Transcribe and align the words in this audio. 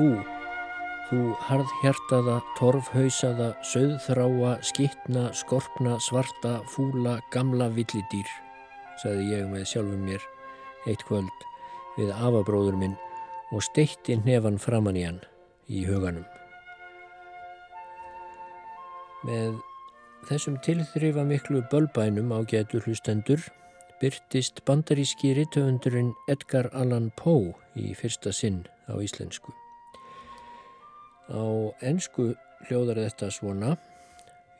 Þú, 0.00 0.14
þú 1.10 1.16
harðhjartaða, 1.44 2.38
torfhausaða, 2.56 3.48
söðþráa, 3.68 4.54
skittna, 4.64 5.26
skorpna, 5.36 5.98
svarta, 6.00 6.54
fúla, 6.72 7.18
gamla 7.34 7.66
villidýr, 7.74 8.30
saði 9.02 9.26
ég 9.34 9.44
með 9.52 9.66
sjálfum 9.68 10.08
mér 10.08 10.24
eitt 10.88 11.04
kvöld 11.04 11.44
við 11.98 12.14
afabróður 12.16 12.80
minn 12.80 12.96
og 13.52 13.60
steitti 13.68 14.16
nefan 14.24 14.56
framann 14.62 14.96
í 14.96 15.04
hann 15.04 15.20
í 15.68 15.84
huganum. 15.84 16.24
Með 19.28 19.60
þessum 20.32 20.56
tilþrifa 20.64 21.28
miklu 21.28 21.66
bölbænum 21.68 22.32
á 22.32 22.40
getur 22.48 22.88
hlustendur 22.88 23.50
byrtist 24.00 24.64
bandaríski 24.64 25.36
rittöfundurinn 25.36 26.14
Edgar 26.24 26.72
Allan 26.72 27.12
Poe 27.20 27.52
í 27.76 27.92
fyrsta 27.92 28.32
sinn 28.32 28.64
á 28.88 28.96
íslensku. 28.96 29.59
Á 31.30 31.46
ensku 31.86 32.34
hljóðar 32.66 32.98
þetta 33.06 33.30
svona 33.30 33.76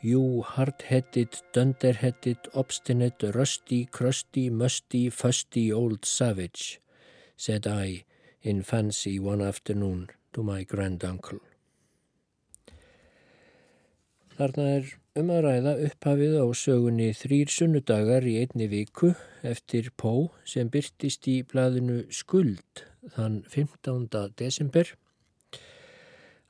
You 0.01 0.41
hard-headed, 0.41 1.43
dunder-headed, 1.53 2.49
obstinate, 2.55 3.35
rusty, 3.35 3.85
crusty, 3.85 4.49
musty, 4.49 5.11
fusty 5.11 5.71
old 5.71 6.07
savage, 6.07 6.81
said 7.37 7.67
I 7.67 8.05
in 8.41 8.63
fancy 8.63 9.19
one 9.19 9.43
afternoon 9.43 10.09
to 10.33 10.43
my 10.43 10.65
grand-uncle. 10.65 11.41
Þarna 14.39 14.67
er 14.79 14.87
um 15.21 15.35
að 15.35 15.43
ræða 15.45 15.73
upphafið 15.91 16.39
á 16.41 16.47
sögunni 16.57 17.11
þrýr 17.13 17.53
sunnudagar 17.53 18.25
í 18.25 18.39
einni 18.41 18.71
viku 18.73 19.13
eftir 19.45 19.91
Pó 20.01 20.31
sem 20.48 20.71
byrtist 20.73 21.29
í 21.29 21.43
blaðinu 21.45 22.07
Skuld 22.09 22.87
þann 23.19 23.43
15. 23.53 24.09
desember 24.41 24.95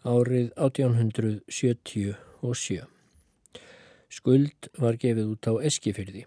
árið 0.04 0.52
1877. 0.56 2.84
Skuld 4.10 4.68
var 4.80 4.96
gefið 4.96 5.26
út 5.34 5.46
á 5.46 5.52
Eskifyrði. 5.68 6.24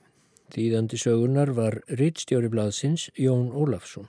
Þýðandi 0.54 0.98
sögunar 1.02 1.50
var 1.58 1.82
rittstjóri 1.90 2.50
blaðsins 2.54 3.10
Jón 3.18 3.50
Ólafsson. 3.50 4.08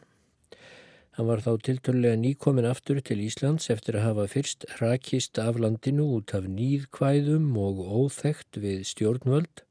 Hann 1.17 1.31
var 1.31 1.41
þá 1.41 1.57
tilturlega 1.63 2.17
nýkomin 2.21 2.69
aftur 2.69 3.01
til 3.01 3.23
Íslands 3.25 3.71
eftir 3.71 3.97
að 3.97 4.07
hafa 4.09 4.27
fyrst 4.33 4.65
rakist 4.81 5.39
af 5.39 5.59
landinu 5.63 6.05
út 6.19 6.35
af 6.37 6.45
nýðkvæðum 6.51 7.57
og 7.57 7.79
óþægt 7.87 8.59
við 8.61 8.85
stjórnvöld 8.91 9.65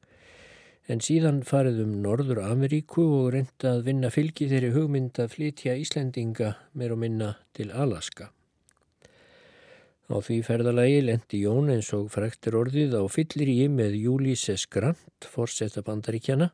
en 0.92 1.04
síðan 1.04 1.44
farið 1.48 1.82
um 1.86 1.98
Norður 2.04 2.42
Ameríku 2.44 3.04
og 3.22 3.34
reynda 3.36 3.78
að 3.78 3.86
vinna 3.88 4.10
fylgi 4.12 4.50
þeirri 4.52 4.74
hugmynd 4.76 5.20
að 5.20 5.36
flytja 5.36 5.76
Íslendinga 5.80 6.56
meir 6.74 6.96
og 6.96 7.04
minna 7.04 7.36
til 7.56 7.72
Alaska. 7.72 8.32
Á 10.12 10.20
því 10.20 10.42
ferðalagi 10.44 11.00
lendi 11.06 11.40
Jón 11.46 11.72
eins 11.72 11.94
og 11.96 12.10
frektur 12.12 12.58
orðið 12.60 12.98
á 13.00 13.04
fyllir 13.08 13.52
í 13.54 13.70
með 13.72 13.96
Júlíses 14.02 14.66
Grant, 14.68 15.28
forsetta 15.32 15.84
bandaríkjana 15.86 16.50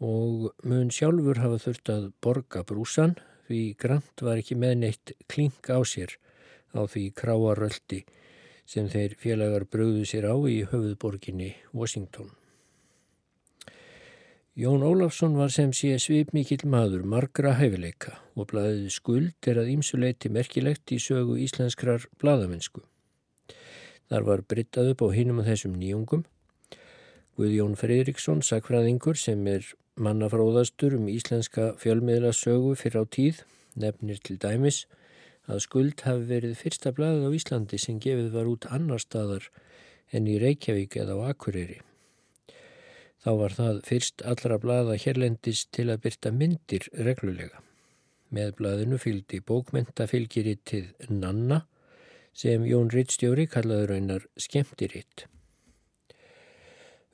og 0.00 0.52
mun 0.62 0.92
sjálfur 0.94 1.42
hafa 1.42 1.58
þurft 1.64 1.90
að 1.92 2.06
borga 2.22 2.62
brúsan 2.64 3.16
því 3.50 3.62
Grant 3.82 4.22
var 4.22 4.38
ekki 4.38 4.56
með 4.56 4.76
neitt 4.84 5.14
klink 5.26 5.66
á 5.66 5.82
sér 5.82 6.14
á 6.70 6.86
því 6.86 7.10
kráaröldi 7.18 8.04
sem 8.70 8.86
þeir 8.88 9.18
félagar 9.18 9.66
bröðu 9.66 10.06
sér 10.06 10.30
á 10.30 10.36
í 10.46 10.62
höfuðborginni 10.70 11.56
Washington. 11.74 12.30
Jón 14.60 14.82
Ólafsson 14.84 15.38
var 15.40 15.48
sem 15.48 15.70
sé 15.72 15.94
svipmikill 15.96 16.66
maður 16.68 17.06
margra 17.08 17.54
hæfileika 17.56 18.18
og 18.36 18.50
blaðið 18.50 18.90
skuld 18.92 19.48
er 19.48 19.56
að 19.62 19.70
ímsuleiti 19.72 20.28
merkilegt 20.28 20.92
í 20.92 20.98
sögu 21.00 21.38
íslenskrar 21.40 22.04
blaðamennsku. 22.20 22.82
Þar 24.12 24.28
var 24.28 24.44
brittað 24.52 24.92
upp 24.92 25.06
á 25.06 25.16
hinum 25.16 25.40
af 25.40 25.48
þessum 25.48 25.80
nýjungum. 25.80 26.26
Guðjón 27.40 27.78
Fredriksson, 27.80 28.44
sakfræðingur 28.44 29.16
sem 29.16 29.48
er 29.48 29.64
mannafróðastur 29.96 30.98
um 31.00 31.08
íslenska 31.08 31.72
fjölmiðlasögu 31.80 32.76
fyrir 32.76 33.00
á 33.00 33.04
tíð, 33.16 33.44
nefnir 33.80 34.20
til 34.20 34.36
dæmis 34.44 34.84
að 35.48 35.64
skuld 35.70 36.04
hafi 36.04 36.34
verið 36.36 36.58
fyrsta 36.60 36.92
blaðið 36.92 37.30
á 37.32 37.36
Íslandi 37.40 37.80
sem 37.80 37.96
gefið 37.96 38.34
var 38.36 38.52
út 38.52 38.68
annar 38.68 39.00
staðar 39.00 39.48
en 40.12 40.28
í 40.28 40.36
Reykjavík 40.36 41.00
eða 41.00 41.16
á 41.16 41.32
Akureyri. 41.32 41.80
Þá 43.20 43.30
var 43.36 43.52
það 43.56 43.80
fyrst 43.84 44.22
allra 44.24 44.56
blaða 44.60 44.94
hérlendis 45.00 45.66
til 45.76 45.90
að 45.92 46.06
byrta 46.06 46.30
myndir 46.32 46.86
reglulega. 46.96 47.60
Með 48.32 48.54
blaðinu 48.60 49.00
fylgdi 49.02 49.42
bókmentafylgirittið 49.44 51.10
Nanna 51.10 51.64
sem 52.32 52.64
Jón 52.64 52.88
Rittstjóri 52.94 53.44
kallaður 53.50 53.92
einar 53.98 54.24
skemmtiritt. 54.40 55.26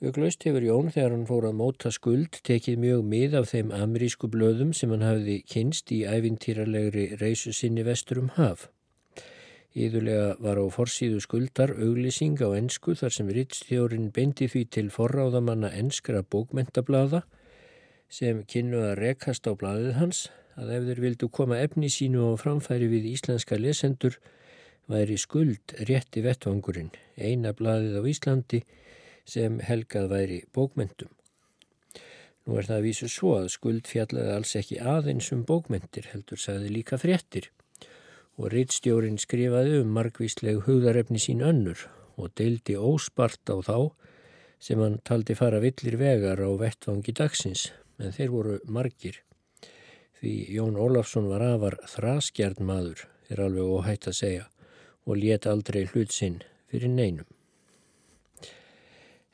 Öglaust 0.05 0.45
hefur 0.45 0.61
Jón 0.61 0.91
þegar 0.93 1.15
hann 1.15 1.27
fór 1.27 1.49
að 1.49 1.57
móta 1.57 1.91
skuld 1.91 2.39
tekið 2.45 2.83
mjög 2.83 3.05
mið 3.11 3.37
af 3.41 3.51
þeim 3.55 3.71
amerísku 3.73 4.29
blöðum 4.29 4.75
sem 4.77 4.93
hann 4.93 5.07
hafði 5.07 5.39
kynst 5.49 5.91
í 5.97 6.03
ævintýralegri 6.05 7.07
reysu 7.23 7.55
sinni 7.57 7.83
vestur 7.87 8.21
um 8.21 8.29
haf. 8.37 8.69
Íðulega 9.77 10.39
var 10.41 10.57
á 10.57 10.65
forsíðu 10.73 11.19
skuldar 11.21 11.75
auglýsing 11.77 12.41
á 12.41 12.49
ensku 12.57 12.95
þar 12.97 13.13
sem 13.13 13.29
rittstjórin 13.29 14.07
beindi 14.09 14.47
því 14.49 14.63
til 14.73 14.87
forráðamanna 14.95 15.69
enskra 15.77 16.23
bókmentablada 16.25 17.27
sem 18.09 18.41
kynnu 18.49 18.81
að 18.81 18.95
rekast 19.03 19.45
á 19.45 19.53
bladið 19.53 19.99
hans 19.99 20.23
að 20.57 20.73
ef 20.79 20.87
þeir 20.89 21.03
vildu 21.05 21.29
koma 21.29 21.59
efni 21.61 21.91
sínu 21.93 22.25
á 22.25 22.41
framfæri 22.41 22.89
við 22.89 23.11
íslenska 23.11 23.59
lesendur 23.61 24.17
væri 24.89 25.19
skuld 25.21 25.77
rétti 25.91 26.23
vettvangurinn, 26.25 26.95
eina 27.21 27.53
bladið 27.53 28.01
á 28.01 28.03
Íslandi 28.09 28.63
sem 29.29 29.61
helgað 29.61 30.09
væri 30.15 30.41
bókmentum. 30.57 31.11
Nú 32.47 32.57
er 32.57 32.65
það 32.65 32.79
að 32.79 32.87
vísu 32.87 33.11
svo 33.13 33.35
að 33.43 33.53
skuld 33.59 33.91
fjallaði 33.91 34.33
alls 34.39 34.57
ekki 34.57 34.81
aðeins 34.81 35.29
um 35.37 35.45
bókmentir 35.45 36.09
heldur 36.15 36.41
sagði 36.41 36.73
líka 36.79 36.97
fréttir 37.03 37.51
og 38.37 38.53
rittstjórin 38.53 39.17
skrifaði 39.21 39.81
um 39.83 39.95
margvísleg 39.97 40.65
hugðarefni 40.67 41.21
sín 41.23 41.45
önnur 41.45 41.87
og 42.17 42.33
deildi 42.37 42.77
óspart 42.77 43.49
á 43.49 43.57
þá 43.65 43.79
sem 44.61 44.81
hann 44.81 44.99
taldi 45.05 45.37
fara 45.37 45.61
villir 45.61 45.99
vegar 46.01 46.41
á 46.41 46.51
vettvangi 46.61 47.13
dagsins, 47.17 47.71
en 48.01 48.13
þeir 48.13 48.33
voru 48.33 48.59
margir. 48.65 49.21
Því 50.17 50.35
Jón 50.57 50.79
Ólafsson 50.81 51.29
var 51.29 51.45
afar 51.45 51.77
þraskjarn 51.93 52.65
maður, 52.65 53.05
er 53.29 53.43
alveg 53.45 53.73
óhætt 53.77 54.09
að 54.09 54.19
segja, 54.21 54.45
og 55.05 55.21
let 55.21 55.47
aldrei 55.47 55.85
hlut 55.93 56.13
sinn 56.13 56.41
fyrir 56.71 56.93
neinum. 56.93 57.29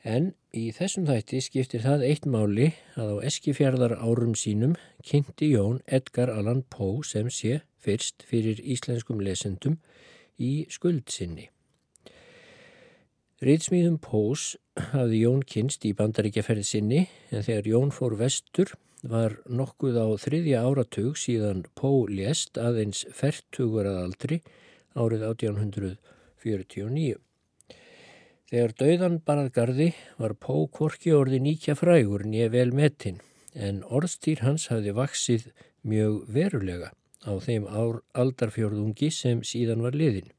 En 0.03 0.33
í 0.51 0.67
þessum 0.75 1.05
þætti 1.07 1.39
skiptir 1.45 1.83
það 1.85 2.03
eitt 2.09 2.25
máli 2.27 2.73
að 2.99 3.15
á 3.15 3.17
eskifjardar 3.29 3.95
árum 3.95 4.33
sínum 4.35 4.75
kynnti 5.07 5.53
Jón 5.53 5.79
Edgar 5.87 6.33
Allan 6.33 6.65
Poe 6.67 7.05
sem 7.07 7.29
sé 7.31 7.61
fyrst 7.83 8.23
fyrir 8.27 8.61
íslenskum 8.63 9.21
lesendum 9.23 9.77
í 10.39 10.65
skuldsinni. 10.71 11.49
Rýtsmíðum 13.43 13.97
Pós 13.99 14.53
hafði 14.93 15.25
Jón 15.25 15.41
kynst 15.43 15.83
í 15.83 15.91
bandaríkjaferði 15.97 16.63
sinni 16.63 17.01
en 17.29 17.43
þegar 17.43 17.67
Jón 17.67 17.91
fór 17.91 18.15
vestur 18.15 18.71
var 19.03 19.35
nokkuð 19.51 19.99
á 19.99 20.07
þriðja 20.15 20.61
áratug 20.63 21.19
síðan 21.19 21.65
Pó 21.75 22.07
lést 22.07 22.55
aðeins 22.55 23.03
fertugur 23.11 23.89
að 23.89 23.99
aldri 24.05 24.39
árið 24.95 25.27
1849. 25.27 27.19
Þegar 28.47 28.73
dauðan 28.79 29.19
barðgarði 29.27 29.91
var 30.21 30.37
Pó 30.39 30.63
korki 30.71 31.11
orði 31.11 31.43
nýkja 31.43 31.75
frægur 31.75 32.23
nýja 32.23 32.47
vel 32.53 32.71
metin 32.71 33.19
en 33.53 33.83
orðstýr 33.83 34.47
hans 34.47 34.69
hafði 34.71 34.95
vaksið 34.95 35.49
mjög 35.83 36.21
verulega 36.31 36.93
á 37.23 37.33
þeim 37.43 37.67
ár 37.67 38.01
aldarfjörðungi 38.17 39.09
sem 39.13 39.43
síðan 39.47 39.83
var 39.85 39.95
liðin. 39.97 40.31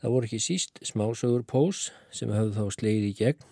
Það 0.00 0.12
voru 0.12 0.28
ekki 0.28 0.42
síst 0.42 0.80
smásögur 0.84 1.44
Pós 1.48 1.90
sem 2.14 2.32
hafði 2.32 2.56
þá 2.58 2.76
sleið 2.76 3.06
í 3.08 3.12
gegn 3.16 3.46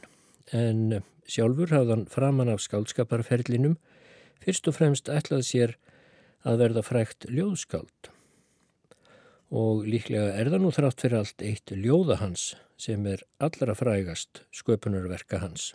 en 0.53 0.83
sjálfur 1.25 1.73
hafðan 1.73 2.05
framann 2.13 2.53
af 2.53 2.63
skaldskaparferlinum 2.65 3.79
fyrst 4.45 4.69
og 4.69 4.77
fremst 4.77 5.09
ætlað 5.09 5.47
sér 5.49 5.77
að 6.45 6.61
verða 6.61 6.85
frækt 6.85 7.29
ljóðskald. 7.31 8.11
Og 9.55 9.87
líklega 9.89 10.35
er 10.41 10.51
það 10.53 10.65
nú 10.65 10.75
þrátt 10.75 11.05
fyrir 11.05 11.21
allt 11.23 11.47
eitt 11.47 11.73
ljóða 11.73 12.19
hans 12.21 12.53
sem 12.81 13.07
er 13.09 13.25
allra 13.39 13.77
frægast 13.79 14.45
sköpunarverka 14.53 15.41
hans. 15.45 15.73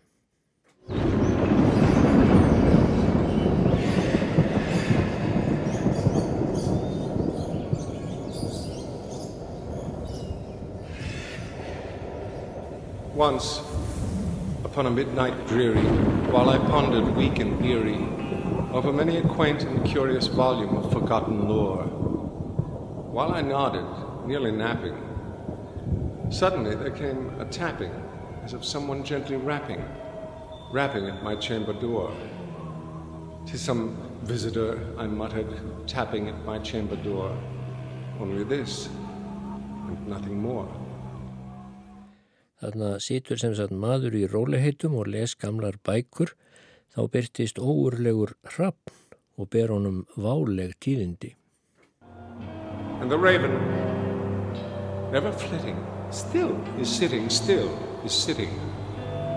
Once, 13.19 13.60
upon 14.63 14.86
a 14.86 14.89
midnight 14.89 15.45
dreary, 15.45 15.83
while 16.31 16.50
I 16.50 16.57
pondered 16.57 17.18
weak 17.18 17.39
and 17.39 17.60
weary 17.60 17.98
over 18.71 18.94
many 18.94 19.18
a 19.18 19.21
quaint 19.21 19.63
and 19.63 19.86
curious 19.86 20.27
volume 20.27 20.77
of 20.77 20.89
forgotten 20.94 21.50
lore, 21.50 21.83
While 23.12 23.33
I 23.33 23.42
nodded, 23.42 23.86
nearly 24.25 24.54
napping, 24.54 24.95
suddenly 26.30 26.75
there 26.75 26.92
came 26.92 27.38
a 27.42 27.44
tapping, 27.44 27.92
as 28.45 28.54
of 28.54 28.63
someone 28.63 29.04
gently 29.04 29.36
rapping, 29.36 29.83
rapping 30.71 31.06
at 31.07 31.21
my 31.21 31.36
chamber 31.36 31.74
door. 31.74 32.13
"'Tis 33.45 33.60
some 33.60 33.98
visitor, 34.24 34.80
I 34.98 35.07
muttered, 35.07 35.51
tapping 35.88 36.30
at 36.30 36.45
my 36.45 36.57
chamber 36.60 36.95
door. 36.95 37.38
Only 38.18 38.45
this, 38.45 38.88
and 39.89 40.07
nothing 40.07 40.42
more. 40.42 40.69
Þarna 42.60 42.98
situr 43.00 43.40
sem 43.40 43.54
sagt 43.56 43.72
maður 43.72 44.18
í 44.20 44.26
róliheitum 44.28 44.98
og 45.00 45.08
les 45.08 45.32
gamlar 45.40 45.78
bækur, 45.88 46.34
þá 46.92 47.06
byrtist 47.14 47.60
óurlegur 47.62 48.34
hrappn 48.52 49.16
og 49.40 49.48
ber 49.54 49.72
honum 49.72 50.02
váleg 50.20 50.74
tíðindi. 50.84 51.38
And 53.00 53.10
the 53.10 53.18
raven, 53.18 53.56
never 55.14 55.32
flitting, 55.32 55.80
still 56.12 56.52
is 56.78 56.90
sitting, 56.90 57.30
still 57.30 57.72
is 58.04 58.12
sitting 58.12 58.52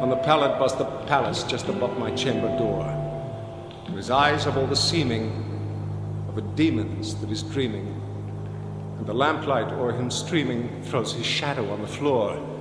on 0.02 0.10
the 0.10 0.16
pallid 0.26 0.58
bust 0.58 0.78
the 0.78 0.90
palace 1.06 1.44
just 1.44 1.68
above 1.68 1.96
my 1.96 2.10
chamber 2.16 2.50
door. 2.58 2.82
To 3.86 3.92
his 3.92 4.10
eyes 4.10 4.42
have 4.42 4.58
all 4.58 4.66
the 4.66 4.74
seeming 4.74 5.30
of 6.28 6.38
a 6.38 6.42
demon's 6.56 7.14
that 7.20 7.30
is 7.30 7.44
dreaming, 7.44 7.86
and 8.98 9.06
the 9.06 9.14
lamplight 9.14 9.70
o'er 9.70 9.92
him 9.92 10.10
streaming 10.10 10.82
throws 10.82 11.14
his 11.14 11.24
shadow 11.24 11.70
on 11.70 11.82
the 11.82 11.86
floor 11.86 12.51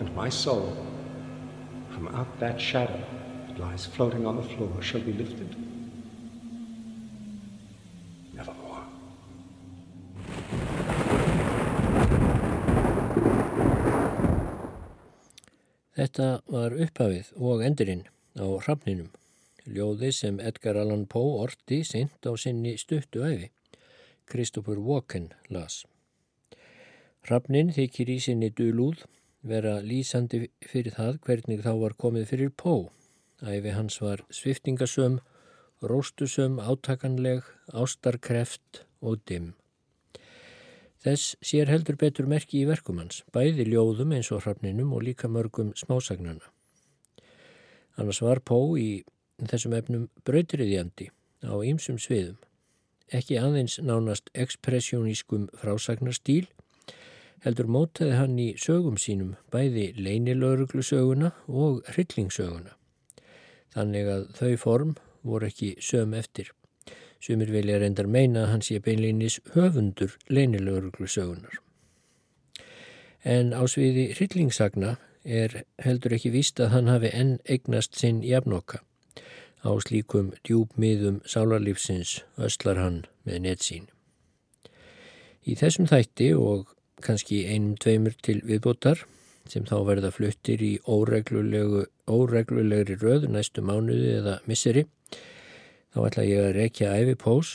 and 0.00 0.14
my 0.16 0.30
soul, 0.30 0.74
from 1.90 2.08
out 2.08 2.40
that 2.40 2.58
shadow 2.58 3.00
that 3.46 3.60
lies 3.60 3.84
floating 3.84 4.26
on 4.26 4.36
the 4.36 4.42
floor, 4.42 4.72
shall 4.80 5.02
be 5.02 5.12
lifted. 5.12 5.54
Nevermore. 8.32 8.86
Þetta 16.00 16.30
var 16.48 16.72
upphafið 16.80 17.34
og 17.36 17.60
endurinn 17.68 18.06
á 18.40 18.48
hrafninum, 18.64 19.12
ljóði 19.68 20.14
sem 20.16 20.40
Edgar 20.40 20.80
Allan 20.80 21.04
Poe 21.04 21.36
orti 21.44 21.84
seint 21.84 22.24
á 22.24 22.32
sinni 22.40 22.78
stuttu 22.80 23.20
æfi. 23.28 23.52
Christopher 24.30 24.80
Walken 24.80 25.34
las. 25.52 25.82
Hrafnin 27.28 27.74
þykir 27.76 28.16
í 28.16 28.20
sinni 28.24 28.48
dulúð 28.48 29.04
vera 29.42 29.78
lýsandi 29.80 30.48
fyrir 30.66 30.94
það 30.96 31.20
hvernig 31.26 31.62
þá 31.64 31.72
var 31.80 31.96
komið 31.98 32.26
fyrir 32.32 32.50
Pó. 32.50 32.90
Æfi 33.40 33.72
hans 33.72 34.00
var 34.02 34.24
sviftingasöm, 34.28 35.20
róstusöm, 35.80 36.58
átakanleg, 36.60 37.42
ástarkreft 37.72 38.84
og 39.00 39.22
dimm. 39.24 39.54
Þess 41.00 41.38
sér 41.40 41.70
heldur 41.72 41.96
betur 41.96 42.28
merki 42.28 42.60
í 42.60 42.66
verkum 42.68 42.98
hans, 43.00 43.22
bæði 43.32 43.64
ljóðum 43.70 44.12
eins 44.12 44.28
og 44.36 44.42
hrafninum 44.44 44.92
og 44.92 45.06
líka 45.06 45.30
mörgum 45.32 45.72
smásagnana. 45.72 46.44
Annars 47.96 48.20
var 48.20 48.42
Pó 48.44 48.76
í 48.76 49.02
þessum 49.40 49.72
efnum 49.78 50.08
brautriðjandi 50.28 51.08
á 51.48 51.56
ýmsum 51.64 51.96
sviðum. 51.96 52.36
Ekki 53.10 53.40
aðeins 53.40 53.78
nánast 53.80 54.28
ekspressjónískum 54.36 55.48
frásagnarstýl, 55.56 56.50
heldur 57.44 57.68
mótaði 57.70 58.16
hann 58.18 58.38
í 58.38 58.48
sögum 58.60 58.98
sínum 59.00 59.34
bæði 59.52 59.90
leinilögruglusöguna 59.96 61.32
og 61.48 61.82
hryllingsöguna. 61.94 62.76
Þannig 63.74 64.10
að 64.14 64.24
þau 64.38 64.56
form 64.60 64.94
voru 65.22 65.48
ekki 65.48 65.74
söm 65.80 66.14
eftir. 66.18 66.50
Sumir 67.20 67.52
vilja 67.52 67.78
reyndar 67.80 68.08
meina 68.08 68.46
að 68.46 68.50
hann 68.54 68.64
sé 68.64 68.80
beinleinis 68.80 69.40
höfundur 69.54 70.16
leinilögruglusögunar. 70.32 71.60
En 73.24 73.52
á 73.52 73.60
sviði 73.68 74.08
hryllingssagna 74.16 74.96
er 75.24 75.64
heldur 75.84 76.16
ekki 76.16 76.32
víst 76.32 76.60
að 76.60 76.72
hann 76.74 76.88
hafi 76.88 77.10
enn 77.12 77.34
eignast 77.44 77.98
sinn 78.00 78.22
jafnoka. 78.24 78.80
Á 79.60 79.76
slíkum 79.84 80.32
djúbmiðum 80.48 81.20
sálarlífsins 81.28 82.22
öslar 82.40 82.80
hann 82.80 83.02
með 83.28 83.44
netsín. 83.44 83.90
Í 85.44 85.56
þessum 85.60 85.88
þætti 85.88 86.32
og 86.36 86.72
kannski 87.04 87.36
einum 87.50 87.76
tveimur 87.80 88.14
til 88.22 88.38
viðbótar 88.46 88.98
sem 89.50 89.64
þá 89.66 89.76
verða 89.88 90.10
fluttir 90.14 90.60
í 90.62 90.78
óreglulegri 90.86 92.96
röð 93.00 93.22
næstu 93.32 93.60
mánuði 93.66 94.10
eða 94.20 94.34
misseri. 94.46 94.82
Þá 95.90 95.98
ætla 96.06 96.22
ég 96.28 96.40
að 96.44 96.56
rekja 96.58 96.94
æfi 96.94 97.14
pós 97.18 97.48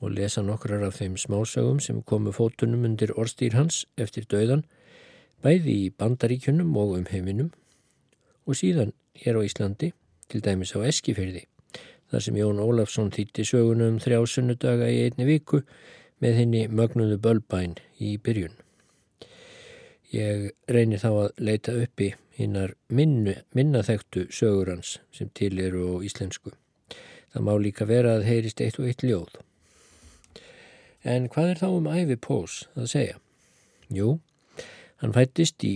og 0.00 0.14
lesa 0.14 0.42
nokkrar 0.44 0.84
af 0.86 0.98
þeim 1.00 1.16
smásögum 1.18 1.80
sem 1.82 2.02
komu 2.02 2.32
fótunum 2.34 2.84
undir 2.86 3.14
orstýr 3.16 3.56
hans 3.56 3.84
eftir 3.96 4.28
döðan, 4.30 4.64
bæði 5.42 5.74
í 5.86 5.90
bandaríkjunum 5.98 6.76
og 6.76 6.98
um 6.98 7.06
heiminum 7.10 7.50
og 8.46 8.58
síðan 8.58 8.94
hér 9.18 9.40
á 9.40 9.42
Íslandi, 9.44 9.92
til 10.28 10.42
dæmis 10.44 10.74
á 10.76 10.84
Eskifyrði, 10.84 11.46
þar 12.12 12.24
sem 12.24 12.38
Jón 12.38 12.62
Ólafsson 12.62 13.10
þýtti 13.12 13.46
sögunum 13.48 13.98
þrjá 14.02 14.22
sunnudaga 14.28 14.88
í 14.92 15.02
einni 15.08 15.26
viku 15.28 15.64
með 16.22 16.40
henni 16.42 16.64
mögnuðu 16.68 17.18
bölbæn 17.24 17.78
í 17.98 18.16
byrjun. 18.22 18.54
Ég 20.08 20.52
reynir 20.70 21.02
þá 21.02 21.08
að 21.10 21.40
leita 21.44 21.74
uppi 21.76 22.12
hinnar 22.38 22.72
minnaþektu 22.88 24.28
sögur 24.32 24.70
hans 24.72 24.96
sem 25.12 25.28
til 25.36 25.58
eru 25.60 25.84
á 25.92 25.94
íslensku. 26.06 26.54
Það 27.34 27.44
má 27.44 27.52
líka 27.60 27.84
vera 27.84 28.14
að 28.16 28.24
heyrist 28.30 28.62
eitt 28.64 28.78
og 28.80 28.88
eitt 28.88 29.04
ljóð. 29.04 29.36
En 31.04 31.28
hvað 31.28 31.52
er 31.52 31.60
þá 31.60 31.68
um 31.68 31.90
æfi 31.92 32.16
Pós 32.16 32.62
að 32.72 32.88
segja? 32.94 33.20
Jú, 33.92 34.16
hann 35.02 35.12
fættist 35.12 35.64
í 35.64 35.74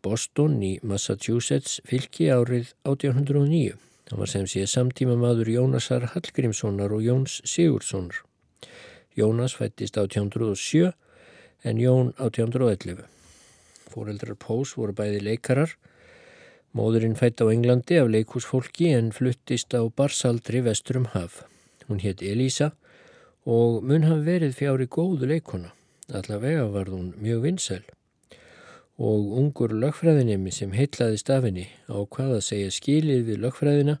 Boston 0.00 0.56
í 0.64 0.72
Massachusetts 0.80 1.82
fylki 1.84 2.30
árið 2.32 2.72
1809. 2.88 3.76
Hann 4.10 4.24
var 4.24 4.32
sem 4.32 4.48
sé 4.48 4.64
samtíma 4.66 5.18
maður 5.20 5.52
Jónasar 5.52 6.08
Hallgrímssonar 6.14 6.96
og 6.96 7.04
Jóns 7.04 7.40
Sigurdssonar. 7.44 8.24
Jónas 9.14 9.54
fættist 9.58 10.00
1807 10.00 10.94
en 11.64 11.76
Jón 11.76 12.14
1811. 12.16 13.19
Fóreldrar 13.90 14.38
Pós 14.38 14.76
voru 14.78 14.94
bæði 14.96 15.20
leikarar. 15.26 15.74
Móðurinn 16.76 17.16
fætt 17.18 17.42
á 17.42 17.50
Englandi 17.50 17.98
af 17.98 18.10
leikúsfólki 18.10 18.92
en 18.94 19.10
fluttist 19.10 19.74
á 19.74 19.82
barsaldri 19.90 20.62
vesturum 20.62 21.08
haf. 21.14 21.42
Hún 21.88 21.98
hétt 21.98 22.22
Elísa 22.22 22.70
og 23.44 23.82
mun 23.82 24.06
hafi 24.06 24.22
verið 24.28 24.54
fjári 24.54 24.86
góðu 24.86 25.26
leikona. 25.26 25.72
Allavega 26.14 26.68
var 26.70 26.90
hún 26.92 27.10
mjög 27.18 27.42
vinsæl. 27.48 27.82
Og 29.00 29.32
ungur 29.40 29.72
lögfræðinemi 29.74 30.52
sem 30.54 30.70
heitlaði 30.76 31.18
stafinni 31.18 31.66
á 31.90 31.98
hvað 32.04 32.36
að 32.36 32.46
segja 32.46 32.70
skilið 32.76 33.26
við 33.30 33.42
lögfræðina 33.46 33.98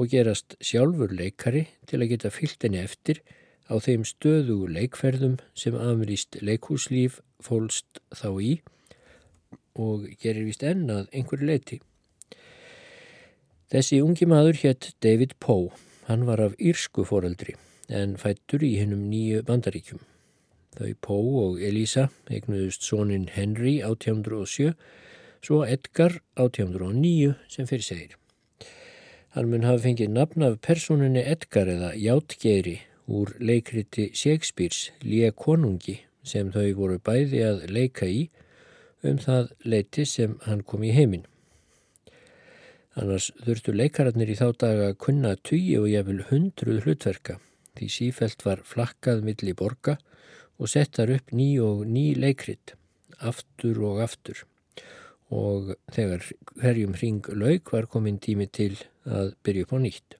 og 0.00 0.08
gerast 0.08 0.56
sjálfur 0.64 1.12
leikari 1.12 1.66
til 1.90 2.00
að 2.00 2.12
geta 2.14 2.32
fyllt 2.32 2.64
henni 2.64 2.80
eftir 2.80 3.20
á 3.68 3.76
þeim 3.76 4.06
stöðugu 4.08 4.70
leikferðum 4.72 5.38
sem 5.54 5.76
ameríst 5.76 6.38
leikhúslíf 6.40 7.20
fólst 7.42 8.00
þá 8.14 8.30
í 8.40 8.52
og 9.80 10.06
gerir 10.20 10.46
vist 10.48 10.64
ennað 10.66 11.08
einhverju 11.16 11.48
leiti. 11.48 11.80
Þessi 13.70 14.00
ungi 14.02 14.26
maður 14.26 14.60
hétt 14.64 14.92
David 15.04 15.36
Poe. 15.40 15.70
Hann 16.08 16.24
var 16.26 16.42
af 16.42 16.56
írsku 16.58 17.04
foreldri 17.06 17.54
en 17.90 18.16
fættur 18.18 18.62
í 18.66 18.76
hennum 18.78 19.08
nýju 19.10 19.44
bandaríkjum. 19.46 20.00
Þau 20.78 20.94
Poe 21.02 21.44
og 21.44 21.62
Elisa 21.66 22.08
eignuðust 22.30 22.86
sónin 22.86 23.28
Henry 23.34 23.78
1807, 23.82 24.74
svo 25.42 25.62
Edgar 25.66 26.20
1809 26.38 27.34
sem 27.50 27.66
fyrir 27.70 27.86
segir. 27.86 28.16
Hann 29.34 29.50
mun 29.50 29.66
hafa 29.66 29.84
fengið 29.86 30.10
nafn 30.14 30.42
af 30.42 30.60
personinni 30.66 31.22
Edgar 31.22 31.70
eða 31.70 31.94
Játgeiri 31.94 32.80
úr 33.06 33.36
leikriti 33.38 34.10
Shakespeare's 34.14 34.90
Lía 35.06 35.30
konungi 35.30 36.00
sem 36.26 36.50
þau 36.54 36.66
voru 36.78 36.98
bæði 36.98 37.42
að 37.46 37.66
leika 37.70 38.06
í 38.10 38.24
um 39.06 39.20
það 39.20 39.52
leiti 39.64 40.04
sem 40.08 40.36
hann 40.46 40.64
kom 40.66 40.84
í 40.84 40.92
heiminn. 40.94 41.26
Annars 42.98 43.30
þurftu 43.44 43.72
leikararnir 43.76 44.32
í 44.32 44.36
þá 44.36 44.48
daga 44.58 44.90
að 44.90 44.98
kunna 45.04 45.36
tugi 45.46 45.76
og 45.78 45.88
jafnvel 45.88 46.24
hundruð 46.28 46.84
hlutverka 46.84 47.38
því 47.78 47.88
sífelt 47.94 48.44
var 48.44 48.64
flakkað 48.66 49.22
milli 49.24 49.54
borga 49.56 49.96
og 50.60 50.68
settar 50.68 51.12
upp 51.14 51.30
ný 51.32 51.54
og 51.62 51.86
ný 51.88 52.10
leikrit, 52.18 52.74
aftur 53.18 53.78
og 53.86 54.02
aftur 54.04 54.44
og 55.30 55.76
þegar 55.94 56.26
hverjum 56.58 56.96
hring 56.98 57.28
lauk 57.38 57.70
var 57.72 57.86
komin 57.86 58.18
tími 58.18 58.48
til 58.50 58.74
að 59.06 59.36
byrja 59.46 59.66
upp 59.68 59.74
á 59.76 59.78
nýtt. 59.78 60.16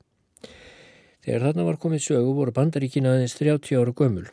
Þegar 1.26 1.46
þarna 1.48 1.66
var 1.66 1.80
komið 1.82 2.04
sögu 2.06 2.36
voru 2.38 2.54
bandaríkin 2.54 3.08
aðeins 3.10 3.34
30 3.36 3.80
ára 3.82 3.92
gömul, 3.92 4.28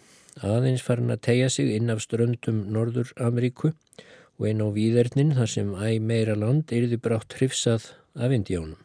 aðeins 0.45 0.85
farin 0.85 1.11
að 1.11 1.23
tegja 1.27 1.49
sig 1.49 1.73
inn 1.75 1.89
af 1.89 2.03
ströndum 2.05 2.67
Norður 2.71 3.09
Ameríku 3.17 3.73
og 3.73 3.97
einn 4.45 4.61
á 4.61 4.67
výðernin 4.69 5.33
þar 5.37 5.49
sem 5.49 5.71
æg 5.73 6.03
meira 6.03 6.35
land 6.37 6.69
erði 6.73 6.99
brátt 7.01 7.37
hrifsað 7.39 7.91
af 8.13 8.33
indjónum. 8.35 8.77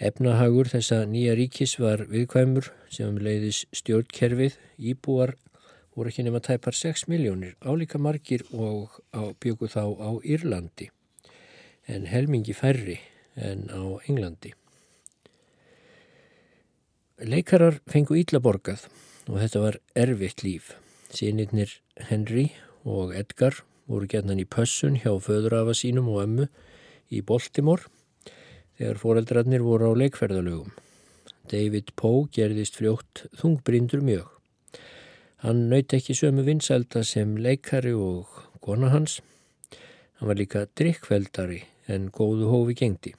Efnahagur 0.00 0.70
þessa 0.72 1.02
nýja 1.04 1.34
ríkis 1.36 1.76
var 1.78 2.06
viðkvæmur 2.08 2.70
sem 2.88 3.18
leiðis 3.20 3.66
stjórnkerfið, 3.76 4.56
íbúar 4.80 5.34
voru 5.92 6.08
ekki 6.08 6.24
nema 6.24 6.40
tæpar 6.40 6.72
6 6.72 7.04
miljónir, 7.12 7.52
álíka 7.60 8.00
margir 8.00 8.46
og 8.56 8.96
byggu 9.44 9.68
þá 9.68 9.84
á 10.00 10.10
Írlandi, 10.24 10.88
en 11.86 12.08
helmingi 12.08 12.56
færri 12.56 12.96
en 13.36 13.68
á 13.68 14.00
Englandi. 14.08 14.54
Leikarar 17.20 17.82
fengu 17.84 18.16
Ídlaborgað 18.16 18.86
og 19.28 19.42
þetta 19.42 19.60
var 19.60 19.76
erfitt 19.92 20.40
líf. 20.40 20.72
Sýnirnir 21.12 21.76
Henry 22.08 22.48
og 22.88 23.12
Edgar 23.12 23.60
voru 23.90 24.06
gerðnan 24.10 24.42
í 24.42 24.46
pössun 24.46 25.00
hjá 25.02 25.10
föðurafa 25.18 25.74
sínum 25.74 26.08
og 26.12 26.22
ömmu 26.24 26.46
í 27.10 27.22
Baltimore 27.26 27.90
þegar 28.78 29.00
foreldrarnir 29.02 29.64
voru 29.66 29.90
á 29.90 29.94
leikferðalögum. 29.98 30.70
David 31.50 31.90
Poe 31.98 32.28
gerðist 32.30 32.78
fljótt 32.78 33.24
þungbrindur 33.40 34.04
mjög. 34.06 34.28
Hann 35.42 35.66
nöyt 35.72 35.94
ekki 35.96 36.14
sömu 36.14 36.44
vinsælda 36.46 37.02
sem 37.04 37.34
leikari 37.40 37.92
og 37.96 38.28
kona 38.62 38.92
hans. 38.92 39.18
Hann 40.20 40.28
var 40.30 40.38
líka 40.38 40.66
drikkveldari 40.78 41.64
en 41.90 42.10
góðu 42.14 42.50
hófi 42.52 42.76
gengdi. 42.78 43.14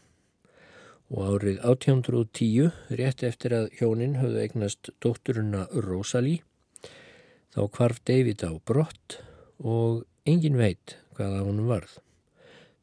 Og 1.12 1.26
árið 1.28 1.58
1810, 1.68 2.70
rétt 2.96 3.26
eftir 3.28 3.56
að 3.58 3.72
hjónin 3.80 4.16
höfðu 4.22 4.46
eignast 4.46 4.94
dótturuna 5.04 5.66
Rosalie, 5.84 6.46
þá 7.52 7.68
kvarf 7.74 8.00
David 8.08 8.46
á 8.48 8.56
brott 8.64 9.18
og 9.60 10.06
engin 10.28 10.58
veit 10.60 10.98
hvað 11.16 11.38
á 11.38 11.42
hann 11.42 11.62
varð. 11.70 11.94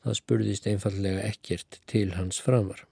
Það 0.04 0.18
spurðist 0.20 0.68
einfallega 0.70 1.24
ekkert 1.26 1.80
til 1.90 2.12
hans 2.16 2.38
framvar. 2.42 2.84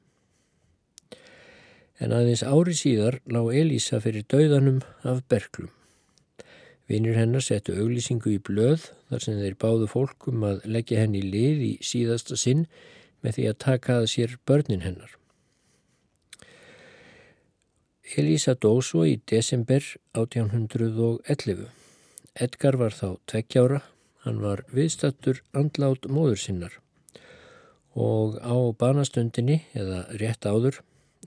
En 2.03 2.13
aðeins 2.13 2.45
ári 2.45 2.75
síðar 2.77 3.21
lág 3.31 3.55
Elísa 3.57 4.03
fyrir 4.05 4.27
dauðanum 4.29 4.83
af 5.07 5.23
berglum. 5.31 5.71
Vinir 6.87 7.17
hennar 7.19 7.43
settu 7.43 7.75
auglýsingu 7.75 8.37
í 8.37 8.43
blöð 8.43 8.91
þar 9.09 9.23
sem 9.25 9.39
þeir 9.41 9.57
báðu 9.59 9.89
fólkum 9.91 10.45
að 10.47 10.67
leggja 10.71 11.01
henni 11.03 11.23
lið 11.25 11.63
í 11.67 11.73
síðasta 11.83 12.39
sinn 12.39 12.67
með 13.25 13.39
því 13.39 13.47
að 13.51 13.63
taka 13.65 13.97
að 14.03 14.11
sér 14.13 14.37
börnin 14.47 14.85
hennar. 14.85 15.17
Elísa 18.15 18.55
dó 18.55 18.77
svo 18.87 19.03
í 19.03 19.17
desember 19.27 19.83
1811. 20.15 21.67
Edgar 22.39 22.79
var 22.79 22.95
þá 22.95 23.17
tvekkjára, 23.27 23.81
hann 24.27 24.43
var 24.43 24.65
viðstattur 24.75 25.41
andlát 25.57 26.09
móður 26.11 26.43
sinnar 26.43 26.77
og 27.97 28.37
á 28.45 28.57
banastundinni 28.77 29.63
eða 29.79 30.05
rétt 30.21 30.45
áður 30.45 30.83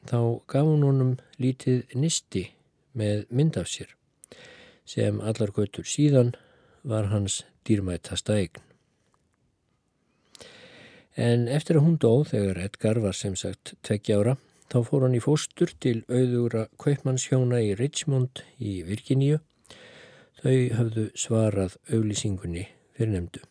þá 0.05 0.19
gaf 0.51 0.67
hún 0.67 0.85
honum 0.85 1.13
lítið 1.41 1.95
nisti 1.97 2.45
með 2.93 3.25
mynd 3.33 3.57
af 3.57 3.69
sér 3.71 3.95
sem 4.89 5.19
allar 5.21 5.53
göttur 5.55 5.85
síðan 5.85 6.33
var 6.83 7.09
hans 7.13 7.43
dýrmætasta 7.67 8.37
eign. 8.39 8.61
En 11.19 11.47
eftir 11.51 11.77
að 11.77 11.85
hún 11.85 11.97
dó 12.01 12.23
þegar 12.25 12.61
Edgar 12.63 13.01
var 13.03 13.17
sem 13.17 13.35
sagt 13.35 13.75
tveggjára 13.85 14.37
þá 14.71 14.79
fór 14.87 15.05
hann 15.05 15.17
í 15.17 15.21
fóstur 15.23 15.73
til 15.83 15.99
auðugra 16.07 16.67
kaupmannshjóna 16.81 17.61
í 17.65 17.75
Richmond 17.77 18.43
í 18.57 18.79
Virginíu. 18.87 19.41
Þau 20.39 20.59
hafðu 20.77 21.09
svarað 21.19 21.75
auglýsingunni 21.91 22.69
fyrir 22.99 23.15
nefndu. 23.15 23.45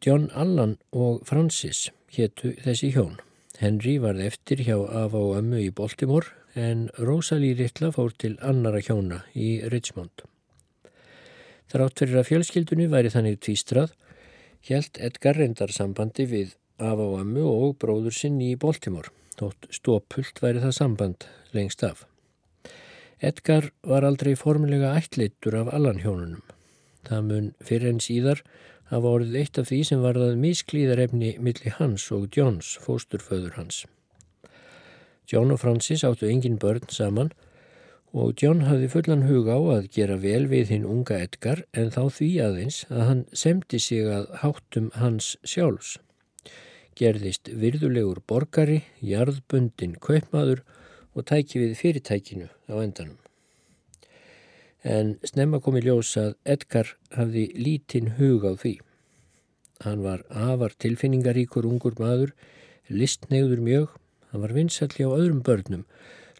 John 0.00 0.28
Allan 0.38 0.76
og 0.94 1.24
Francis 1.26 1.88
héttu 2.14 2.54
þessi 2.62 2.92
hjón. 2.94 3.16
Henry 3.58 3.96
varð 4.02 4.22
eftir 4.24 4.62
hjá 4.64 4.76
Ava 4.78 5.18
og 5.18 5.40
Ömmu 5.40 5.58
í 5.58 5.72
Baltimore 5.74 6.30
en 6.54 6.86
Rosalie 6.98 7.56
Rittla 7.58 7.90
fór 7.94 8.12
til 8.14 8.36
annara 8.40 8.82
hjóna 8.84 9.22
í 9.34 9.56
Richmond. 9.72 10.24
Þrátt 11.72 12.02
fyrir 12.02 12.20
að 12.20 12.28
fjölskyldunni 12.28 12.88
væri 12.92 13.10
þannig 13.12 13.40
tvístrað, 13.42 13.94
helt 14.68 15.00
Edgar 15.00 15.38
reyndar 15.40 15.72
sambandi 15.72 16.28
við 16.28 16.54
Ava 16.78 17.08
og 17.14 17.22
Ömmu 17.24 17.46
og 17.48 17.76
bróður 17.82 18.14
sinn 18.14 18.40
í 18.44 18.52
Baltimore, 18.60 19.10
þótt 19.38 19.70
stópult 19.72 20.42
væri 20.44 20.62
það 20.62 20.78
samband 20.78 21.28
lengst 21.56 21.82
af. 21.86 22.04
Edgar 23.22 23.70
var 23.86 24.02
aldrei 24.02 24.34
formulega 24.34 24.96
ættleitur 24.98 25.54
af 25.60 25.68
allan 25.76 26.00
hjónunum. 26.02 26.42
Það 27.06 27.26
mun 27.28 27.48
fyrir 27.62 27.92
en 27.92 28.00
síðar 28.02 28.42
hafa 28.90 29.12
orðið 29.16 29.38
eitt 29.40 29.60
af 29.62 29.68
því 29.70 29.78
sem 29.86 30.02
varðað 30.02 30.40
misklíðarefni 30.42 31.30
milli 31.38 31.72
hans 31.78 32.08
og 32.14 32.26
Johns, 32.34 32.74
fósturföður 32.82 33.54
hans. 33.60 33.84
John 35.30 35.54
og 35.54 35.62
Francis 35.62 36.02
áttu 36.04 36.26
engin 36.26 36.58
börn 36.58 36.90
saman 36.90 37.30
og 38.12 38.34
John 38.42 38.66
hafði 38.66 38.90
fullan 38.92 39.24
huga 39.28 39.54
á 39.54 39.60
að 39.78 39.88
gera 39.94 40.18
vel 40.20 40.44
við 40.50 40.74
hinn 40.74 40.88
unga 40.88 41.22
Edgar 41.22 41.62
en 41.72 41.94
þá 41.94 42.02
því 42.18 42.30
aðeins 42.44 42.82
að 42.90 43.06
hann 43.08 43.22
semdi 43.32 43.80
sig 43.80 44.10
að 44.10 44.26
háttum 44.42 44.90
hans 44.98 45.36
sjálfs. 45.46 45.96
Gerðist 46.98 47.48
virðulegur 47.48 48.18
borgari, 48.28 48.82
jarðbundin 49.00 49.94
kaupmaður 50.02 50.66
og 51.12 51.28
tæki 51.28 51.60
við 51.60 51.76
fyrirtækinu 51.80 52.48
á 52.48 52.74
endanum 52.78 53.18
en 54.82 55.14
snemma 55.22 55.60
kom 55.62 55.76
í 55.78 55.82
ljós 55.84 56.10
að 56.18 56.34
Edgar 56.54 56.96
hafði 57.14 57.46
lítinn 57.54 58.14
hug 58.18 58.42
á 58.42 58.52
því. 58.58 58.74
Hann 59.82 60.02
var 60.02 60.24
afar 60.30 60.74
tilfinningaríkur 60.82 61.66
ungur 61.66 61.94
maður, 61.98 62.32
listnegður 62.90 63.62
mjög, 63.62 63.88
hann 64.30 64.42
var 64.42 64.54
vinsalli 64.54 65.06
á 65.06 65.10
öðrum 65.10 65.42
börnum, 65.46 65.84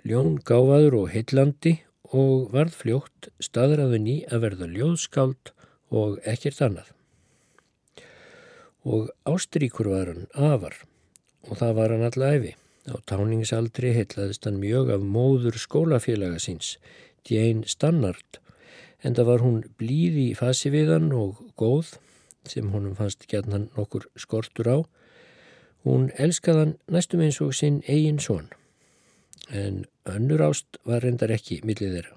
ljón 0.07 0.39
gáfaður 0.43 0.99
og 1.03 1.13
heillandi 1.15 1.79
og 2.13 2.51
varð 2.55 2.75
fljótt 2.83 3.31
staðraðun 3.43 4.11
í 4.11 4.17
að 4.29 4.47
verða 4.47 4.71
ljóðskáld 4.75 5.55
og 5.91 6.19
ekkert 6.27 6.63
annað. 6.67 6.91
Og 8.83 9.13
ástríkur 9.29 9.93
var 9.93 10.11
hann 10.11 10.27
afar 10.35 10.75
og 11.47 11.59
það 11.59 11.79
var 11.79 11.95
hann 11.95 12.09
allæfi. 12.11 12.57
Á 12.91 12.99
táningsaldri 13.07 13.93
heitlaðist 13.95 14.47
hann 14.49 14.59
mjög 14.63 14.91
af 14.97 15.03
móður 15.07 15.59
skólafélaga 15.61 16.41
síns, 16.43 16.77
Jane 17.29 17.69
Stannard 17.71 18.41
en 19.03 19.17
það 19.19 19.29
var 19.29 19.45
hún 19.45 19.61
blíð 19.79 20.19
í 20.23 20.29
fasi 20.39 20.71
við 20.75 20.95
hann 20.95 21.13
og 21.15 21.39
góð 21.59 21.97
sem 22.49 22.71
honum 22.75 22.97
fannst 22.99 23.27
gætnan 23.31 23.69
nokkur 23.77 24.09
skortur 24.19 24.71
á. 24.71 24.79
Hún 25.87 26.11
elskaðan 26.19 26.77
næstum 26.91 27.23
eins 27.23 27.41
og 27.43 27.55
sinn 27.59 27.83
eigin 27.91 28.21
són 28.23 28.51
en 29.51 29.85
önnur 30.09 30.43
ást 30.47 30.79
var 30.87 31.03
reyndar 31.03 31.33
ekki 31.35 31.61
millið 31.67 31.97
þeirra. 31.97 32.17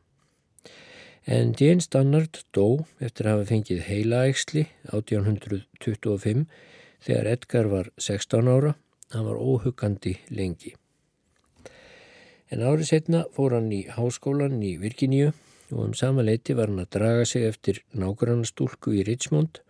En 1.26 1.56
Jane 1.58 1.82
Stannard 1.82 2.44
dó 2.54 2.86
eftir 3.02 3.26
að 3.26 3.40
hafa 3.40 3.50
fengið 3.50 3.86
heilaæksli 3.88 4.68
1825 4.94 6.46
þegar 7.06 7.30
Edgar 7.34 7.70
var 7.72 7.90
16 7.98 8.50
ára. 8.50 8.76
Hann 9.14 9.26
var 9.28 9.38
óhuggandi 9.38 10.18
lengi. 10.30 10.74
En 12.54 12.62
árið 12.62 12.90
setna 12.90 13.26
fór 13.36 13.56
hann 13.58 13.72
í 13.74 13.84
háskólan 13.90 14.62
í 14.66 14.76
Virginíu 14.82 15.32
og 15.72 15.80
um 15.88 15.94
sama 15.98 16.26
leiti 16.26 16.54
var 16.58 16.70
hann 16.72 16.84
að 16.84 16.92
draga 16.98 17.26
sig 17.26 17.46
eftir 17.48 17.82
nágrannastúlku 17.94 18.94
í 18.94 19.06
Richmond. 19.08 19.62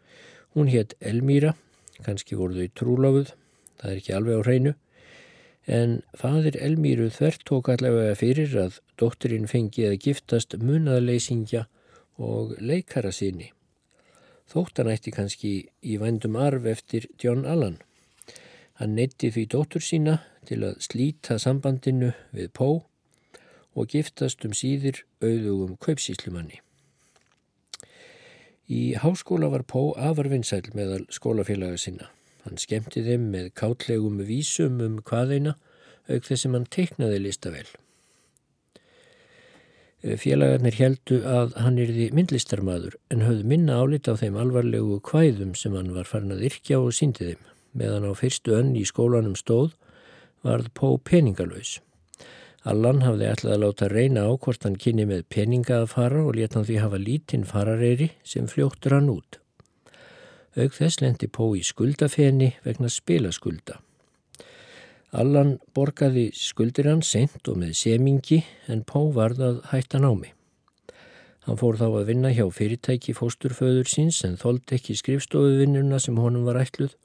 Hún 0.55 0.71
hétt 0.71 0.95
Elmíra, 0.99 1.55
kannski 2.03 2.35
voru 2.39 2.55
þau 2.59 2.73
trúláfuð, 2.79 3.31
það 3.79 3.91
er 3.91 4.01
ekki 4.01 4.15
alveg 4.15 4.39
á 4.39 4.45
hreinu, 4.47 4.73
en 5.65 5.95
fadir 6.19 6.59
Elmíru 6.61 7.09
þvert 7.11 7.43
tók 7.47 7.71
allavega 7.73 8.15
fyrir 8.19 8.55
að 8.59 8.79
dótturinn 8.99 9.49
fengi 9.51 9.87
að 9.87 9.99
giftast 10.05 10.55
munaðleysingja 10.61 11.65
og 12.21 12.55
leikara 12.59 13.11
síni. 13.11 13.51
Þóttan 14.51 14.91
ætti 14.91 15.11
kannski 15.15 15.53
í 15.81 15.97
vændum 15.99 16.37
arf 16.37 16.67
eftir 16.69 17.09
John 17.21 17.47
Allan. 17.49 17.79
Hann 18.75 18.97
neytti 18.97 19.29
því 19.31 19.45
dóttur 19.53 19.83
sína 19.83 20.17
til 20.47 20.59
að 20.67 20.81
slíta 20.83 21.37
sambandinu 21.39 22.11
við 22.35 22.49
Pó 22.57 22.67
og 23.75 23.91
giftast 23.91 24.43
um 24.47 24.55
síðir 24.55 25.03
auðugum 25.23 25.77
kaupsíslumanni. 25.79 26.59
Í 28.67 28.97
háskóla 28.99 29.51
var 29.53 29.63
Pó 29.63 29.93
afarvinnsæl 29.95 30.73
meðal 30.75 31.05
skólafélaga 31.13 31.79
sinna. 31.79 32.09
Hann 32.43 32.59
skemmti 32.59 33.05
þeim 33.05 33.29
með 33.31 33.49
kátlegum 33.57 34.19
vísum 34.27 34.81
um 34.83 34.99
hvaðeina 35.07 35.55
auk 36.09 36.27
þess 36.27 36.43
sem 36.43 36.53
hann 36.57 36.67
teiknaði 36.69 37.23
listavel. 37.23 37.67
Félagarnir 40.05 40.75
heldu 40.77 41.23
að 41.25 41.55
hann 41.63 41.79
yrði 41.81 42.11
myndlistarmadur 42.13 42.99
en 43.13 43.23
höfðu 43.25 43.47
minna 43.49 43.79
álit 43.81 44.11
á 44.11 44.13
þeim 44.19 44.35
alvarlegu 44.37 44.99
hvæðum 45.07 45.55
sem 45.57 45.73
hann 45.73 45.95
var 45.95 46.09
farin 46.09 46.35
að 46.35 46.43
yrkja 46.51 46.83
og 46.83 46.93
síndi 46.93 47.31
þeim 47.31 47.54
meðan 47.75 48.07
á 48.07 48.11
fyrstu 48.17 48.55
önn 48.57 48.73
í 48.79 48.85
skólanum 48.87 49.35
stóð 49.37 49.75
varð 50.45 50.71
Pó 50.77 50.95
peningalöys. 50.97 51.79
Allan 52.65 53.03
hafði 53.05 53.27
ætlað 53.29 53.55
að 53.55 53.63
láta 53.63 53.87
reyna 53.91 54.25
á 54.25 54.31
hvort 54.41 54.63
hann 54.65 54.77
kynni 54.81 55.05
með 55.05 55.25
peninga 55.29 55.83
að 55.83 55.91
fara 55.91 56.23
og 56.25 56.37
leta 56.37 56.57
hann 56.57 56.67
því 56.69 56.77
hafa 56.81 56.99
lítinn 57.01 57.45
farareyri 57.45 58.11
sem 58.25 58.47
fljóttur 58.49 58.95
hann 58.97 59.11
út. 59.13 59.39
Aug 60.55 60.73
þess 60.73 61.01
lendi 61.03 61.27
Pó 61.29 61.51
í 61.53 61.61
skuldafeni 61.67 62.55
vegna 62.65 62.89
spilaskulda. 62.89 63.81
Allan 65.15 65.59
borgaði 65.75 66.31
skuldir 66.35 66.89
hann 66.89 67.03
sent 67.05 67.45
og 67.51 67.59
með 67.61 67.75
semingi 67.79 68.41
en 68.71 68.81
Pó 68.87 69.11
varð 69.13 69.43
að 69.45 69.61
hætta 69.69 70.01
námi. 70.01 70.31
Hann 71.45 71.59
fór 71.61 71.77
þá 71.77 71.85
að 71.91 72.07
vinna 72.09 72.31
hjá 72.33 72.47
fyrirtæki 72.49 73.13
fósturföður 73.13 73.85
síns 73.85 74.23
en 74.25 74.39
þóld 74.41 74.71
ekki 74.73 74.95
skrifstofuvinnuna 74.97 75.99
sem 76.01 76.17
honum 76.17 76.47
var 76.47 76.57
ætluð 76.63 76.95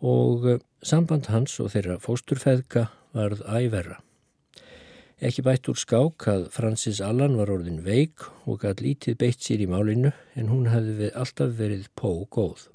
og 0.00 0.48
eh, 0.50 0.58
samband 0.82 1.30
hans 1.32 1.58
og 1.60 1.72
þeirra 1.72 1.98
fósturfeðka 2.02 2.88
varð 3.16 3.42
æverra. 3.48 4.00
Ekki 5.16 5.40
bætt 5.46 5.68
úr 5.72 5.78
skák 5.80 6.26
að 6.28 6.42
Francis 6.52 7.00
Allan 7.00 7.38
var 7.38 7.48
orðin 7.48 7.80
veik 7.86 8.26
og 8.44 8.60
gæt 8.60 8.82
lítið 8.84 9.14
beitt 9.22 9.40
sér 9.40 9.62
í 9.64 9.68
málinu 9.70 10.10
en 10.36 10.50
hún 10.52 10.68
hefði 10.68 11.08
alltaf 11.16 11.54
verið 11.56 11.86
Pó 11.96 12.26
góð. 12.28 12.66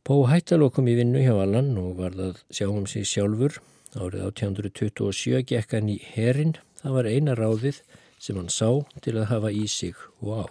Pó 0.00 0.24
hættalokum 0.30 0.88
í 0.88 0.96
vinnu 0.96 1.20
hjá 1.20 1.34
Allan 1.36 1.74
og 1.76 1.98
varð 2.00 2.22
að 2.30 2.40
sjá 2.48 2.70
um 2.70 2.86
sig 2.88 3.04
sjálfur. 3.04 3.58
Árið 3.92 4.24
1827 4.30 5.44
gekk 5.48 5.76
hann 5.76 5.92
í 5.92 5.98
herin, 6.00 6.56
það 6.80 6.96
var 6.96 7.08
eina 7.12 7.36
ráðið 7.36 7.82
sem 8.16 8.40
hann 8.40 8.48
sá 8.48 8.80
til 9.04 9.18
að 9.18 9.28
hafa 9.28 9.52
í 9.52 9.66
sig 9.68 9.96
og 10.24 10.44
á. 10.44 10.46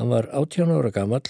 Hann 0.00 0.08
var 0.08 0.32
18 0.32 0.72
ára 0.72 0.90
gammal 0.90 1.22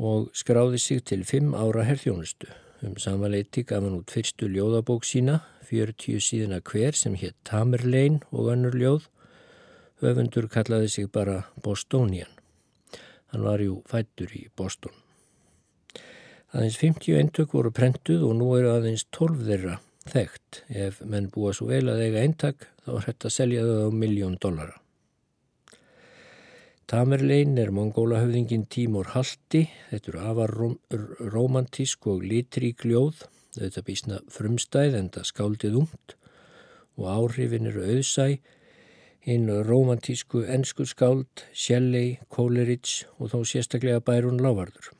og 0.00 0.30
skráði 0.32 0.80
sig 0.80 1.04
til 1.04 1.24
5 1.28 1.52
ára 1.52 1.84
herþjónustu. 1.84 2.48
Um 2.80 2.96
samanleiti 2.96 3.66
gaf 3.68 3.84
hann 3.84 3.98
út 3.98 4.12
fyrstu 4.14 4.48
ljóðabók 4.48 5.04
sína, 5.04 5.42
40 5.68 6.22
síðana 6.24 6.62
hver 6.64 6.96
sem 6.96 7.14
hétt 7.20 7.36
Tamerlein 7.44 8.22
og 8.32 8.48
önnur 8.54 8.78
ljóð. 8.80 9.10
Höfundur 10.00 10.48
kallaði 10.48 10.88
sig 10.88 11.10
bara 11.12 11.44
Bostonian. 11.62 12.32
Hann 13.30 13.44
var 13.44 13.60
jú 13.60 13.82
fættur 13.86 14.32
í 14.32 14.46
Boston. 14.56 14.96
Aðeins 16.50 16.80
50 16.80 17.20
eintök 17.20 17.52
voru 17.54 17.70
prentuð 17.70 18.24
og 18.26 18.38
nú 18.40 18.48
eru 18.56 18.72
aðeins 18.72 19.04
12 19.12 19.44
þeirra 19.44 19.76
þekkt. 20.08 20.64
Ef 20.72 21.04
menn 21.04 21.28
búa 21.30 21.52
svo 21.54 21.68
vel 21.68 21.84
að 21.92 22.06
eiga 22.08 22.24
eintak 22.24 22.70
þá 22.86 22.94
er 22.96 23.10
hægt 23.10 23.28
að 23.28 23.36
selja 23.36 23.66
það 23.68 23.84
á 23.84 23.90
miljón 24.00 24.40
dollara. 24.40 24.79
Tamerlein 26.90 27.54
er 27.62 27.68
mongólahöfðingin 27.70 28.64
Tímor 28.66 29.12
Haldi, 29.12 29.60
þetta 29.92 30.08
eru 30.10 30.22
afar 30.26 30.52
rom 30.58 30.72
romantísk 31.30 32.08
og 32.10 32.24
litrík 32.26 32.82
ljóð, 32.82 33.20
þetta 33.54 33.82
bísna 33.86 34.16
frumstæð 34.34 34.96
en 34.98 35.10
það 35.14 35.28
skáldið 35.28 35.76
ungt. 35.84 36.14
Og 36.98 37.06
áhrifin 37.12 37.68
eru 37.70 37.84
auðsæ, 37.92 38.26
hinn 39.22 39.46
romantísku 39.68 40.42
ennsku 40.56 40.88
skáld, 40.90 41.44
Shelley, 41.54 42.16
Coleridge 42.26 43.06
og 43.20 43.30
þó 43.36 43.38
sérstaklega 43.52 44.02
Bærun 44.10 44.42
Lávarður. 44.42 44.90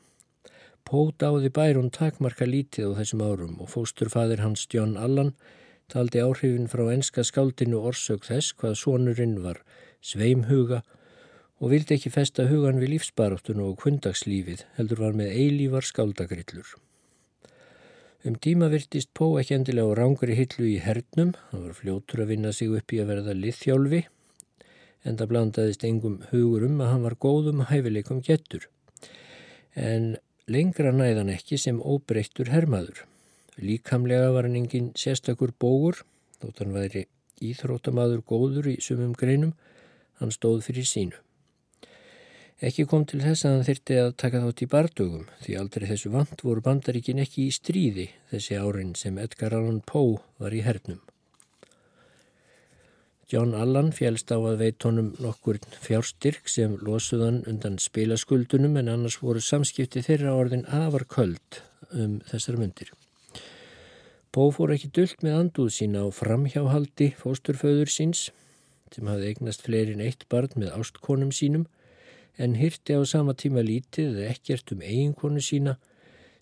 Pót 0.87 1.27
áði 1.27 1.51
bærun 1.51 1.91
takmarka 1.91 2.47
lítið 2.47 2.95
á 2.95 2.99
þessum 3.01 3.25
árum 3.27 3.59
og 3.59 3.73
fósturfadir 3.75 4.45
hans 4.45 4.63
John 4.71 4.95
Allan 4.95 5.35
taldi 5.91 6.23
áhrifin 6.23 6.71
frá 6.71 6.87
enska 6.95 7.27
skáldinu 7.27 7.83
orsök 7.91 8.23
þess 8.31 8.55
hvað 8.55 8.79
sonurinn 8.85 9.37
var 9.43 9.59
sveimhuga 9.99 10.85
og 10.85 10.97
vildi 11.69 11.93
ekki 11.93 12.09
festa 12.09 12.47
hugan 12.49 12.79
við 12.81 12.95
lífsbaráttun 12.95 13.59
og 13.61 13.75
kvöndagslífið 13.83 14.63
heldur 14.79 15.03
var 15.03 15.13
með 15.13 15.35
eilívar 15.37 15.85
skáldagrillur. 15.85 16.65
Um 18.25 18.33
tíma 18.41 18.69
virtist 18.69 19.11
Pó 19.13 19.35
ekki 19.37 19.59
endilega 19.59 19.93
á 19.93 19.97
rángri 19.97 20.33
hillu 20.37 20.65
í 20.69 20.79
hernum, 20.81 21.35
það 21.51 21.67
var 21.67 21.77
fljótur 21.77 22.23
að 22.23 22.33
vinna 22.33 22.51
sig 22.53 22.73
upp 22.73 22.93
í 22.93 22.99
að 23.01 23.13
verða 23.13 23.37
liðþjálfi 23.37 24.01
en 25.05 25.17
það 25.17 25.31
blandaðist 25.31 25.85
engum 25.85 26.19
hugur 26.31 26.65
um 26.67 26.81
að 26.81 26.91
hann 26.95 27.05
var 27.05 27.17
góðum 27.21 27.63
hæfileikum 27.69 28.25
getur. 28.25 28.67
En 29.73 30.17
lengra 30.49 30.91
næðan 30.93 31.33
ekki 31.33 31.57
sem 31.61 31.81
óbreyttur 31.81 32.49
hermaður. 32.53 33.05
Líkamlega 33.61 34.29
var 34.33 34.49
hann 34.49 34.57
engin 34.57 34.93
sérstakur 34.97 35.53
bógur, 35.57 36.01
þótt 36.41 36.61
hann 36.61 36.77
væri 36.77 37.07
íþróttamaður 37.41 38.21
góður 38.25 38.69
í 38.73 38.79
sumum 38.81 39.13
greinum, 39.17 39.53
hann 40.21 40.33
stóð 40.33 40.65
fyrir 40.69 40.89
sínu. 40.89 41.17
Ekki 42.61 42.83
kom 42.85 43.07
til 43.09 43.23
þess 43.23 43.41
að 43.47 43.55
hann 43.55 43.63
þyrti 43.65 43.95
að 43.97 44.11
taka 44.21 44.39
þátt 44.43 44.59
í 44.61 44.65
bardögum 44.69 45.21
því 45.41 45.53
aldrei 45.57 45.85
þessu 45.89 46.11
vant 46.13 46.43
voru 46.45 46.61
bandaríkin 46.61 47.21
ekki 47.23 47.47
í 47.47 47.55
stríði 47.55 48.05
þessi 48.29 48.59
árin 48.61 48.91
sem 48.99 49.17
Edgar 49.17 49.55
Allan 49.57 49.79
Poe 49.81 50.19
var 50.37 50.53
í 50.53 50.61
hernum. 50.61 50.99
John 53.31 53.55
Allan 53.57 53.89
félst 53.97 54.29
á 54.29 54.37
að 54.37 54.61
veit 54.61 54.85
honum 54.85 55.09
nokkur 55.23 55.57
fjárstyrk 55.81 56.51
sem 56.51 56.77
losuðan 56.85 57.41
undan 57.49 57.81
spilaskuldunum 57.81 58.77
en 58.77 58.93
annars 58.93 59.17
voru 59.23 59.41
samskipti 59.41 60.05
þeirra 60.05 60.37
orðin 60.37 60.67
afar 60.69 61.07
köld 61.09 61.61
um 61.95 62.19
þessar 62.29 62.61
myndir. 62.61 62.93
Bó 64.29 64.51
fór 64.53 64.75
ekki 64.77 64.93
dullt 64.93 65.25
með 65.25 65.39
anduð 65.39 65.73
sína 65.79 66.05
á 66.05 66.13
framhjáhaldi 66.13 67.09
fósturföður 67.17 67.89
síns 67.89 68.27
sem 68.93 69.07
hafði 69.09 69.33
eignast 69.33 69.65
fleirin 69.65 70.03
eitt 70.05 70.27
barn 70.29 70.53
með 70.59 70.75
ástkonum 70.77 71.33
sínum 71.33 71.65
en 72.37 72.55
hyrti 72.55 72.95
á 72.95 73.01
sama 73.05 73.33
tíma 73.33 73.63
lítið 73.65 74.21
ekkert 74.29 74.71
um 74.75 74.81
eiginkonu 74.81 75.41
sína 75.43 75.77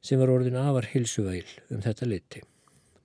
sem 0.02 0.20
var 0.20 0.32
orðin 0.32 0.60
afar 0.60 0.88
hilsuvæl 0.94 1.48
um 1.70 1.82
þetta 1.84 2.08
liti. 2.08 2.44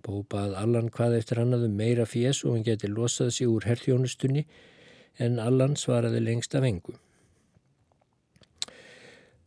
Bó 0.04 0.20
bað 0.28 0.54
Allan 0.60 0.90
hvað 0.92 1.16
eftir 1.18 1.40
annaðum 1.40 1.78
meira 1.78 2.04
fjés 2.04 2.42
og 2.44 2.54
hann 2.54 2.66
geti 2.66 2.90
losað 2.90 3.32
sig 3.38 3.48
úr 3.48 3.64
herþjónustunni 3.68 4.44
en 5.24 5.40
Allan 5.40 5.78
svaraði 5.80 6.20
lengst 6.20 6.54
af 6.54 6.66
engu. 6.68 6.98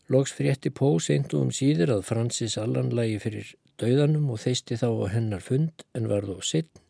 Lóks 0.08 0.34
frétti 0.34 0.72
Pó 0.72 0.96
seintu 1.04 1.42
um 1.44 1.52
síður 1.52 1.98
að 1.98 2.06
Francis 2.10 2.58
Allan 2.58 2.94
lægi 2.96 3.20
fyrir 3.22 3.56
dauðanum 3.78 4.30
og 4.34 4.42
þeisti 4.42 4.80
þá 4.80 4.88
á 4.88 5.06
hennar 5.14 5.44
fund 5.44 5.84
en 5.94 6.08
var 6.10 6.26
þó 6.26 6.40
sitt 6.42 6.82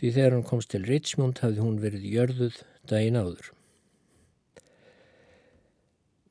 því 0.00 0.12
þegar 0.12 0.34
hann 0.36 0.48
komst 0.50 0.72
til 0.72 0.84
Richmond 0.88 1.42
hafði 1.44 1.62
hún 1.62 1.78
verið 1.80 2.08
jörðuð 2.16 2.58
daginn 2.88 3.20
áður. 3.20 3.55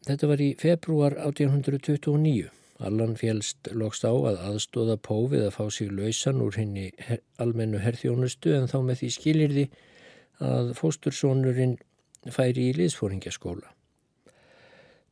Þetta 0.06 0.28
var 0.30 0.42
í 0.44 0.52
februar 0.62 1.16
1829. 1.18 2.52
Allan 2.86 3.16
félst 3.18 3.70
lokst 3.74 4.04
á 4.06 4.14
að 4.14 4.36
aðstóða 4.52 5.00
Pófið 5.02 5.46
að 5.48 5.56
fá 5.56 5.64
sig 5.74 5.90
lausan 5.90 6.44
úr 6.46 6.58
henni 6.60 6.92
her 7.08 7.24
almennu 7.42 7.80
herþjónustu 7.82 8.52
en 8.54 8.68
þá 8.70 8.76
með 8.86 9.00
því 9.00 9.10
skilirði 9.16 9.64
að 10.46 10.74
fóstursónurinn 10.78 11.78
færi 12.30 12.68
í 12.70 12.76
liðsfóringjaskóla. 12.78 13.72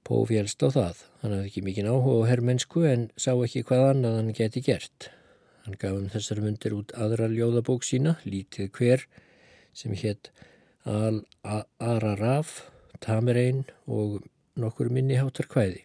Pó 0.03 0.19
félst 0.29 0.61
á 0.61 0.69
það. 0.75 1.01
Hann 1.23 1.33
hafði 1.37 1.49
ekki 1.49 1.63
mikinn 1.65 1.89
áhuga 1.89 2.27
á 2.27 2.29
herrmennsku 2.29 2.83
en 2.85 3.07
sá 3.17 3.31
ekki 3.33 3.63
hvað 3.65 3.85
annað 3.93 4.17
hann 4.19 4.35
geti 4.37 4.61
gert. 4.67 5.07
Hann 5.63 5.79
gaf 5.79 5.95
um 5.95 6.09
þessar 6.11 6.43
myndir 6.43 6.75
út 6.75 6.93
aðra 6.99 7.31
ljóðabók 7.31 7.87
sína, 7.87 8.17
lítið 8.27 8.69
hver, 8.77 9.07
sem 9.73 9.95
hétt 9.97 10.29
Al-Araraf, 10.85 12.67
Tamerein 13.01 13.63
og 13.87 14.19
nokkur 14.59 14.91
minniháttar 14.93 15.49
hvæði. 15.51 15.83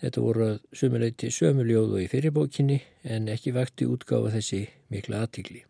Þetta 0.00 0.22
voru 0.24 0.46
sumuleiti 0.72 1.28
sömuljóðu 1.34 2.00
í 2.00 2.06
fyrirbókinni 2.08 2.78
en 3.04 3.28
ekki 3.28 3.52
vakti 3.52 3.88
útgáfa 3.88 4.32
þessi 4.36 4.62
mikla 4.92 5.26
aðtíkli. 5.26 5.64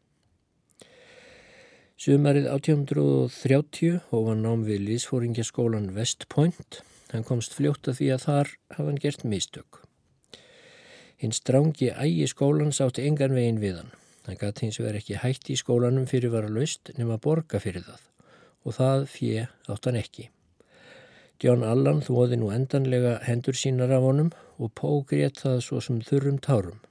Sumarið 2.01 2.47
1830 2.49 3.99
hófan 4.09 4.45
nám 4.47 4.63
við 4.65 4.87
lísfóringjaskólan 4.87 5.91
West 5.97 6.29
Point. 6.33 6.81
Hann 7.11 7.27
komst 7.27 7.53
fljótt 7.59 7.91
að 7.91 7.99
því 7.99 8.11
að 8.15 8.25
þar 8.25 8.53
hafa 8.77 8.87
hann 8.87 9.01
gert 9.03 9.25
mistök. 9.27 9.83
Hinn 11.21 11.35
strángi 11.37 11.91
ægi 11.93 12.31
skólan 12.31 12.73
sátti 12.73 13.05
engan 13.05 13.35
veginn 13.37 13.61
við 13.61 13.83
hann. 13.83 13.91
Hann 14.25 14.39
gæti 14.41 14.69
hins 14.69 14.79
vegar 14.81 14.97
ekki 15.03 15.19
hætti 15.21 15.53
í 15.53 15.61
skólanum 15.61 16.07
fyrir 16.09 16.33
var 16.33 16.47
að 16.49 16.57
laust 16.61 16.95
nema 16.97 17.19
borga 17.21 17.61
fyrir 17.61 17.85
það 17.85 18.07
og 18.65 18.77
það 18.77 19.07
fjö 19.11 19.45
átt 19.73 19.89
hann 19.89 19.99
ekki. 20.01 20.31
John 21.41 21.63
Allan 21.65 22.03
þóði 22.05 22.37
nú 22.37 22.51
endanlega 22.53 23.15
hendur 23.25 23.57
sínar 23.57 23.93
af 23.97 24.03
honum 24.05 24.27
og 24.61 24.75
Pó 24.77 24.89
grétt 25.09 25.41
það 25.41 25.63
svo 25.65 25.79
sem 25.81 26.03
þurrum 26.05 26.37
tárum. 26.45 26.83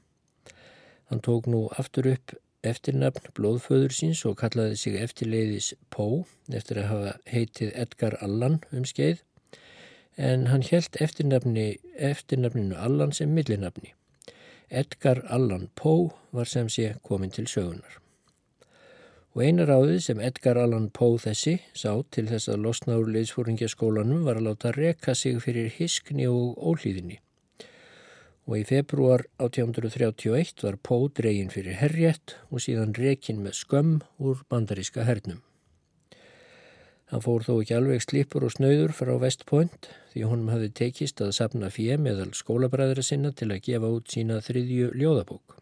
Hann 1.11 1.21
tók 1.21 1.45
nú 1.45 1.67
aftur 1.77 2.09
upp 2.09 2.33
eftirnafn 2.65 3.29
blóðföður 3.37 3.93
síns 3.93 4.23
og 4.25 4.39
kallaði 4.41 4.79
sig 4.81 4.97
eftirleiðis 5.03 5.69
Pó 5.93 6.25
eftir 6.49 6.81
að 6.81 6.89
hafa 6.95 7.13
heitið 7.29 7.77
Edgar 7.85 8.17
Allan 8.25 8.59
um 8.73 8.89
skeið 8.89 9.21
en 10.17 10.49
hann 10.49 10.65
helt 10.71 10.97
eftirnafni, 10.97 11.69
eftirnafninu 11.95 12.75
Allan 12.75 13.13
sem 13.13 13.29
millinafni. 13.29 13.93
Edgar 14.69 15.21
Allan 15.29 15.69
Pó 15.77 16.09
var 16.33 16.49
sem 16.49 16.73
sé 16.73 16.95
komin 17.05 17.29
til 17.29 17.45
sögunar 17.45 18.01
og 19.35 19.43
eina 19.45 19.65
ráðið 19.69 19.99
sem 20.03 20.21
Edgar 20.25 20.57
Allan 20.57 20.87
Poe 20.95 21.19
þessi 21.21 21.59
sá 21.77 21.91
til 22.13 22.25
þess 22.31 22.49
að 22.49 22.63
losna 22.65 22.97
úr 22.97 23.11
leiðsfóringjaskólanum 23.13 24.23
var 24.25 24.39
að 24.39 24.47
láta 24.49 24.71
reka 24.75 25.13
sig 25.15 25.37
fyrir 25.43 25.69
hiskni 25.75 26.25
og 26.29 26.57
ólíðinni. 26.57 27.19
Og 28.49 28.57
í 28.57 28.63
februar 28.65 29.27
1831 29.37 30.65
var 30.65 30.79
Poe 30.81 31.11
dregin 31.13 31.53
fyrir 31.53 31.77
herjett 31.77 32.39
og 32.49 32.65
síðan 32.65 32.95
rekin 32.97 33.43
með 33.45 33.59
skömm 33.61 33.99
úr 34.17 34.41
bandaríska 34.49 35.05
hernum. 35.05 35.43
Hann 37.09 37.25
fór 37.25 37.45
þó 37.45 37.55
ekki 37.59 37.77
alveg 37.77 38.03
slipur 38.05 38.45
og 38.45 38.53
snauður 38.53 38.93
frá 38.93 39.15
West 39.21 39.45
Point 39.49 39.89
því 40.11 40.25
honum 40.29 40.51
hafði 40.53 40.73
tekist 40.81 41.21
að 41.25 41.35
sapna 41.37 41.69
fjö 41.73 41.97
meðal 42.01 42.31
skólabræðra 42.37 43.05
sinna 43.05 43.33
til 43.33 43.49
að 43.53 43.63
gefa 43.69 43.93
út 43.93 44.13
sína 44.13 44.41
þriðju 44.45 44.91
ljóðabók. 44.97 45.58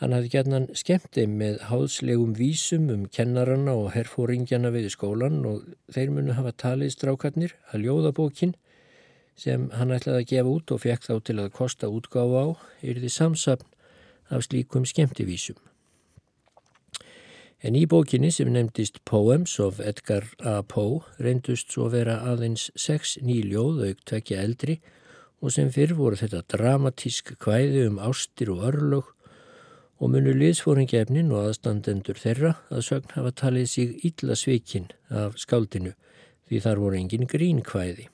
Hann 0.00 0.14
hafði 0.16 0.30
gætnan 0.32 0.66
skemmt 0.80 1.10
þeim 1.12 1.32
með 1.36 1.58
háðslegum 1.68 2.30
vísum 2.38 2.86
um 2.88 3.02
kennaranna 3.12 3.74
og 3.76 3.90
herfóringjana 3.92 4.70
við 4.72 4.86
skólan 4.94 5.42
og 5.44 5.66
þeir 5.92 6.14
munu 6.16 6.36
hafa 6.38 6.54
talið 6.62 6.94
strákarnir 6.94 7.52
að 7.68 7.84
ljóðabókin 7.84 8.54
sem 9.36 9.66
hann 9.76 9.92
ætlaði 9.92 10.22
að 10.22 10.30
gefa 10.30 10.54
út 10.54 10.72
og 10.72 10.80
fekk 10.86 11.04
þá 11.04 11.12
til 11.28 11.36
að 11.42 11.52
kosta 11.58 11.92
útgáfa 11.92 12.44
á 12.44 12.48
yrði 12.80 13.12
samsapn 13.12 13.68
af 14.32 14.46
slíkum 14.48 14.88
skemmtivísum. 14.88 15.60
En 17.60 17.76
í 17.76 17.84
bókinni 17.84 18.32
sem 18.32 18.48
nefndist 18.48 19.02
Poems 19.04 19.58
of 19.60 19.82
Edgar 19.84 20.24
A. 20.40 20.62
Poe 20.64 21.02
reyndust 21.20 21.74
svo 21.74 21.90
vera 21.92 22.22
aðeins 22.24 22.70
sex 22.72 23.18
nýljóð 23.20 23.84
auk 23.90 24.04
tvekja 24.08 24.40
eldri 24.40 24.80
og 25.44 25.52
sem 25.52 25.68
fyrr 25.72 25.92
voru 25.98 26.16
þetta 26.16 26.46
dramatísk 26.56 27.34
kvæði 27.36 27.90
um 27.90 28.00
ástir 28.00 28.48
og 28.56 28.64
örlög 28.72 29.12
og 30.00 30.12
munu 30.14 30.32
liðsfóringefnin 30.32 31.32
og 31.34 31.50
aðstandendur 31.50 32.16
þeirra 32.18 32.54
að 32.72 32.86
sögn 32.86 33.12
hafa 33.16 33.32
talið 33.42 33.66
sig 33.68 34.06
illa 34.08 34.36
svikinn 34.38 34.88
af 35.12 35.36
skáldinu 35.40 35.92
því 36.48 36.60
þar 36.64 36.80
voru 36.82 36.98
engin 36.98 37.28
grínkvæði. 37.28 38.08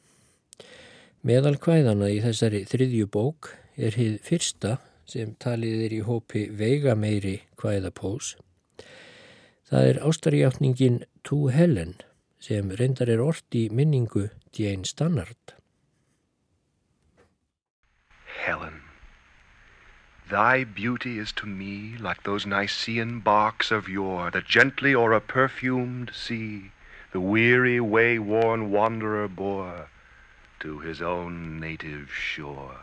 Meðal 1.26 1.56
kvæðana 1.62 2.10
í 2.12 2.18
þessari 2.24 2.64
þriðju 2.68 3.06
bók 3.10 3.52
er 3.78 3.96
hið 3.98 4.18
fyrsta 4.26 4.76
sem 5.06 5.36
talið 5.42 5.84
er 5.86 5.94
í 5.94 6.02
hópi 6.06 6.46
veigameiri 6.58 7.38
kvæðapós. 7.60 8.34
Það 9.66 9.90
er 9.90 10.02
ástarjáttningin 10.06 11.02
To 11.26 11.46
Helen 11.54 11.94
sem 12.42 12.70
reyndar 12.78 13.10
er 13.10 13.22
orti 13.22 13.66
minningu 13.70 14.28
Jane 14.54 14.86
Stannard. 14.86 15.54
Helen 18.44 18.85
Thy 20.28 20.64
beauty 20.64 21.20
is 21.20 21.30
to 21.32 21.46
me 21.46 21.96
like 22.00 22.24
those 22.24 22.46
Nicean 22.46 23.20
barks 23.20 23.70
of 23.70 23.88
yore 23.88 24.28
that 24.32 24.44
gently 24.44 24.92
o'er 24.92 25.12
a 25.12 25.20
perfumed 25.20 26.10
sea 26.12 26.72
the 27.12 27.20
weary, 27.20 27.78
way-worn 27.78 28.72
wanderer 28.72 29.28
bore 29.28 29.88
to 30.58 30.80
his 30.80 31.00
own 31.00 31.60
native 31.60 32.12
shore. 32.12 32.80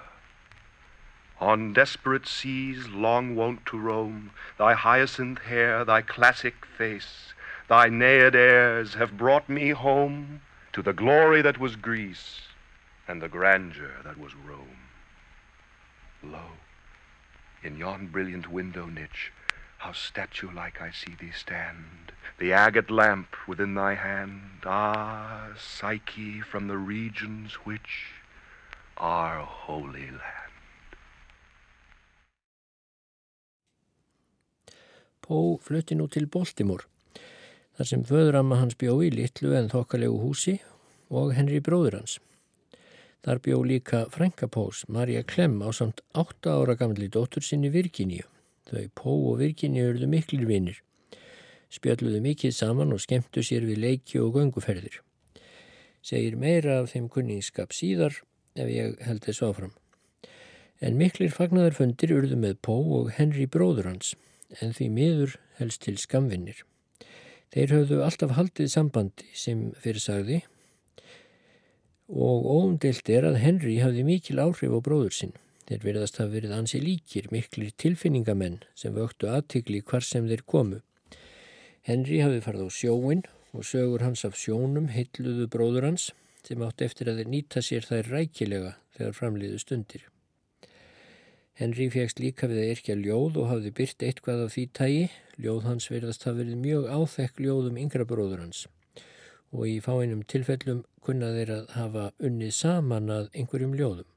On 1.41 1.73
desperate 1.73 2.27
seas 2.27 2.87
long 2.87 3.35
wont 3.35 3.65
to 3.65 3.77
roam, 3.77 4.31
thy 4.57 4.73
hyacinth 4.73 5.39
hair, 5.39 5.83
thy 5.83 6.01
classic 6.01 6.65
face, 6.65 7.33
thy 7.67 7.89
Naiad 7.89 8.35
airs 8.35 8.93
have 8.93 9.17
brought 9.17 9.49
me 9.49 9.71
home 9.71 10.41
to 10.71 10.81
the 10.81 10.93
glory 10.93 11.41
that 11.41 11.59
was 11.59 11.75
Greece 11.75 12.47
and 13.05 13.21
the 13.21 13.27
grandeur 13.27 13.97
that 14.05 14.17
was 14.17 14.33
Rome. 14.33 14.87
Lo, 16.23 16.51
in 17.63 17.77
yon 17.77 18.07
brilliant 18.11 18.49
window 18.51 18.85
niche, 18.85 19.31
how 19.77 19.91
statue-like 19.91 20.81
I 20.81 20.91
see 20.91 21.15
thee 21.19 21.31
stand, 21.35 22.11
the 22.37 22.53
agate 22.53 22.89
lamp 22.91 23.35
within 23.47 23.73
thy 23.75 23.95
hand. 23.95 24.63
Ah, 24.65 25.49
Psyche, 25.57 26.41
from 26.41 26.67
the 26.67 26.77
regions 26.77 27.53
which 27.65 28.13
are 28.97 29.39
holy 29.43 30.07
land. 30.07 30.51
Pó 35.23 35.57
flutti 35.59 35.95
nú 35.95 36.09
til 36.11 36.27
Baltimore, 36.27 36.83
þar 37.77 37.87
sem 37.87 38.03
föðuramma 38.03 38.59
hans 38.59 38.75
bjó 38.75 38.97
í 39.03 39.11
litlu 39.13 39.55
en 39.55 39.71
þokkalegu 39.71 40.19
húsi 40.19 40.57
og 41.09 41.31
Henry 41.37 41.61
bróður 41.63 42.01
hans. 42.01 42.19
Þar 43.23 43.39
bjó 43.39 43.57
líka 43.63 43.99
Franka 44.11 44.49
Pós, 44.51 44.81
Marja 44.91 45.21
Klemm 45.23 45.61
á 45.63 45.71
samt 45.71 46.01
8 46.11 46.49
ára 46.51 46.73
gamli 46.75 47.07
dóttur 47.07 47.45
sinni 47.47 47.69
Virginíu. 47.71 48.25
Þau 48.67 48.89
Pó 48.99 49.13
og 49.29 49.37
Virginíu 49.39 49.93
eruðu 49.93 50.09
miklir 50.11 50.43
vinnir. 50.49 50.81
Spjalluðu 51.71 52.19
mikið 52.25 52.51
saman 52.51 52.91
og 52.91 52.99
skemmtu 52.99 53.39
sér 53.39 53.63
við 53.63 53.79
leiki 53.79 54.19
og 54.19 54.35
gönguferðir. 54.35 54.99
Segir 56.03 56.35
meira 56.35 56.81
af 56.81 56.91
þeim 56.91 57.07
kunningskap 57.07 57.71
síðar 57.71 58.19
ef 58.59 58.67
ég 58.67 58.99
held 59.07 59.23
þessu 59.23 59.47
áfram. 59.47 59.73
En 60.83 60.99
miklir 60.99 61.31
fagnadarfundir 61.31 62.11
urðu 62.11 62.35
með 62.43 62.59
Pó 62.59 62.75
og 62.99 63.13
Henry 63.15 63.47
bróður 63.47 63.87
hans, 63.93 64.17
en 64.59 64.75
því 64.75 64.89
miður 64.91 65.37
helst 65.61 65.87
til 65.87 65.95
skamvinnir. 65.95 66.65
Þeir 67.55 67.77
höfðu 67.77 68.03
alltaf 68.03 68.35
haldið 68.35 68.73
sambandi 68.73 69.31
sem 69.31 69.69
fyrir 69.79 70.03
sagði 70.03 70.43
og 72.09 72.45
óumdelt 72.45 73.09
er 73.09 73.25
að 73.27 73.39
Henry 73.39 73.77
hafði 73.79 74.03
mikil 74.07 74.41
áhrif 74.43 74.73
á 74.75 74.79
bróður 74.83 75.15
sinn. 75.15 75.35
Þeir 75.69 75.83
verðast 75.85 76.19
hafa 76.19 76.33
verið 76.33 76.55
ansi 76.57 76.81
líkir, 76.83 77.29
miklir 77.31 77.71
tilfinningamenn 77.79 78.59
sem 78.75 78.95
vöktu 78.95 79.29
aðtikli 79.31 79.79
hvar 79.81 80.03
sem 80.03 80.27
þeir 80.27 80.43
komu. 80.43 80.81
Henry 81.87 82.19
hafði 82.19 82.41
farið 82.43 82.67
á 82.67 82.69
sjóin 82.75 83.23
og 83.53 83.63
sögur 83.67 84.03
hans 84.03 84.25
af 84.27 84.35
sjónum 84.35 84.89
heitluðu 84.91 85.47
bróður 85.47 85.87
hans 85.87 86.11
sem 86.43 86.61
átt 86.65 86.83
eftir 86.83 87.07
að 87.07 87.21
þeir 87.21 87.31
nýta 87.31 87.63
sér 87.63 87.87
þær 87.87 88.11
rækilega 88.11 88.75
þegar 88.97 89.17
framliðu 89.19 89.63
stundir. 89.63 90.03
Henry 91.55 91.87
fegst 91.93 92.19
líka 92.19 92.49
við 92.49 92.63
að 92.63 92.71
yrkja 92.75 92.99
ljóð 92.99 93.39
og 93.39 93.51
hafði 93.51 93.75
byrt 93.77 94.03
eitthvað 94.03 94.47
af 94.47 94.55
því 94.55 94.69
tægi. 94.73 95.03
Ljóð 95.37 95.67
hans 95.69 95.91
verðast 95.91 96.25
hafa 96.27 96.41
verið 96.41 96.59
mjög 96.59 96.87
áþekk 96.89 97.43
ljóðum 97.45 97.77
yngra 97.79 98.07
bróður 98.09 98.41
hans 98.43 98.65
og 99.53 99.69
í 99.69 99.77
fáinum 99.85 100.25
tilfellum 100.27 100.81
kunna 101.05 101.29
þeir 101.35 101.53
að 101.57 101.71
hafa 101.77 102.09
unnið 102.19 102.51
saman 102.57 103.13
að 103.13 103.29
einhverjum 103.37 103.77
ljóðum. 103.77 104.09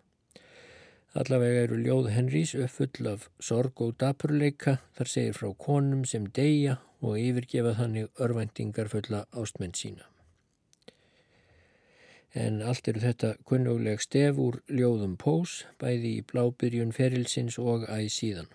Allavega 1.16 1.62
eru 1.64 1.78
ljóð 1.80 2.10
Henrys 2.12 2.52
uppfull 2.56 3.08
af 3.12 3.30
sorg 3.40 3.80
og 3.84 3.94
dapurleika 4.00 4.78
þar 4.98 5.10
segir 5.12 5.38
frá 5.38 5.48
konum 5.66 6.04
sem 6.08 6.26
deyja 6.38 6.76
og 7.00 7.16
yfirgefa 7.20 7.72
þannig 7.78 8.10
örvæntingar 8.20 8.90
fulla 8.92 9.22
ástmenn 9.32 9.76
sína. 9.76 10.04
En 12.36 12.60
allt 12.60 12.88
eru 12.90 13.00
þetta 13.00 13.30
kunnugleg 13.48 14.02
stef 14.04 14.36
úr 14.36 14.60
ljóðum 14.68 15.16
Pós, 15.16 15.62
bæði 15.80 16.18
í 16.18 16.26
blábyrjun 16.32 16.92
ferilsins 16.92 17.56
og 17.62 17.88
æg 17.88 18.10
síðan. 18.12 18.52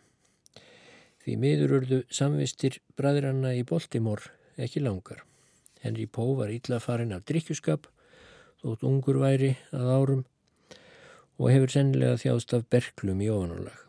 Því 1.26 1.39
miður 1.41 1.76
urðu 1.80 2.00
samvistir 2.13 2.78
bræðranna 2.98 3.56
í 3.58 3.65
Baltimore 3.65 4.30
ekki 4.62 4.86
langar. 4.86 5.26
Henry 5.82 6.08
Pó 6.08 6.32
var 6.38 6.52
illa 6.54 6.80
farin 6.80 7.13
af 7.15 7.26
drikkjuskap 7.30 7.88
þótt 8.62 8.84
ungur 8.86 9.22
væri 9.22 9.56
að 9.74 9.94
árum 9.96 10.26
og 11.41 11.50
hefur 11.50 11.74
sennilega 11.74 12.20
þjást 12.22 12.54
af 12.58 12.67
berklum 12.70 13.22
í 13.24 13.30
ofanálag. 13.34 13.80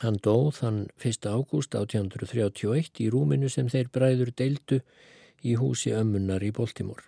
Hann 0.00 0.18
dó 0.24 0.50
þann 0.54 0.86
1. 0.98 1.28
ágúst 1.28 1.74
1831 1.76 3.02
í 3.04 3.08
rúminu 3.12 3.50
sem 3.52 3.68
þeir 3.68 3.90
bræður 3.92 4.30
deildu 4.32 4.80
í 5.44 5.56
húsi 5.60 5.92
ömmunnar 5.94 6.42
í 6.42 6.52
Baltimore. 6.56 7.04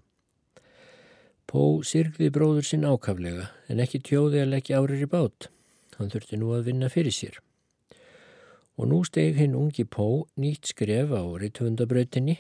Pó 1.49 1.81
sirgði 1.85 2.31
bróður 2.33 2.67
sinn 2.69 2.87
ákaflega 2.87 3.49
en 3.69 3.81
ekki 3.83 4.03
tjóði 4.05 4.43
að 4.43 4.53
leggja 4.55 4.79
árir 4.81 5.03
í 5.03 5.09
bát. 5.11 5.49
Hann 5.99 6.13
þurfti 6.13 6.39
nú 6.41 6.53
að 6.57 6.69
vinna 6.71 6.89
fyrir 6.93 7.15
sér. 7.17 7.41
Og 8.79 8.89
nú 8.89 9.03
steg 9.05 9.37
hinn 9.41 9.57
ungi 9.59 9.85
Pó 9.85 10.29
nýtt 10.41 10.71
skref 10.73 11.13
á 11.13 11.23
rittvundabrautinni. 11.43 12.39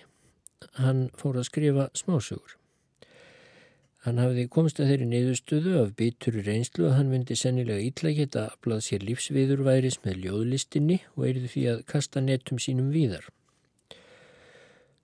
Hann 0.78 1.08
fór 1.18 1.38
að 1.40 1.48
skrifa 1.48 1.88
smásugur. 1.98 2.56
Hann 4.02 4.18
hafði 4.18 4.48
komst 4.50 4.80
að 4.82 4.88
þeirri 4.90 5.06
niðurstöðu 5.12 5.74
af 5.78 5.92
bituru 5.98 6.42
reynslu 6.42 6.88
að 6.88 6.96
hann 6.96 7.10
myndi 7.12 7.36
sennilega 7.38 7.84
ítla 7.86 8.10
geta 8.16 8.48
að 8.48 8.56
blað 8.64 8.80
sér 8.88 9.04
lífsviðurværis 9.06 10.00
með 10.02 10.24
ljóðlistinni 10.24 10.96
og 11.14 11.28
eirði 11.28 11.50
því 11.52 11.62
að 11.70 11.84
kasta 11.92 12.22
netum 12.24 12.58
sínum 12.58 12.88
víðar. 12.90 13.28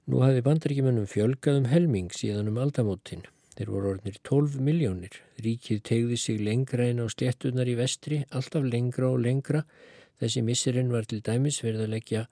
Nú 0.08 0.24
hafði 0.24 0.42
bandaríkjumennum 0.48 1.06
fjölgað 1.06 1.60
um 1.60 1.68
helming 1.70 2.10
síðan 2.16 2.50
um 2.50 2.58
aldamótin. 2.58 3.22
Þeir 3.54 3.70
voru 3.74 3.92
orðnir 3.92 4.18
12 4.26 4.58
miljónir. 4.66 5.14
Ríkið 5.46 5.80
tegði 5.86 6.18
sig 6.18 6.42
lengra 6.42 6.90
en 6.90 7.02
á 7.02 7.06
sléttunar 7.12 7.70
í 7.70 7.78
vestri, 7.78 8.24
alltaf 8.34 8.66
lengra 8.66 9.12
og 9.12 9.22
lengra. 9.22 9.62
Þessi 10.18 10.42
missirinn 10.46 10.90
var 10.90 11.06
til 11.06 11.20
dæmis 11.22 11.58
verið 11.62 11.84
að 11.86 11.94
leggja 11.94 12.24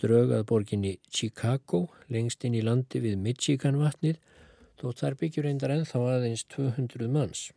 draugað 0.00 0.46
borginni 0.48 0.96
Chicago 1.12 1.86
lengst 2.08 2.44
inn 2.44 2.56
í 2.58 2.64
landi 2.64 3.02
við 3.04 3.18
Michigan 3.20 3.78
vatnið 3.80 4.20
þó 4.80 4.92
þar 4.96 5.16
byggjur 5.20 5.46
reyndar 5.46 5.74
ennþá 5.74 6.04
aðeins 6.14 6.46
200 6.52 7.08
manns. 7.12 7.50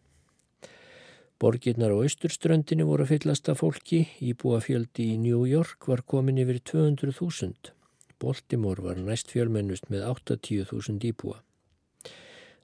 Borgirnar 1.43 1.91
á 1.91 1.97
austurströndinu 1.99 2.85
voru 2.87 3.07
fyllast 3.07 3.49
af 3.51 3.59
fólki, 3.63 4.05
íbúafjöldi 4.23 5.09
í 5.11 5.17
New 5.19 5.41
York 5.49 5.87
var 5.91 6.03
komin 6.07 6.39
yfir 6.39 6.61
200.000. 6.71 7.73
Baltimore 8.21 8.83
var 8.85 9.01
næst 9.01 9.33
fjölmennust 9.33 9.89
með 9.91 10.05
80.000 10.11 11.03
íbúa. 11.09 11.41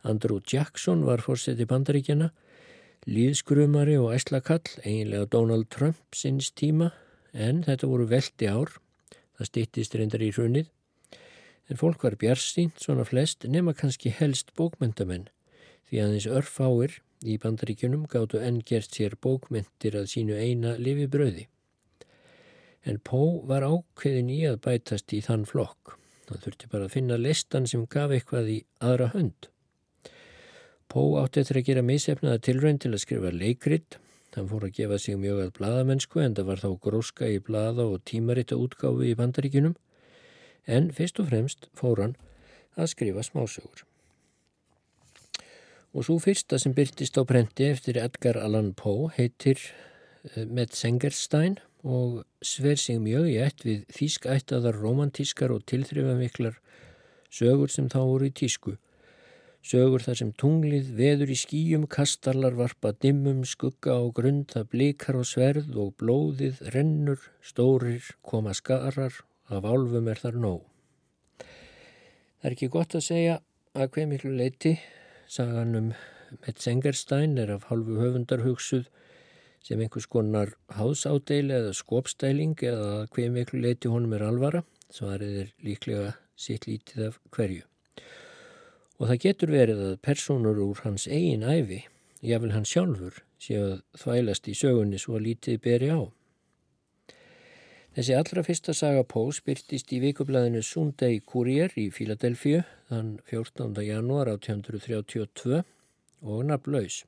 Andrew 0.08 0.40
Jackson 0.40 1.04
var 1.04 1.20
fórseti 1.26 1.68
bandaríkjana, 1.68 2.30
líðskrumari 3.04 3.98
og 4.00 4.14
æslakall, 4.16 4.64
eiginlega 4.86 5.28
Donald 5.34 5.68
Trump 5.76 6.00
sinns 6.16 6.54
tíma, 6.56 6.94
en 7.34 7.66
þetta 7.68 7.90
voru 7.92 8.08
veldi 8.08 8.48
ár, 8.48 8.72
það 9.40 9.50
stýttist 9.50 9.98
reyndar 9.98 10.24
í 10.26 10.32
hrunið, 10.36 10.70
en 11.70 11.80
fólk 11.80 12.04
var 12.06 12.20
bjarsýnt 12.20 12.82
svona 12.84 13.06
flest 13.08 13.46
nema 13.48 13.76
kannski 13.78 14.12
helst 14.14 14.54
bókmyndamenn 14.58 15.30
því 15.90 16.02
aðeins 16.04 16.28
örfáir 16.30 17.00
í 17.26 17.38
bandaríkjunum 17.42 18.06
gáttu 18.10 18.42
enn 18.44 18.62
gert 18.66 18.94
sér 18.96 19.16
bókmyndir 19.22 19.98
að 20.00 20.12
sínu 20.14 20.38
eina 20.38 20.76
lifi 20.80 21.08
bröði. 21.12 21.48
En 22.88 23.00
Pó 23.04 23.42
var 23.50 23.66
ákveðin 23.66 24.30
í 24.32 24.44
að 24.48 24.62
bætast 24.64 25.12
í 25.14 25.20
þann 25.26 25.46
flokk. 25.50 25.98
Það 26.30 26.44
þurfti 26.46 26.70
bara 26.72 26.88
að 26.88 26.94
finna 26.94 27.18
listan 27.20 27.68
sem 27.68 27.88
gaf 27.90 28.14
eitthvað 28.14 28.52
í 28.54 28.60
aðra 28.86 29.10
hönd. 29.16 29.50
Pó 30.90 31.02
átti 31.22 31.42
eftir 31.42 31.60
að 31.60 31.68
gera 31.68 31.86
misefnaða 31.86 32.44
tilrönd 32.46 32.84
til 32.86 32.94
að 32.94 33.04
skrifa 33.04 33.34
leikrit. 33.34 34.00
Hann 34.36 34.50
fór 34.50 34.68
að 34.68 34.76
gefa 34.78 34.98
sig 35.02 35.18
mjög 35.18 35.40
að 35.44 35.54
bladamennsku 35.58 36.22
en 36.22 36.36
það 36.38 36.50
var 36.52 36.62
þá 36.62 36.70
gróska 36.86 37.30
í 37.30 37.40
blada 37.42 37.86
og 37.90 38.04
tímaritta 38.06 38.58
útgáfi 38.62 39.10
í 39.10 39.18
bandaríkunum. 39.18 39.76
En 40.70 40.92
fyrst 40.94 41.22
og 41.22 41.32
fremst 41.32 41.70
fór 41.78 42.04
hann 42.04 42.18
að 42.78 42.92
skrifa 42.94 43.24
smásögur. 43.26 43.86
Og 45.98 46.06
svo 46.06 46.20
fyrsta 46.22 46.60
sem 46.62 46.76
byrtist 46.78 47.18
á 47.18 47.26
prenti 47.26 47.66
eftir 47.66 47.98
Edgar 47.98 48.38
Allan 48.38 48.76
Poe 48.78 49.10
heitir 49.16 49.58
eh, 50.36 50.46
Metzengerstein 50.46 51.58
og 51.82 52.26
sver 52.46 52.78
sig 52.78 53.00
mjög 53.02 53.32
í 53.32 53.38
ett 53.42 53.66
við 53.66 53.88
þýskættaðar 53.98 54.78
romantískar 54.78 55.56
og 55.56 55.66
tilþrifamiklar 55.66 56.60
sögur 57.34 57.72
sem 57.74 57.90
þá 57.90 58.00
voru 58.04 58.30
í 58.30 58.36
tísku. 58.36 58.76
Sögur 59.60 60.02
þar 60.02 60.18
sem 60.22 60.30
tunglið 60.40 60.94
veður 60.96 61.34
í 61.34 61.36
skýjum, 61.38 61.84
kastarlar 61.92 62.56
varpa 62.56 62.94
dimmum, 62.96 63.44
skugga 63.44 63.98
á 64.00 64.04
grund, 64.16 64.48
það 64.54 64.70
blikar 64.72 65.20
á 65.20 65.24
sverð 65.28 65.76
og 65.76 65.98
blóðið 66.00 66.62
rennur, 66.74 67.20
stórir, 67.44 68.06
koma 68.24 68.56
skarar, 68.56 69.14
af 69.50 69.66
álfum 69.68 70.08
er 70.08 70.22
þar 70.22 70.40
nóg. 70.40 70.64
Það 72.40 72.48
er 72.48 72.56
ekki 72.56 72.72
gott 72.72 72.96
að 72.96 73.06
segja 73.10 73.36
að 73.76 73.92
hver 73.96 74.08
miklu 74.08 74.32
leiti 74.32 74.78
Saganum 75.30 75.92
Metzengerstein 76.46 77.38
er 77.42 77.52
af 77.58 77.68
halvu 77.70 77.98
höfundar 78.00 78.46
hugsuð 78.46 78.88
sem 79.66 79.82
einhvers 79.84 80.08
konar 80.08 80.54
hásádæli 80.72 81.58
eða 81.58 81.74
skopstæling 81.76 82.56
eða 82.64 83.10
hver 83.14 83.34
miklu 83.36 83.60
leiti 83.66 83.92
honum 83.92 84.16
er 84.16 84.24
alvara, 84.30 84.64
svarið 84.94 85.42
er 85.44 85.52
líklega 85.66 86.14
sitt 86.40 86.70
lítið 86.70 87.10
af 87.10 87.20
hverju. 87.36 87.66
Og 89.00 89.08
það 89.08 89.22
getur 89.24 89.52
verið 89.56 89.82
að 89.88 89.98
personur 90.04 90.60
úr 90.60 90.82
hans 90.84 91.08
eigin 91.08 91.46
æfi, 91.48 91.86
jáfnvel 92.20 92.52
hans 92.52 92.72
sjálfur, 92.74 93.22
séu 93.40 93.62
að 93.66 93.76
þvælast 94.02 94.50
í 94.52 94.56
sögunni 94.60 95.00
svo 95.00 95.20
lítið 95.24 95.62
beri 95.64 95.92
á. 95.96 96.02
Þessi 97.96 98.14
allra 98.16 98.44
fyrsta 98.46 98.74
saga 98.76 99.06
Pós 99.08 99.40
byrtist 99.44 99.90
í 99.96 100.02
vikublaðinu 100.04 100.62
Sunday 100.64 101.22
Courier 101.26 101.74
í 101.80 101.88
Fíladelfíu 101.96 102.62
þann 102.92 103.16
14. 103.32 103.74
janúar 103.88 104.30
1832 104.36 105.64
og 106.22 106.44
nafnlaus. 106.52 107.02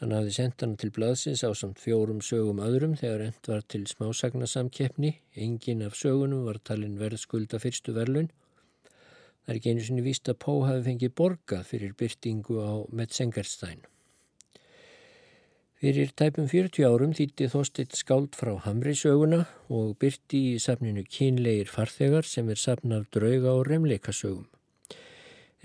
Hann 0.00 0.14
hafði 0.16 0.32
sendt 0.34 0.64
hann 0.64 0.74
til 0.80 0.90
blaðsins 0.94 1.44
á 1.46 1.50
samt 1.54 1.82
fjórum 1.82 2.22
sögum 2.24 2.62
öðrum 2.64 2.96
þegar 2.98 3.26
end 3.28 3.50
var 3.50 3.62
til 3.70 3.84
smásagnasamkeppni. 3.86 5.12
Engin 5.38 5.84
af 5.86 5.94
sögunum 5.98 6.46
var 6.48 6.58
talin 6.64 6.98
verðskulda 6.98 7.60
fyrstu 7.62 7.94
verlun. 7.94 8.32
Það 9.44 9.52
er 9.52 9.58
ekki 9.58 9.72
einu 9.74 9.82
sinni 9.84 10.02
víst 10.04 10.28
að 10.32 10.38
Pó 10.40 10.52
hafi 10.64 10.86
fengið 10.86 11.10
borgað 11.20 11.66
fyrir 11.68 11.90
byrtingu 12.00 12.54
á 12.64 12.72
Metzengerstein. 12.96 13.82
Fyrir 15.84 16.14
tæpum 16.16 16.46
40 16.48 16.86
árum 16.88 17.12
þýtti 17.12 17.50
Þorstitt 17.52 17.98
skáld 17.98 18.38
frá 18.38 18.54
Hamri 18.64 18.94
söguna 18.96 19.42
og 19.68 19.98
byrti 20.00 20.40
í 20.54 20.62
safninu 20.64 21.02
Kínleir 21.04 21.68
farþegar 21.68 22.24
sem 22.24 22.48
er 22.48 22.56
safn 22.62 22.94
af 22.96 23.10
drauga 23.12 23.52
og 23.52 23.66
remleikasögum. 23.68 24.46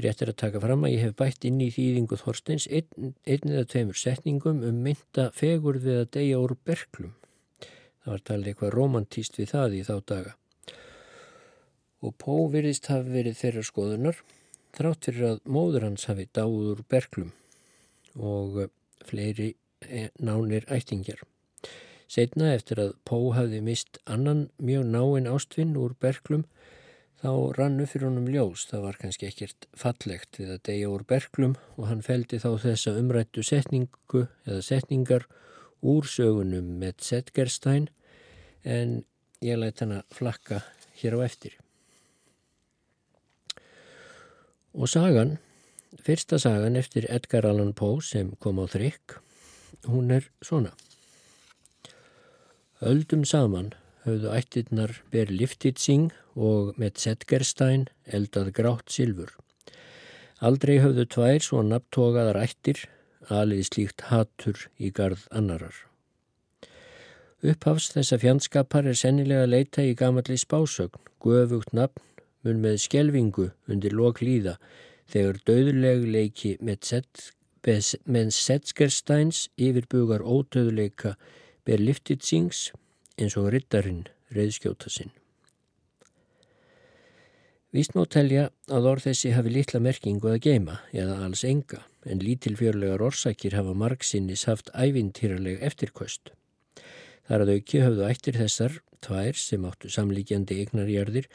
Rétt 0.03 0.25
er 0.25 0.33
að 0.33 0.39
taka 0.43 0.59
fram 0.63 0.83
að 0.83 0.93
ég 0.97 1.05
hef 1.05 1.15
bætt 1.21 1.47
inn 1.47 1.63
í 1.63 1.69
þýðingu 1.71 2.19
Þorstins 2.19 2.67
einn, 2.67 3.15
einn 3.23 3.53
eða 3.53 3.63
tveimur 3.71 3.99
setningum 3.99 4.59
um 4.67 4.83
mynda 4.83 5.29
fegur 5.39 5.79
við 5.79 6.01
að 6.01 6.11
deyja 6.17 6.43
úr 6.43 6.57
berglum. 6.67 7.15
Það 8.03 8.11
var 8.11 8.27
talið 8.27 8.51
eitthvað 8.51 8.75
romantíst 8.75 9.39
við 9.39 9.51
það 9.55 9.79
í 9.79 9.85
þá 9.87 9.95
daga. 10.11 10.38
Og 12.03 12.15
Pó 12.15 12.47
virðist 12.51 12.87
hafi 12.91 13.11
verið 13.11 13.39
þeirra 13.41 13.63
skoðunar 13.67 14.21
þrátt 14.77 15.09
fyrir 15.09 15.31
að 15.33 15.41
móður 15.45 15.87
hans 15.89 16.05
hafi 16.07 16.29
dáð 16.31 16.59
úr 16.73 16.83
berglum 16.87 17.33
og 18.15 18.69
fleiri 19.07 19.53
E, 19.87 20.09
nánir 20.19 20.65
ættingjar. 20.67 21.21
Setna 22.09 22.53
eftir 22.55 22.81
að 22.81 22.95
Pó 23.07 23.31
hafði 23.35 23.61
mist 23.63 23.99
annan 24.09 24.47
mjög 24.57 24.87
náinn 24.89 25.29
ástvinn 25.29 25.77
úr 25.79 25.93
berglum 26.01 26.43
þá 27.21 27.31
rannu 27.55 27.85
fyrir 27.87 28.09
honum 28.09 28.27
ljós. 28.31 28.65
Það 28.67 28.83
var 28.87 28.99
kannski 28.99 29.29
ekkert 29.29 29.69
fallegt 29.77 30.41
við 30.41 30.55
að 30.55 30.63
deyja 30.71 30.91
úr 30.91 31.05
berglum 31.07 31.55
og 31.77 31.87
hann 31.91 32.03
feldi 32.03 32.41
þá 32.41 32.49
þessa 32.65 32.95
umrættu 32.99 33.45
setningu 33.45 34.25
eða 34.47 34.65
setningar 34.65 35.29
úr 35.79 36.09
sögunum 36.09 36.75
með 36.81 37.05
Setgerstein 37.07 37.87
en 38.65 39.03
ég 39.45 39.61
lætt 39.61 39.85
hann 39.85 39.99
að 40.01 40.19
flakka 40.19 40.63
hér 40.99 41.15
á 41.15 41.29
eftir. 41.29 41.55
Og 44.73 44.89
sagan, 44.89 45.37
fyrsta 46.05 46.37
sagan 46.37 46.75
eftir 46.75 47.07
Edgar 47.09 47.47
Allan 47.49 47.73
Poe 47.73 48.01
sem 48.05 48.35
kom 48.39 48.61
á 48.61 48.65
þrygg 48.69 49.19
hún 49.87 50.11
er 50.11 50.29
svona. 50.41 50.73
Öldum 52.81 53.25
saman 53.25 53.73
höfðu 54.05 54.31
ættirnar 54.33 54.95
ber 55.11 55.31
Liftitsing 55.31 56.11
og 56.35 56.77
með 56.79 57.01
Setgerstein 57.03 57.87
eldað 58.05 58.53
grátt 58.55 58.91
silfur. 58.93 59.33
Aldrei 60.39 60.79
höfðu 60.79 61.05
tvær 61.11 61.43
svo 61.43 61.63
nabtogaðar 61.65 62.39
ættir 62.39 62.85
alið 63.29 63.65
slíkt 63.67 64.07
hatur 64.07 64.69
í 64.79 64.91
gard 64.95 65.25
annarar. 65.35 65.75
Upphafs 67.43 67.91
þessa 67.93 68.17
fjandskapar 68.19 68.87
er 68.87 68.97
sennilega 68.99 69.45
að 69.45 69.53
leita 69.53 69.83
í 69.83 69.95
gamalli 69.95 70.35
spásögn, 70.39 70.99
guðvugt 71.23 71.71
nafn, 71.75 72.01
mun 72.45 72.61
með 72.63 72.79
skjelvingu 72.85 73.49
undir 73.69 73.95
lok 73.95 74.21
líða 74.23 74.57
þegar 75.09 75.41
döðuleg 75.49 76.05
leiki 76.15 76.55
með 76.61 78.31
Setskersteins 78.35 79.47
yfirbugar 79.57 80.21
ótöðuleika 80.23 81.15
ber 81.67 81.81
Liftitsings 81.81 82.69
eins 83.19 83.35
og 83.37 83.51
riddarinn 83.53 84.05
reyðskjóta 84.33 84.89
sinn. 84.93 85.11
Víst 87.69 87.93
má 87.93 88.01
telja 88.09 88.47
að 88.73 88.87
orð 88.89 89.09
þessi 89.09 89.35
hafi 89.35 89.51
litla 89.53 89.79
merkingu 89.83 90.31
að 90.31 90.39
geima 90.47 90.79
eða 90.89 91.19
alls 91.27 91.43
enga 91.45 91.83
en 92.09 92.23
lítilfjörlegar 92.23 93.03
orsakir 93.05 93.53
hafa 93.53 93.75
margsinnis 93.77 94.47
haft 94.49 94.71
ævintýraleg 94.73 95.61
eftirkvöst. 95.67 96.31
Þar 97.29 97.45
að 97.45 97.51
auki 97.59 97.83
höfðu 97.83 98.07
ættir 98.07 98.39
þessar, 98.39 98.79
tvær 99.05 99.37
sem 99.37 99.67
áttu 99.69 99.91
samlíkjandi 99.93 100.57
eignarjarðir, 100.63 101.27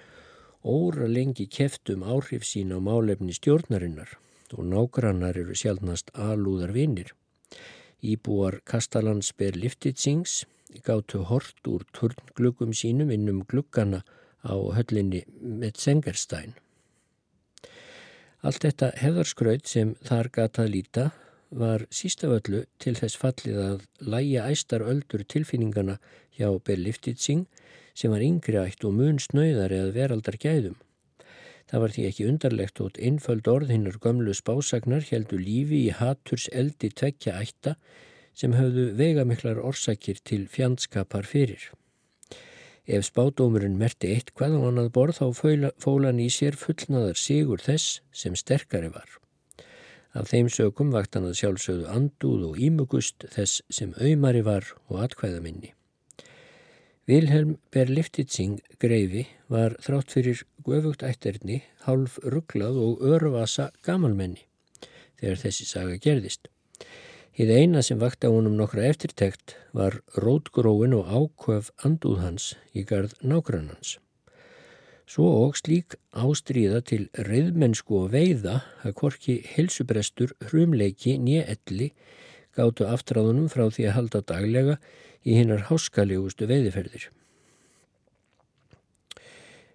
óra 0.64 1.06
lengi 1.06 1.46
keftum 1.46 2.02
áhrif 2.02 2.44
sín 2.48 2.72
á 2.72 2.80
málefni 2.80 3.36
stjórnarinnar 3.36 4.16
og 4.56 4.64
nágrannar 4.64 5.36
eru 5.36 5.54
sjálfnast 5.54 6.10
alúðar 6.14 6.72
vinnir. 6.72 7.12
Íbúar 8.02 8.60
Kastalans 8.64 9.32
ber 9.36 9.56
Liftitsings 9.56 10.44
gáttu 10.84 11.24
hort 11.28 11.60
úr 11.68 11.84
turngluggum 11.92 12.72
sínum 12.72 13.12
innum 13.12 13.44
gluggana 13.48 14.02
á 14.44 14.54
höllinni 14.76 15.24
með 15.40 15.80
Sengerstein. 15.80 16.54
Allt 18.44 18.64
þetta 18.64 18.90
hefðarskraut 19.00 19.68
sem 19.68 19.94
þar 20.04 20.28
gatað 20.32 20.72
líta 20.72 21.04
var 21.54 21.86
sístaföllu 21.94 22.64
til 22.82 22.96
þess 22.98 23.16
fallið 23.16 23.60
að 23.62 23.84
læja 24.00 24.48
æstar 24.50 24.84
öldur 24.84 25.24
tilfinningana 25.24 25.96
hjá 26.36 26.50
Ber 26.64 26.80
Liftitsing 26.80 27.46
sem 27.94 28.12
var 28.12 28.24
yngri 28.26 28.58
ætt 28.60 28.84
og 28.84 28.96
mun 28.98 29.20
snöyðar 29.22 29.74
eða 29.74 29.94
veraldar 29.94 30.38
gæðum. 30.40 30.76
Það 31.70 31.82
var 31.82 31.94
því 31.94 32.02
ekki 32.08 32.26
undarlegt 32.28 32.80
og 32.84 32.98
einföld 33.00 33.48
orð 33.48 33.70
hinnar 33.72 33.96
gömlu 34.02 34.34
spásagnar 34.36 35.06
heldur 35.08 35.40
lífi 35.40 35.86
í 35.86 35.94
haturs 35.96 36.48
eldi 36.52 36.90
tvekja 36.92 37.38
ætta 37.40 37.76
sem 38.34 38.54
höfðu 38.58 38.90
veigamiklar 38.98 39.62
orsakir 39.62 40.20
til 40.26 40.44
fjandskapar 40.50 41.26
fyrir. 41.26 41.70
Ef 42.84 43.06
spádómurinn 43.08 43.78
merti 43.80 44.10
eitt 44.12 44.34
hvað 44.36 44.58
á 44.58 44.60
annað 44.68 44.90
borð 44.92 45.20
þá 45.22 45.26
fólan 45.80 46.20
í 46.20 46.28
sér 46.28 46.58
fullnaðar 46.60 47.16
sigur 47.16 47.62
þess 47.64 48.02
sem 48.12 48.36
sterkari 48.36 48.90
var. 48.92 49.08
Af 50.14 50.28
þeim 50.30 50.50
sögum 50.52 50.92
vakt 50.94 51.16
hann 51.16 51.30
að 51.30 51.38
sjálfsögðu 51.40 51.88
andúð 51.90 52.44
og 52.50 52.60
ímugust 52.60 53.24
þess 53.32 53.64
sem 53.72 53.96
auðmari 53.96 54.44
var 54.46 54.68
og 54.90 55.00
atkvæðaminni. 55.08 55.72
Vilhelm 57.04 57.58
Berliftitsing 57.68 58.62
greifi 58.80 59.26
var 59.52 59.74
þrátt 59.84 60.14
fyrir 60.14 60.38
guðvugt 60.64 61.02
ætterni 61.04 61.58
hálf 61.84 62.14
rugglað 62.24 62.78
og 62.80 63.02
örvasa 63.04 63.66
gamalmenni 63.84 64.46
þegar 65.20 65.42
þessi 65.42 65.66
saga 65.68 65.98
gerðist. 66.00 66.48
Hið 67.36 67.52
eina 67.58 67.82
sem 67.84 68.00
vakti 68.00 68.24
á 68.24 68.32
honum 68.32 68.56
nokkra 68.56 68.86
eftirtekt 68.88 69.52
var 69.76 69.98
rótgróin 70.16 70.96
og 70.96 71.12
ákvöf 71.12 71.68
andúð 71.84 72.22
hans 72.22 72.48
í 72.72 72.86
gard 72.88 73.12
nágrannans. 73.20 73.98
Svo 75.04 75.28
og 75.44 75.58
slík 75.60 75.98
ástríða 76.16 76.80
til 76.88 77.10
reyðmennsku 77.12 77.98
og 78.00 78.14
veiða 78.14 78.62
að 78.80 78.96
korki 79.02 79.42
helsubrestur, 79.44 80.32
hrumleiki, 80.48 81.18
nýjelli 81.20 81.92
gáttu 82.56 82.86
aftráðunum 82.88 83.50
frá 83.52 83.66
því 83.68 83.88
að 83.88 83.96
halda 83.98 84.22
daglega 84.30 84.78
í 85.24 85.36
hinnar 85.38 85.66
háskalegustu 85.70 86.48
veiðiferðir. 86.50 87.10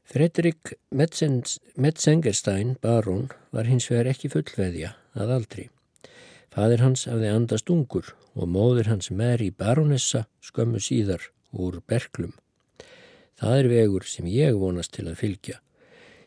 Fredrik 0.09 0.73
Metzengerstein, 0.89 2.77
barón, 2.81 3.27
var 3.53 3.67
hins 3.69 3.85
vegar 3.91 4.09
ekki 4.09 4.31
fullveðja 4.33 4.95
að 5.13 5.33
aldri. 5.35 5.65
Fadir 6.49 6.81
hans 6.81 7.05
hafði 7.05 7.29
andast 7.29 7.69
ungur 7.69 8.15
og 8.33 8.49
móður 8.49 8.89
hans 8.89 9.11
Mary 9.13 9.51
barónessa 9.53 10.23
skömmu 10.41 10.81
síðar 10.81 11.29
úr 11.53 11.77
Berklum. 11.85 12.33
Það 13.37 13.59
er 13.59 13.69
vegur 13.71 14.07
sem 14.09 14.25
ég 14.27 14.57
vonast 14.57 14.95
til 14.97 15.05
að 15.11 15.19
fylgja. 15.21 15.59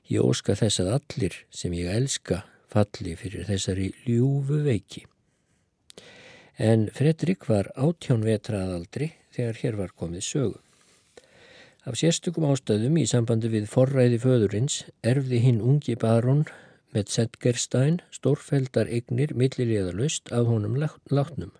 Ég 0.06 0.22
óska 0.22 0.54
þess 0.58 0.78
að 0.82 0.92
allir 0.96 1.42
sem 1.50 1.74
ég 1.74 1.90
elska 1.90 2.44
falli 2.72 3.16
fyrir 3.18 3.48
þessari 3.50 3.90
ljúfu 4.06 4.62
veiki. 4.62 5.08
En 6.58 6.90
Fredrik 6.92 7.46
var 7.48 7.70
átjón 7.76 8.26
vetraðaldri 8.26 9.12
þegar 9.32 9.60
hér 9.62 9.78
var 9.78 9.94
komið 9.96 10.26
sögu. 10.26 10.58
Af 11.82 11.96
sérstökum 11.98 12.44
ástöðum 12.46 12.98
í 13.00 13.06
sambandi 13.10 13.48
við 13.50 13.64
forræði 13.72 14.20
föðurins 14.22 14.82
erfði 15.02 15.40
hinn 15.42 15.64
ungi 15.64 15.96
barón 15.98 16.44
með 16.92 17.08
Zetgerstein 17.14 17.98
stórfældar 18.14 18.86
eignir 18.86 19.32
milliliðalust 19.34 20.30
af 20.30 20.46
honum 20.46 20.76
látnum. 20.78 21.50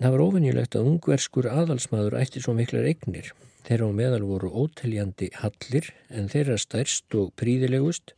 Það 0.00 0.14
var 0.16 0.22
ofinnilegt 0.24 0.74
að 0.74 0.88
ungverskur 0.90 1.46
aðalsmaður 1.46 2.16
ætti 2.18 2.42
svo 2.42 2.56
miklar 2.56 2.88
eignir. 2.88 3.30
Þeirra 3.64 3.86
á 3.86 3.92
meðal 3.94 4.24
voru 4.26 4.50
óteljandi 4.50 5.30
hallir 5.38 5.92
en 6.10 6.26
þeirra 6.32 6.56
stærst 6.58 7.14
og 7.14 7.30
príðilegust 7.38 8.16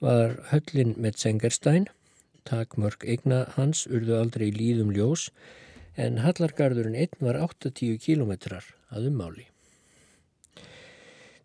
var 0.00 0.38
höllin 0.52 0.94
með 0.96 1.18
Zetgerstein. 1.24 1.88
Takmörk 2.50 3.06
eigna 3.06 3.44
hans 3.54 3.86
urðu 3.86 4.16
aldrei 4.18 4.48
líðum 4.50 4.90
ljós 4.96 5.28
en 5.94 6.20
Hallargarðurinn 6.24 6.98
einn 6.98 7.22
var 7.22 7.38
80 7.38 8.00
kilometrar 8.02 8.66
að 8.90 9.10
ummáli. 9.10 9.46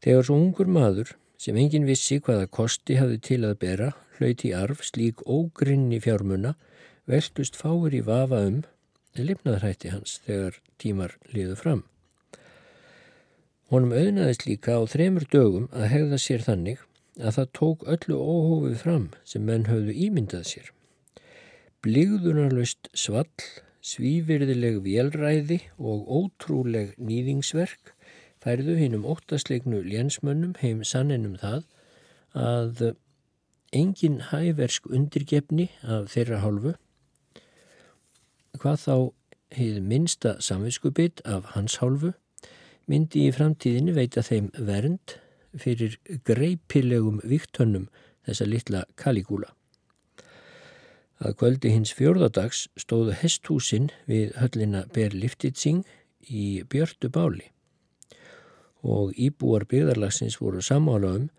Þegar 0.02 0.26
svo 0.28 0.38
ungur 0.41 0.70
maður 0.70 1.15
sem 1.41 1.58
engin 1.62 1.86
vissi 1.86 2.20
hvaða 2.24 2.50
kosti 2.58 2.98
hafði 3.00 3.22
til 3.30 3.41
að 3.46 3.60
bera 3.62 3.91
hlauti 4.18 4.54
arf 4.56 4.84
slík 4.86 5.24
ógrinni 5.26 6.00
fjármuna 6.02 6.56
veltust 7.10 7.58
fáir 7.60 7.94
í 7.94 8.02
vafa 8.06 8.41
um 8.48 8.63
en 9.15 9.30
lifnaðrætti 9.30 9.91
hans 9.94 10.20
þegar 10.26 10.60
tímar 10.82 11.15
liðu 11.34 11.56
fram. 11.60 11.84
Honum 13.72 13.96
auðnaðist 13.96 14.46
líka 14.46 14.78
á 14.78 14.82
þremur 14.89 15.26
dögum 15.32 15.70
að 15.74 15.89
hegða 15.94 16.22
sér 16.22 16.44
þannig 16.46 16.84
að 17.18 17.38
það 17.39 17.52
tók 17.60 17.86
öllu 17.96 18.18
óhófið 18.20 18.80
fram 18.82 19.06
sem 19.26 19.46
menn 19.48 19.70
höfðu 19.70 19.96
ímyndað 20.08 20.50
sér. 20.52 20.75
Bligðunarlaust 21.86 22.88
svall 22.98 23.30
Svívirðileg 23.86 24.80
vélræði 24.82 25.60
og 25.78 26.08
ótrúleg 26.10 26.95
nýðingsverk 26.98 27.91
færðu 28.41 28.74
hinn 28.80 28.95
um 28.98 29.04
óttasleiknu 29.06 29.84
lénsmönnum 29.86 30.56
heim 30.63 30.80
sanninum 30.82 31.36
það 31.43 31.67
að 32.41 32.82
engin 33.78 34.15
hæversk 34.32 34.89
undirgefni 34.89 35.67
af 35.84 36.10
þeirra 36.15 36.39
hálfu, 36.41 36.74
hvað 38.58 38.82
þá 38.82 38.95
hefði 39.60 39.84
minsta 39.91 40.34
samvinskubitt 40.48 41.21
af 41.21 41.52
hans 41.54 41.78
hálfu, 41.84 42.15
myndi 42.89 43.28
í 43.28 43.36
framtíðinni 43.36 43.93
veita 43.93 44.26
þeim 44.26 44.50
vernd 44.58 45.19
fyrir 45.54 46.00
greipilegum 46.26 47.21
viktönnum 47.21 47.86
þessa 48.26 48.50
litla 48.50 48.84
kaligúla. 48.98 49.54
Að 51.23 51.36
kvöldi 51.39 51.71
hins 51.71 51.93
fjórðadags 51.95 52.65
stóðu 52.80 53.15
hesthúsin 53.15 53.89
við 54.10 54.34
höllina 54.39 54.84
Berliftitsing 54.93 55.86
í 56.28 56.63
björtu 56.69 57.10
báli 57.10 57.51
og 58.86 59.15
íbúar 59.17 59.65
byggðarlagsins 59.65 60.38
voru 60.38 60.62
samála 60.62 61.15
um 61.17 61.30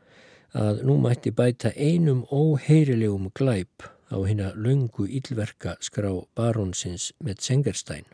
að 0.56 0.80
nú 0.88 0.96
mætti 1.02 1.30
bæta 1.30 1.70
einum 1.76 2.24
óheyrilegum 2.32 3.28
glæp 3.36 3.86
á 4.10 4.16
hérna 4.18 4.52
löngu 4.54 5.06
ílverka 5.06 5.76
skrá 5.80 6.10
barónsins 6.34 7.12
með 7.22 7.42
Sengerstein. 7.46 8.06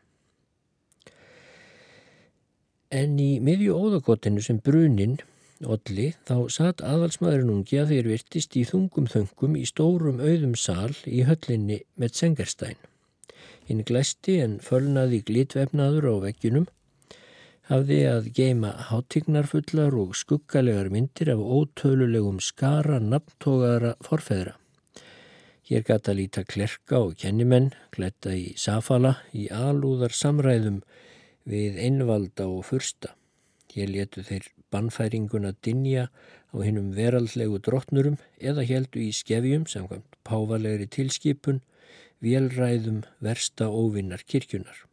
En 2.91 3.17
í 3.21 3.41
miðju 3.41 3.77
óðagotinu 3.77 4.43
sem 4.45 4.59
bruninn 4.61 5.21
Olli 5.67 6.13
þá 6.29 6.37
satt 6.51 6.83
aðvalsmaðurinn 6.83 7.53
ungi 7.57 7.79
að 7.81 7.93
þeir 7.95 8.09
virtist 8.13 8.57
í 8.59 8.63
þungum 8.69 9.09
þöngum 9.11 9.59
í 9.61 9.65
stórum 9.69 10.21
auðum 10.23 10.55
sal 10.59 10.95
í 11.07 11.23
höllinni 11.29 11.83
með 11.95 12.17
Sengerstein. 12.19 12.79
Hinn 13.69 13.85
glæsti 13.87 14.41
en 14.43 14.57
fölnaði 14.63 15.23
glitvefnaður 15.29 16.09
á 16.11 16.15
veggjunum 16.27 16.67
hafði 17.71 18.01
að 18.11 18.27
geima 18.37 18.73
hátignarfullar 18.89 19.95
og 19.97 20.17
skuggalegar 20.19 20.91
myndir 20.93 21.31
af 21.37 21.41
ótölulegum 21.41 22.41
skara 22.43 22.99
nafntógara 23.01 23.95
forfeðra. 24.03 24.57
Hér 25.63 25.87
gata 25.87 26.13
líta 26.13 26.43
klerka 26.45 26.99
og 26.99 27.15
kennimenn, 27.23 27.71
gletta 27.95 28.35
í 28.35 28.51
safala, 28.59 29.15
í 29.33 29.47
alúðar 29.47 30.13
samræðum 30.13 30.83
við 31.49 31.79
einvalda 31.87 32.49
og 32.51 32.67
fursta. 32.67 33.15
Hér 33.73 33.95
letu 33.95 34.27
þeir 34.27 34.51
bannfæringuna 34.73 35.53
dinja 35.65 36.09
á 36.53 36.57
hinnum 36.65 36.93
veraldlegu 36.97 37.61
drottnurum 37.67 38.17
eða 38.41 38.65
heldu 38.69 39.03
í 39.05 39.11
skefjum 39.17 39.67
samkvæmt 39.71 40.19
pávalegri 40.29 40.89
tilskipun, 40.97 41.61
vélræðum 42.23 43.03
versta 43.21 43.69
óvinnar 43.69 44.25
kirkjunar. 44.27 44.85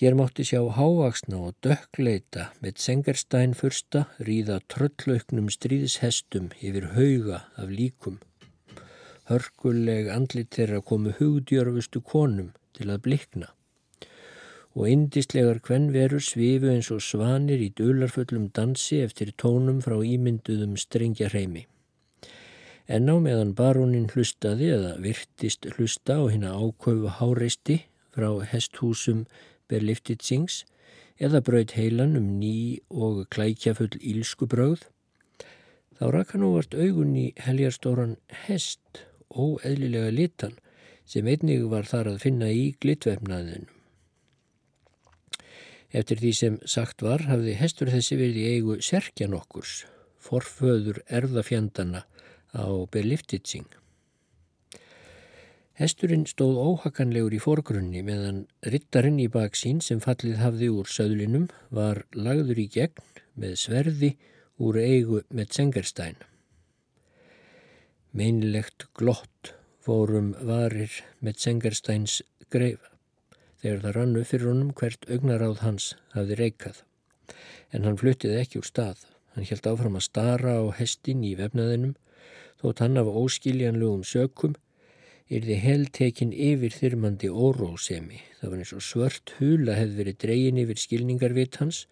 Hér 0.00 0.16
mátti 0.16 0.46
sjá 0.48 0.62
hávaksna 0.76 1.42
og 1.50 1.56
dökkleita 1.64 2.48
með 2.64 2.80
Sengerstein 2.84 3.52
fyrsta 3.58 4.06
ríða 4.24 4.62
tröllauknum 4.72 5.50
stríðshestum 5.52 6.48
yfir 6.56 6.90
hauga 6.96 7.44
af 7.60 7.68
líkum. 7.68 8.16
Hörkuleg 9.28 10.08
andlit 10.08 10.56
þeirra 10.56 10.80
komu 10.80 11.12
hugdjörfustu 11.18 12.00
konum 12.00 12.54
til 12.72 12.88
að 12.88 13.02
blikna 13.04 13.52
og 14.78 14.86
indislegar 14.90 15.58
kvenverur 15.66 16.22
svifu 16.22 16.70
eins 16.70 16.90
og 16.94 17.02
svanir 17.02 17.62
í 17.62 17.72
dularfullum 17.74 18.48
dansi 18.54 19.00
eftir 19.04 19.32
tónum 19.42 19.80
frá 19.82 19.96
ímynduðum 19.98 20.76
strengja 20.78 21.30
hreimi. 21.32 21.66
En 22.86 23.10
á 23.10 23.16
meðan 23.22 23.54
barónin 23.58 24.10
hlustaði 24.14 24.70
eða 24.76 24.92
virtist 25.02 25.66
hlusta 25.76 26.18
á 26.18 26.24
hérna 26.30 26.54
ákaufu 26.54 27.10
háreisti 27.18 27.82
frá 28.14 28.30
hesthúsum 28.52 29.26
Berliftitsings 29.70 30.64
eða 31.20 31.42
braut 31.46 31.74
heilan 31.76 32.16
um 32.18 32.30
ný 32.40 32.80
og 32.90 33.26
klækjafull 33.34 33.98
ílskubröð, 34.00 34.86
þá 35.98 36.04
rakka 36.16 36.40
nú 36.40 36.54
vart 36.56 36.74
augun 36.74 37.12
í 37.18 37.26
heljarstóran 37.44 38.16
hest 38.46 39.04
og 39.30 39.60
eðlilega 39.66 40.14
litan 40.14 40.56
sem 41.04 41.26
einnig 41.26 41.66
var 41.70 41.86
þar 41.90 42.14
að 42.14 42.24
finna 42.24 42.48
í 42.54 42.70
glitvefnaðinum. 42.80 43.79
Eftir 45.90 46.20
því 46.22 46.30
sem 46.38 46.56
sagt 46.70 47.02
var 47.02 47.24
hafði 47.26 47.56
hestur 47.58 47.90
þessi 47.90 48.18
verið 48.20 48.38
í 48.38 48.48
eigu 48.54 48.76
serkjan 48.84 49.34
okkurs, 49.34 49.84
forföður 50.22 51.00
erðafjandana 51.10 52.04
á 52.54 52.66
Berliftitsing. 52.94 53.66
Hesturinn 55.80 56.26
stóð 56.28 56.58
óhakanlegur 56.60 57.34
í 57.34 57.40
forgrunni 57.40 58.02
meðan 58.06 58.42
rittarinn 58.62 59.18
í 59.22 59.30
baksín 59.32 59.80
sem 59.82 60.02
fallið 60.04 60.36
hafði 60.42 60.68
úr 60.76 60.90
söðlinum 60.92 61.48
var 61.74 62.04
lagður 62.12 62.60
í 62.60 62.66
gegn 62.74 63.00
með 63.40 63.56
sverði 63.62 64.10
úr 64.60 64.76
eigu 64.76 65.22
með 65.32 65.56
Sengerstein. 65.56 66.20
Meinlegt 68.12 68.90
glott 68.94 69.54
fórum 69.80 70.34
varir 70.44 71.00
með 71.24 71.40
Sengersteins 71.46 72.20
greifa 72.52 72.89
þegar 73.62 73.82
það 73.84 73.96
rannu 73.96 74.24
fyrir 74.26 74.50
honum 74.50 74.72
hvert 74.76 75.06
augnaráð 75.08 75.62
hans 75.64 75.92
hafði 76.14 76.38
reykað. 76.40 76.82
En 77.70 77.86
hann 77.86 77.98
fluttið 78.00 78.38
ekki 78.40 78.60
úr 78.60 78.68
stað. 78.68 79.04
Hann 79.34 79.46
held 79.46 79.68
áfram 79.70 79.98
að 80.00 80.06
stara 80.08 80.56
á 80.58 80.64
hestin 80.80 81.22
í 81.26 81.36
vefnaðinum, 81.38 81.94
þótt 82.60 82.82
hann 82.82 82.98
af 83.00 83.12
óskiljanlegum 83.20 84.02
sökum 84.04 84.56
yrði 85.30 85.60
heltekin 85.62 86.32
yfir 86.34 86.74
þyrmandi 86.74 87.30
órósemi. 87.30 88.18
Það 88.40 88.50
var 88.50 88.64
eins 88.64 88.74
og 88.74 88.84
svört 88.84 89.34
hula 89.38 89.78
hefði 89.78 90.00
verið 90.02 90.20
dreyin 90.24 90.60
yfir 90.64 90.82
skilningarvit 90.82 91.60
hans 91.62 91.84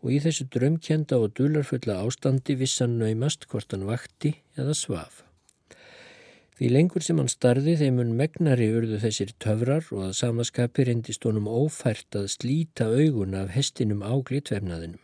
og 0.00 0.14
í 0.14 0.20
þessu 0.24 0.48
drömkjenda 0.54 1.20
og 1.20 1.34
dularfulla 1.36 2.00
ástandi 2.06 2.56
vissan 2.56 2.96
naumast 3.02 3.48
hvort 3.50 3.74
hann 3.74 3.88
vakti 3.88 4.38
eða 4.56 4.76
svaf. 4.78 5.27
Því 6.58 6.68
lengur 6.74 7.04
sem 7.06 7.20
hann 7.20 7.28
starði 7.30 7.76
þeimun 7.78 8.16
megnari 8.18 8.66
urðu 8.74 8.96
þessir 8.98 9.28
töfrar 9.38 9.84
og 9.94 10.08
að 10.08 10.16
samaskapi 10.18 10.88
reyndist 10.88 11.22
honum 11.28 11.46
ófært 11.46 12.16
að 12.18 12.32
slíta 12.32 12.88
augun 12.90 13.36
af 13.38 13.52
hestinum 13.54 14.02
á 14.02 14.10
glitvefnaðinum. 14.26 14.98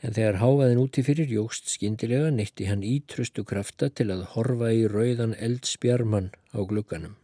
En 0.00 0.16
þegar 0.16 0.38
háaðin 0.40 0.80
úti 0.80 1.04
fyrir 1.04 1.28
jógst 1.28 1.68
skindilega 1.68 2.30
neytti 2.32 2.70
hann 2.70 2.86
ítrustu 2.86 3.44
krafta 3.44 3.90
til 3.92 4.08
að 4.14 4.24
horfa 4.32 4.72
í 4.72 4.86
rauðan 4.88 5.36
eldspjarman 5.36 6.30
á 6.56 6.58
glugganum. 6.64 7.18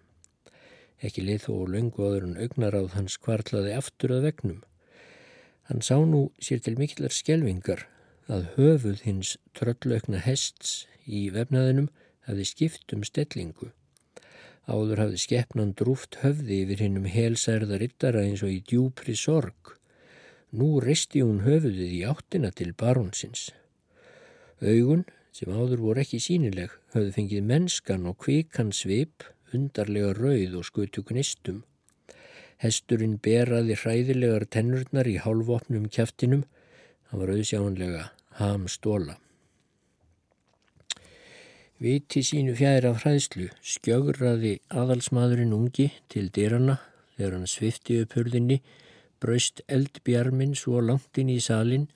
Ekki 1.01 1.25
leið 1.25 1.49
þó 1.49 1.55
löngu 1.73 2.05
áður 2.05 2.29
en 2.29 2.39
augnaráð 2.45 2.93
hans 2.99 3.17
kvartlaði 3.25 3.73
aftur 3.79 4.19
að 4.19 4.29
vegnum. 4.29 4.61
Hann 5.73 5.81
sá 5.81 5.97
nú 5.97 6.27
sér 6.45 6.61
til 6.61 6.77
mikillar 6.77 7.17
skjelvingar 7.17 7.87
að 8.29 8.53
höfuð 8.61 9.01
hins 9.09 9.39
tröllaukna 9.57 10.21
hests 10.29 10.83
í 11.09 11.31
vefnaðinum 11.33 11.89
hefði 12.27 12.49
skipt 12.49 12.95
um 12.97 13.05
stellingu. 13.07 13.71
Áður 14.71 15.01
hafði 15.03 15.19
skeppnan 15.19 15.73
drúft 15.79 16.21
höfði 16.23 16.61
yfir 16.63 16.85
hinnum 16.85 17.09
helsærða 17.11 17.81
rittara 17.83 18.23
eins 18.23 18.45
og 18.47 18.53
í 18.55 18.61
djúpri 18.63 19.17
sorg. 19.19 19.75
Nú 20.55 20.77
risti 20.85 21.23
hún 21.25 21.43
höfuðið 21.43 21.97
í 21.99 22.05
áttina 22.07 22.53
til 22.55 22.71
barónsins. 22.79 23.51
Augun, 24.63 25.03
sem 25.35 25.51
áður 25.51 25.83
voru 25.83 26.03
ekki 26.05 26.21
sínileg, 26.23 26.71
höfðu 26.95 27.15
fengið 27.17 27.47
mennskan 27.49 28.07
og 28.07 28.21
kvikan 28.23 28.71
svip, 28.77 29.25
undarlega 29.57 30.13
rauð 30.15 30.61
og 30.61 30.69
skutu 30.69 31.03
gnistum. 31.09 31.65
Hesturinn 32.63 33.17
beraði 33.19 33.75
hræðilegar 33.81 34.47
tennurnar 34.47 35.11
í 35.11 35.17
hálfopnum 35.25 35.89
kjaftinum, 35.91 36.45
hann 37.11 37.25
var 37.25 37.35
auðsjáanlega 37.35 38.05
hamstóla. 38.39 39.19
Viti 41.83 42.21
sínu 42.23 42.53
fjær 42.55 42.85
af 42.87 43.01
hræðslu 43.03 43.49
skjögraði 43.67 44.53
aðalsmaðurinn 44.71 45.55
ungi 45.57 45.89
til 46.13 46.29
dyrana 46.37 46.77
þegar 47.17 47.35
hann 47.35 47.51
svifti 47.51 47.97
upp 48.05 48.15
hurðinni, 48.15 48.61
braust 49.19 49.65
eldbjarminn 49.67 50.55
svo 50.61 50.79
langt 50.79 51.19
inn 51.19 51.33
í 51.33 51.41
salin 51.43 51.89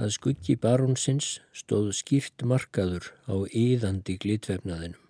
að 0.00 0.14
skuggi 0.16 0.56
barónsins 0.62 1.28
stóð 1.52 1.90
skýrt 2.00 2.46
markaður 2.54 3.10
á 3.28 3.36
yðandi 3.52 4.16
glitvefnaðinum. 4.24 5.04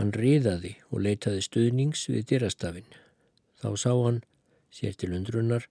Hann 0.00 0.16
riðaði 0.16 0.72
og 0.88 1.04
leitaði 1.04 1.44
stuðnings 1.44 2.08
við 2.08 2.28
dyrastafinn. 2.32 2.88
Þá 3.60 3.68
sá 3.76 3.92
hann, 3.92 4.24
sér 4.72 4.96
til 4.96 5.12
undrunar, 5.12 5.68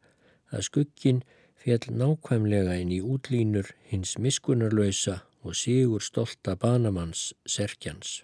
að 0.54 0.68
skuggin 0.70 1.26
fjall 1.58 1.90
nákvæmlega 1.90 2.78
inn 2.86 2.94
í 2.94 3.02
útlínur 3.02 3.74
hins 3.90 4.20
miskunarlösa 4.22 5.24
og 5.44 5.56
sigur 5.60 6.04
stolta 6.04 6.56
banamanns 6.60 7.34
serkjans. 7.46 8.22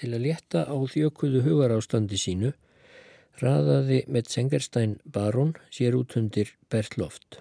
Til 0.00 0.10
að 0.16 0.24
létta 0.26 0.64
á 0.66 0.74
þjökuðu 0.74 1.44
hugarástandi 1.46 2.18
sínu 2.18 2.52
raðaði 3.40 4.02
með 4.10 4.30
Sengerstein 4.32 4.96
barón 5.04 5.54
sér 5.70 5.96
út 5.98 6.16
undir 6.18 6.54
Bertloft. 6.72 7.40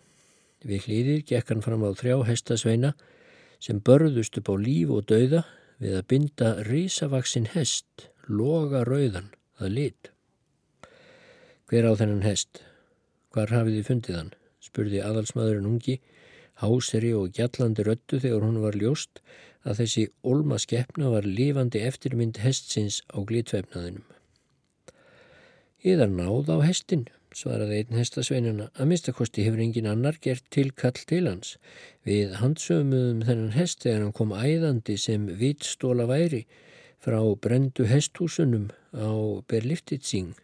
Við 0.62 0.86
hlýðir 0.86 1.24
gekk 1.26 1.52
hann 1.52 1.64
fram 1.66 1.84
á 1.88 1.90
þrjá 1.98 2.22
hestasveina 2.28 2.94
sem 3.62 3.82
börðust 3.82 4.38
upp 4.38 4.52
á 4.54 4.56
líf 4.62 4.92
og 4.94 5.08
dauða 5.10 5.44
við 5.82 5.98
að 5.98 6.08
binda 6.14 6.52
risavaksinn 6.68 7.50
hest, 7.56 8.10
loga 8.28 8.84
rauðan, 8.86 9.32
að 9.58 9.74
lit. 9.78 10.12
Hver 11.70 11.88
á 11.90 11.94
þennan 11.98 12.26
hest? 12.28 12.62
Hvar 13.34 13.50
hafið 13.50 13.80
þið 13.80 13.90
fundið 13.90 14.18
hann? 14.20 14.34
spurði 14.62 15.02
aðalsmaðurinn 15.02 15.70
ungi 15.72 15.98
háseri 16.62 17.12
og 17.18 17.34
gjallandi 17.36 17.86
röttu 17.88 18.20
þegar 18.22 18.46
hún 18.46 18.62
var 18.64 18.78
ljóst 18.78 19.22
að 19.68 19.82
þessi 19.82 20.08
olma 20.26 20.58
skeppna 20.62 21.12
var 21.14 21.28
lifandi 21.28 21.82
eftirmynd 21.86 22.42
hestsins 22.42 23.02
á 23.14 23.22
glitfefnaðinum. 23.22 24.06
Íðar 25.82 26.12
náð 26.14 26.50
á 26.54 26.58
hestin, 26.62 27.08
svaraði 27.34 27.80
einn 27.82 27.98
hestasveinuna, 27.98 28.68
að 28.78 28.90
mistakosti 28.92 29.46
hefur 29.46 29.62
engin 29.64 29.90
annar 29.90 30.18
gert 30.22 30.46
tilkall 30.54 30.98
til 31.10 31.24
hans. 31.30 31.56
Við 32.06 32.36
handsögumuðum 32.42 33.24
þennan 33.26 33.56
hest 33.56 33.86
þegar 33.86 34.04
hann 34.06 34.18
kom 34.18 34.36
æðandi 34.36 34.98
sem 35.02 35.26
vitstóla 35.40 36.06
væri 36.10 36.44
frá 37.02 37.18
brendu 37.42 37.88
hesthúsunum 37.90 38.70
á 38.94 39.10
Berliftitsing. 39.50 40.36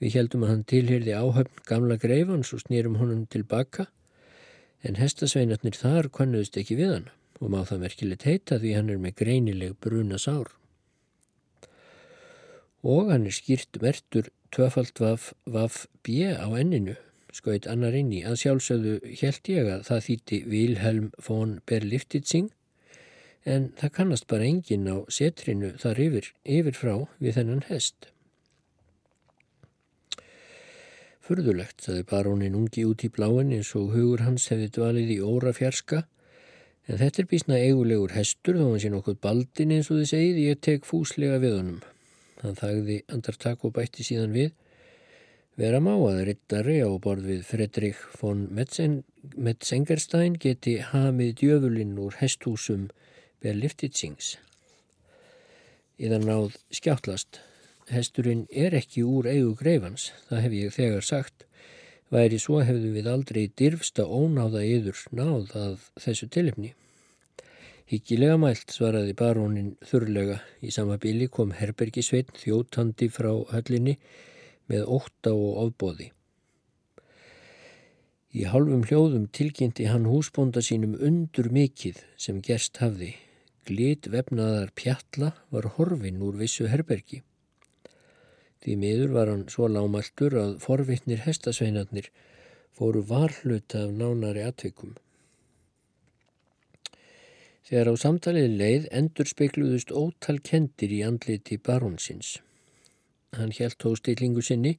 Við 0.00 0.16
heldum 0.16 0.44
að 0.44 0.52
hann 0.52 0.68
tilhyrði 0.68 1.16
áhöfn 1.16 1.64
gamla 1.68 1.96
greifans 2.00 2.52
og 2.56 2.64
snýrum 2.64 2.98
honum 3.00 3.24
tilbaka 3.32 3.88
en 4.86 4.96
hestasveinarnir 5.00 5.76
þar 5.76 6.08
konnuðist 6.14 6.56
ekki 6.60 6.78
við 6.78 6.94
hann 6.94 7.08
og 7.40 7.52
má 7.52 7.60
það 7.64 7.84
merkilegt 7.84 8.26
heita 8.28 8.58
því 8.60 8.72
hann 8.76 8.90
er 8.92 9.00
með 9.00 9.16
greinileg 9.22 9.76
bruna 9.80 10.18
sár. 10.20 10.50
Og 12.84 13.10
hann 13.12 13.26
er 13.28 13.36
skýrt 13.36 13.80
mertur 13.80 14.28
tvöfald 14.52 15.00
vaf, 15.00 15.32
vaf 15.44 15.86
bje 16.04 16.34
á 16.36 16.48
enninu, 16.56 16.96
skoit 17.32 17.68
annar 17.70 17.96
inn 17.96 18.12
í, 18.12 18.22
að 18.26 18.40
sjálfsögðu 18.42 18.94
held 19.20 19.50
ég 19.52 19.68
að 19.72 19.84
það 19.88 20.06
þýtti 20.06 20.40
Vilhelm 20.50 21.10
von 21.26 21.58
Berliftitsing, 21.70 22.50
en 23.48 23.70
það 23.80 23.94
kannast 23.96 24.28
bara 24.28 24.48
engin 24.48 24.88
á 24.90 24.96
setrinu 25.08 25.74
þar 25.80 26.02
yfir, 26.06 26.32
yfir 26.44 26.76
frá 26.76 26.94
við 27.22 27.38
þennan 27.38 27.68
hest. 27.70 28.10
Furðulegt, 31.30 31.84
saði 31.84 32.02
barónin 32.10 32.56
ungi 32.58 32.82
út 32.90 33.04
í 33.06 33.08
bláin 33.14 33.52
eins 33.54 33.68
og 33.78 33.92
hugur 33.94 34.24
hans 34.26 34.48
hefði 34.50 34.64
dvalið 34.74 35.10
í 35.14 35.18
óra 35.22 35.52
fjarska. 35.54 36.00
En 36.90 36.96
þetta 36.98 37.20
er 37.22 37.28
bísna 37.30 37.58
eigulegur 37.62 38.16
hestur 38.16 38.56
þó 38.58 38.64
hann 38.64 38.80
sé 38.82 38.88
nokkuð 38.90 39.20
baldin 39.22 39.70
eins 39.76 39.92
og 39.92 40.00
þið 40.00 40.08
segið, 40.10 40.40
ég 40.42 40.58
tek 40.66 40.88
fúslega 40.88 41.36
við 41.38 41.52
honum. 41.54 41.76
Hann 42.40 42.58
þagði 42.58 42.96
andartak 43.14 43.62
og 43.62 43.76
bætti 43.76 44.06
síðan 44.08 44.34
við. 44.34 44.48
Vera 45.54 45.78
má 45.78 45.92
að 45.94 46.18
rittari 46.32 46.80
á 46.82 46.90
borð 46.98 47.28
við 47.30 47.44
Fredrik 47.46 48.00
von 48.18 48.40
Metzengerstein 48.50 50.34
geti 50.34 50.80
hamið 50.88 51.36
djöfulinn 51.44 51.94
úr 52.02 52.18
hesthúsum 52.18 52.88
Berliftitsings. 53.38 54.32
Íðan 56.02 56.26
náð 56.26 56.58
skjáttlast 56.74 57.38
hesturinn 57.94 58.46
er 58.50 58.74
ekki 58.78 59.04
úr 59.06 59.28
eigu 59.30 59.54
greifans, 59.58 60.10
það 60.28 60.42
hef 60.44 60.56
ég 60.58 60.74
þegar 60.76 61.06
sagt, 61.06 61.46
væri 62.10 62.38
svo 62.42 62.60
hefðu 62.66 62.92
við 62.96 63.08
aldrei 63.10 63.42
dirfsta 63.56 64.06
ónáða 64.06 64.62
yður 64.66 65.02
náð 65.14 65.56
að 65.58 65.90
þessu 66.02 66.28
tilipni. 66.32 66.74
Hyggilega 67.90 68.36
mælt 68.38 68.70
svaraði 68.70 69.16
barónin 69.18 69.72
þurrlega 69.82 70.36
í 70.62 70.70
sama 70.74 70.98
bíli 71.02 71.26
kom 71.26 71.50
Herbergisveitn 71.58 72.38
þjóttandi 72.38 73.08
frá 73.10 73.32
höllinni 73.50 73.96
með 74.70 74.84
ótta 74.98 75.32
og 75.34 75.64
ofbóði. 75.64 76.12
Í 78.30 78.44
halvum 78.46 78.84
hljóðum 78.86 79.24
tilkynnti 79.34 79.88
hann 79.90 80.06
húsbónda 80.06 80.62
sínum 80.62 80.94
undur 81.02 81.48
mikill 81.50 81.98
sem 82.14 82.38
gerst 82.46 82.78
hafði. 82.78 83.16
Glit 83.66 84.06
vefnaðar 84.06 84.70
pjalla 84.78 85.32
var 85.50 85.66
horfin 85.74 86.22
úr 86.22 86.38
vissu 86.38 86.68
herbergi. 86.70 87.24
Því 88.60 88.74
miður 88.76 89.14
var 89.16 89.30
hann 89.32 89.46
svo 89.48 89.68
lámaltur 89.72 90.36
að 90.36 90.58
forvittnir 90.60 91.22
hestasveinarnir 91.24 92.10
fóru 92.76 93.00
varhluta 93.08 93.86
af 93.86 93.94
nánari 93.96 94.44
atvikum. 94.44 94.96
Þegar 97.64 97.92
á 97.92 97.94
samtalið 98.02 98.56
leið 98.60 98.88
endur 99.00 99.28
speikluðust 99.30 99.92
ótal 99.94 100.40
kendir 100.44 100.92
í 100.92 101.00
andliti 101.06 101.56
barónsins. 101.56 102.38
Hann 103.36 103.54
helt 103.56 103.80
á 103.86 103.90
stillingu 103.96 104.42
sinni 104.42 104.74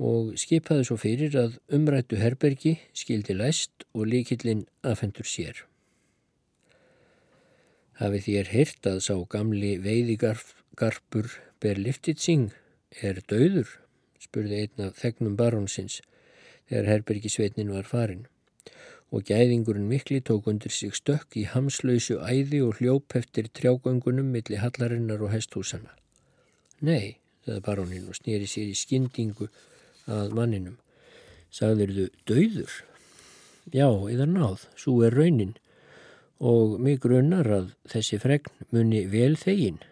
og 0.00 0.36
skipaði 0.40 0.86
svo 0.86 0.98
fyrir 1.00 1.34
að 1.40 1.58
umrættu 1.76 2.20
herbergi 2.20 2.76
skildi 2.96 3.34
læst 3.36 3.86
og 3.94 4.06
líkillin 4.12 4.66
afhendur 4.86 5.26
sér. 5.26 5.64
Hafið 8.00 8.26
þér 8.28 8.52
heyrt 8.54 8.86
að 8.88 9.02
sá 9.04 9.14
gamli 9.32 9.74
veiðigarpur 9.82 11.34
ber 11.60 11.80
liftið 11.80 12.22
syng 12.22 12.50
er 13.02 13.22
döður, 13.30 13.68
spurði 14.20 14.64
einn 14.64 14.88
af 14.88 14.98
þegnum 15.00 15.36
barónsins 15.38 16.00
þegar 16.68 16.90
herbergisveitnin 16.94 17.72
var 17.74 17.88
farin 17.88 18.26
og 19.10 19.24
gæðingurinn 19.26 19.88
mikli 19.90 20.20
tók 20.22 20.46
undir 20.50 20.70
sig 20.70 20.94
stökk 20.94 21.34
í 21.40 21.46
hamslausu 21.50 22.20
æði 22.22 22.60
og 22.62 22.78
hljóp 22.78 23.16
eftir 23.18 23.48
trjágöngunum 23.50 24.28
millir 24.30 24.62
hallarinnar 24.62 25.22
og 25.26 25.32
hesthúsana. 25.34 25.90
Nei, 26.80 27.18
það 27.46 27.64
barónin 27.66 28.06
og 28.06 28.18
snýri 28.18 28.46
sér 28.46 28.70
í 28.70 28.76
skyndingu 28.78 29.50
að 30.06 30.36
manninum. 30.38 30.78
Sagður 31.50 31.96
þau 31.96 32.06
döður? 32.30 32.76
Já, 33.74 33.88
eða 33.90 34.26
náð, 34.30 34.68
svo 34.78 35.00
er 35.06 35.18
raunin 35.18 35.56
og 36.40 36.78
mig 36.80 37.02
grunnar 37.02 37.50
að 37.52 37.72
þessi 37.90 38.18
fregn 38.22 38.54
muni 38.70 39.02
vel 39.10 39.34
þegin 39.36 39.82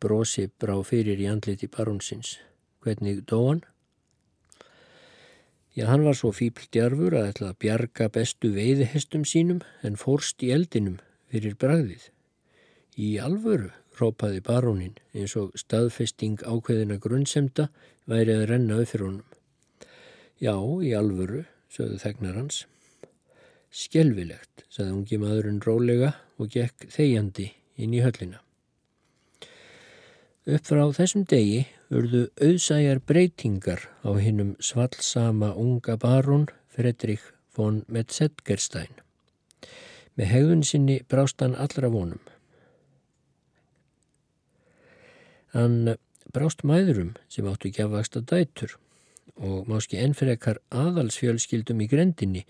brosi 0.00 0.48
brá 0.60 0.76
fyrir 0.86 1.20
í 1.20 1.28
andliti 1.30 1.68
barónsins. 1.70 2.38
Hvernig 2.84 3.24
dó 3.28 3.40
hann? 3.48 3.60
Já, 5.76 5.86
hann 5.86 6.02
var 6.02 6.16
svo 6.18 6.32
fípldjarfur 6.34 7.14
að 7.14 7.28
ætla 7.30 7.52
að 7.52 7.60
bjarga 7.62 8.08
bestu 8.10 8.50
veiðihestum 8.56 9.22
sínum 9.28 9.60
en 9.86 10.00
fórst 10.00 10.42
í 10.42 10.50
eldinum 10.50 10.98
fyrir 11.30 11.54
bragðið. 11.60 12.08
Í 12.98 13.12
alvöru, 13.22 13.70
rópaði 14.00 14.42
barónin 14.42 14.96
eins 15.14 15.36
og 15.38 15.54
staðfesting 15.60 16.42
ákveðina 16.42 16.98
grunnsemta 16.98 17.68
væri 18.10 18.34
að 18.34 18.48
renna 18.50 18.80
fyrir 18.82 19.06
honum. 19.06 19.38
Já, 20.40 20.56
í 20.58 20.90
alvöru, 20.96 21.44
sögðu 21.70 22.00
þegnar 22.02 22.38
hans. 22.40 22.64
Skelvilegt, 23.70 24.64
sagði 24.72 24.96
ungi 24.96 25.22
maðurinn 25.22 25.62
rólega 25.62 26.14
og 26.40 26.50
gekk 26.50 26.88
þegjandi 26.90 27.52
inn 27.78 27.94
í 27.94 28.02
höllina. 28.02 28.40
Upp 30.50 30.66
frá 30.66 30.80
þessum 30.90 31.22
degi 31.30 31.60
urðu 31.94 32.24
auðsæjar 32.42 32.98
breytingar 33.06 33.84
á 34.02 34.10
hinnum 34.18 34.56
svalsama 34.58 35.52
unga 35.54 35.94
barón 35.94 36.48
Fredrik 36.74 37.22
von 37.54 37.84
Metzetgerstein. 37.86 38.90
Með 40.18 40.30
hegðun 40.32 40.66
sinni 40.66 40.96
brást 41.06 41.44
hann 41.44 41.54
allra 41.54 41.92
vonum. 41.94 42.18
Hann 45.54 45.94
brást 46.34 46.66
mæðurum 46.66 47.14
sem 47.30 47.46
áttu 47.46 47.70
ekki 47.70 47.86
afvaksta 47.86 48.26
dætur 48.34 48.74
og 49.38 49.70
máski 49.70 50.02
ennfrekar 50.02 50.58
aðalsfjölskyldum 50.74 51.86
í 51.86 51.90
grendinni 51.94 52.46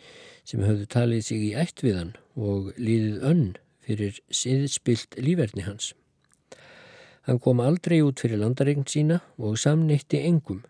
sem 0.48 0.64
höfðu 0.64 0.88
talið 0.96 1.26
sig 1.28 1.48
í 1.50 1.54
ætt 1.66 1.84
við 1.84 2.00
hann 2.00 2.16
og 2.36 2.72
líðið 2.80 3.24
önn 3.34 3.48
fyrir 3.84 4.24
siðspilt 4.32 5.20
líferni 5.20 5.68
hans. 5.68 5.92
Hann 7.28 7.38
kom 7.38 7.60
aldrei 7.60 8.00
út 8.02 8.22
fyrir 8.22 8.40
landaregn 8.40 8.86
sína 8.88 9.20
og 9.38 9.58
samneitti 9.60 10.22
engum, 10.24 10.62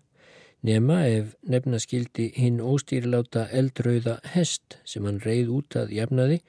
nema 0.67 1.03
ef 1.09 1.37
nefna 1.47 1.79
skildi 1.81 2.31
hinn 2.37 2.59
óstýriláta 2.61 3.47
eldrauða 3.61 4.19
hest 4.35 4.81
sem 4.85 5.07
hann 5.07 5.23
reið 5.25 5.53
út 5.61 5.79
að 5.79 5.95
jafnaði 5.97 6.41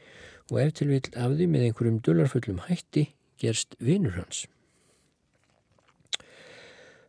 og 0.51 0.57
eftir 0.63 0.89
vil 0.91 1.03
af 1.15 1.37
því 1.37 1.47
með 1.51 1.67
einhverjum 1.67 2.01
dullarfullum 2.05 2.65
hætti 2.67 3.05
gerst 3.41 3.77
vinur 3.79 4.17
hans. 4.17 4.47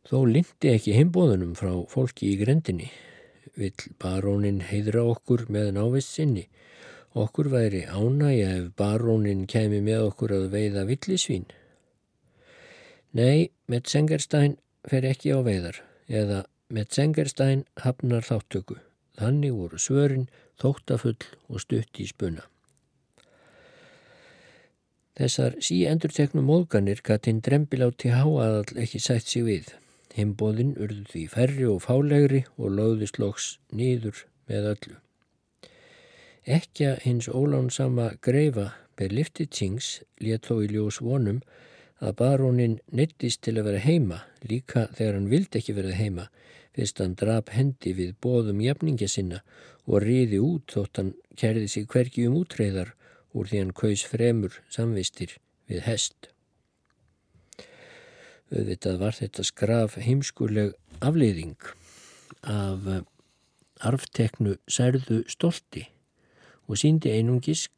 Þó 0.08 0.26
lindi 0.28 0.68
ekki 0.68 0.92
heimbóðunum 0.92 1.54
frá 1.56 1.72
fólki 1.88 2.34
í 2.34 2.38
grendinni. 2.40 2.90
Vill 3.56 3.88
barónin 4.02 4.60
heidra 4.68 5.04
okkur 5.08 5.46
með 5.52 5.70
návist 5.78 6.12
sinni. 6.16 6.44
Okkur 7.16 7.48
væri 7.52 7.82
ánægja 7.88 8.50
ef 8.58 8.70
barónin 8.76 9.46
kemi 9.48 9.80
með 9.84 10.10
okkur 10.10 10.36
að 10.36 10.46
veiða 10.52 10.84
villisvín. 10.88 11.46
Nei, 13.12 13.50
Metzengerstein 13.68 14.56
fer 14.88 15.04
ekki 15.04 15.34
á 15.36 15.44
veiðar 15.44 15.82
eða 16.08 16.46
Metzengerstein 16.72 17.66
hafnar 17.84 18.24
þáttöku. 18.24 18.78
Þannig 19.20 19.52
voru 19.52 19.78
svörin, 19.78 20.30
þóttafull 20.56 21.20
og 21.52 21.60
stutt 21.60 22.00
í 22.00 22.06
spuna. 22.08 22.46
Þessar 25.20 25.58
sí 25.60 25.82
endur 25.84 26.14
teknum 26.16 26.48
móðganir 26.48 27.02
Katinn 27.04 27.42
Drembilátti 27.44 28.14
háaðall 28.16 28.80
ekki 28.80 29.00
sætt 29.04 29.28
sig 29.28 29.44
við. 29.44 29.68
Himbóðinn 30.16 30.72
urðu 30.80 31.04
því 31.10 31.24
færri 31.34 31.66
og 31.68 31.82
fálegri 31.84 32.46
og 32.56 32.72
lögðist 32.78 33.20
loks 33.20 33.48
nýður 33.68 34.24
með 34.48 34.70
öllu. 34.70 34.96
Ekja 36.48 36.96
hins 37.04 37.28
ólánsama 37.28 38.14
greifa 38.24 38.72
per 38.96 39.12
liftitsings 39.12 40.00
let 40.24 40.48
þó 40.48 40.62
í 40.64 40.72
ljós 40.72 41.02
vonum 41.04 41.42
að 42.02 42.16
barónin 42.18 42.78
neittist 42.90 43.44
til 43.46 43.58
að 43.60 43.68
vera 43.70 43.82
heima 43.84 44.22
líka 44.50 44.88
þegar 44.96 45.18
hann 45.18 45.30
vildi 45.30 45.60
ekki 45.60 45.76
vera 45.76 45.94
heima 45.94 46.26
fyrst 46.74 47.02
hann 47.02 47.14
drap 47.18 47.52
hendi 47.54 47.92
við 47.94 48.16
bóðum 48.24 48.62
jafninga 48.64 49.08
sinna 49.10 49.42
og 49.86 50.02
riði 50.06 50.40
út 50.42 50.74
þótt 50.74 51.00
hann 51.00 51.14
kerði 51.38 51.68
sig 51.68 51.86
hverki 51.90 52.26
um 52.28 52.38
útreyðar 52.40 52.94
úr 53.32 53.48
því 53.48 53.62
hann 53.62 53.74
kaus 53.76 54.04
fremur 54.08 54.58
samvistir 54.72 55.36
við 55.70 55.84
hest. 55.86 56.28
Auðvitað 58.52 58.98
var 59.00 59.16
þetta 59.16 59.46
skraf 59.48 59.96
heimskuleg 60.02 60.74
afleiðing 61.00 61.56
af 62.42 62.88
eh, 62.88 63.04
arfteknu 63.82 64.58
særðu 64.70 65.22
stolti 65.30 65.86
og 66.68 66.78
síndi 66.80 67.14
einungis 67.14 67.68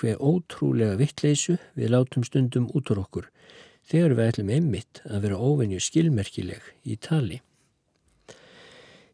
hver 0.00 0.20
ótrúlega 0.20 0.96
vittleysu 1.00 1.58
við 1.78 1.92
látum 1.94 2.24
stundum 2.26 2.68
út 2.76 2.90
úr 2.92 3.02
okkur 3.04 3.28
þegar 3.88 4.16
við 4.16 4.30
ætlum 4.30 4.52
einmitt 4.56 5.02
að 5.08 5.26
vera 5.26 5.40
óvenju 5.42 5.80
skilmerkileg 5.82 6.68
í 6.86 6.96
tali. 7.02 7.40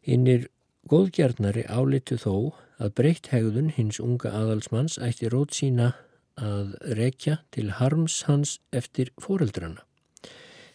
Hinnir 0.05 0.47
góðgjarnari 0.89 1.65
álitu 1.69 2.17
þó 2.21 2.33
að 2.79 2.93
breytt 2.97 3.31
hegðun 3.33 3.73
hins 3.75 3.99
unga 3.99 4.31
aðalsmanns 4.35 4.97
ætti 5.03 5.29
rót 5.33 5.57
sína 5.57 5.91
að 6.39 6.75
rekja 6.95 7.39
til 7.51 7.67
harms 7.79 8.21
hans 8.29 8.57
eftir 8.71 9.11
foreldrana. 9.19 9.83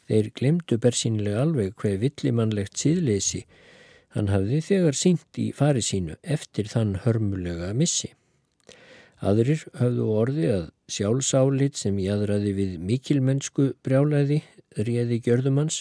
Þeir 0.04 0.30
glemdu 0.36 0.76
bersýnilega 0.76 1.46
alveg 1.46 1.78
hver 1.80 1.96
villimannlegt 2.02 2.76
síðleysi 2.76 3.46
hann 4.14 4.28
hafði 4.30 4.60
þegar 4.62 4.98
sínt 4.98 5.40
í 5.40 5.48
fari 5.56 5.82
sínu 5.82 6.18
eftir 6.22 6.68
þann 6.70 6.98
hörmulega 7.06 7.72
missi. 7.74 8.12
Aðrir 9.24 9.62
höfðu 9.78 10.06
orði 10.12 10.48
að 10.52 10.64
sjálfsálit 10.92 11.78
sem 11.80 11.96
jáðraði 11.96 12.50
við 12.58 12.72
mikilmennsku 12.84 13.70
brjálæði 13.86 14.42
réði 14.76 15.16
gjörðumans 15.24 15.78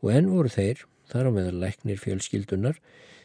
og 0.00 0.14
enn 0.14 0.30
voru 0.32 0.48
þeir, 0.54 0.80
þar 1.10 1.28
á 1.28 1.30
meðal 1.36 1.58
læknir 1.66 2.00
fjölskyldunar, 2.00 2.78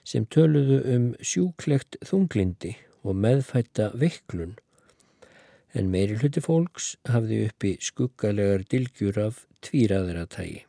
sem 0.03 0.27
töluðu 0.27 0.81
um 0.91 1.07
sjúklegt 1.23 1.95
þunglindi 2.03 2.73
og 3.07 3.15
meðfætta 3.23 3.93
veiklun. 3.95 4.57
En 5.71 5.93
meiri 5.95 6.19
hluti 6.19 6.43
fólks 6.43 6.95
hafði 7.07 7.45
uppi 7.47 7.77
skuggalegar 7.79 8.67
dilgjur 8.67 9.21
af 9.29 9.45
tvíraðra 9.63 10.27
tægi. 10.27 10.65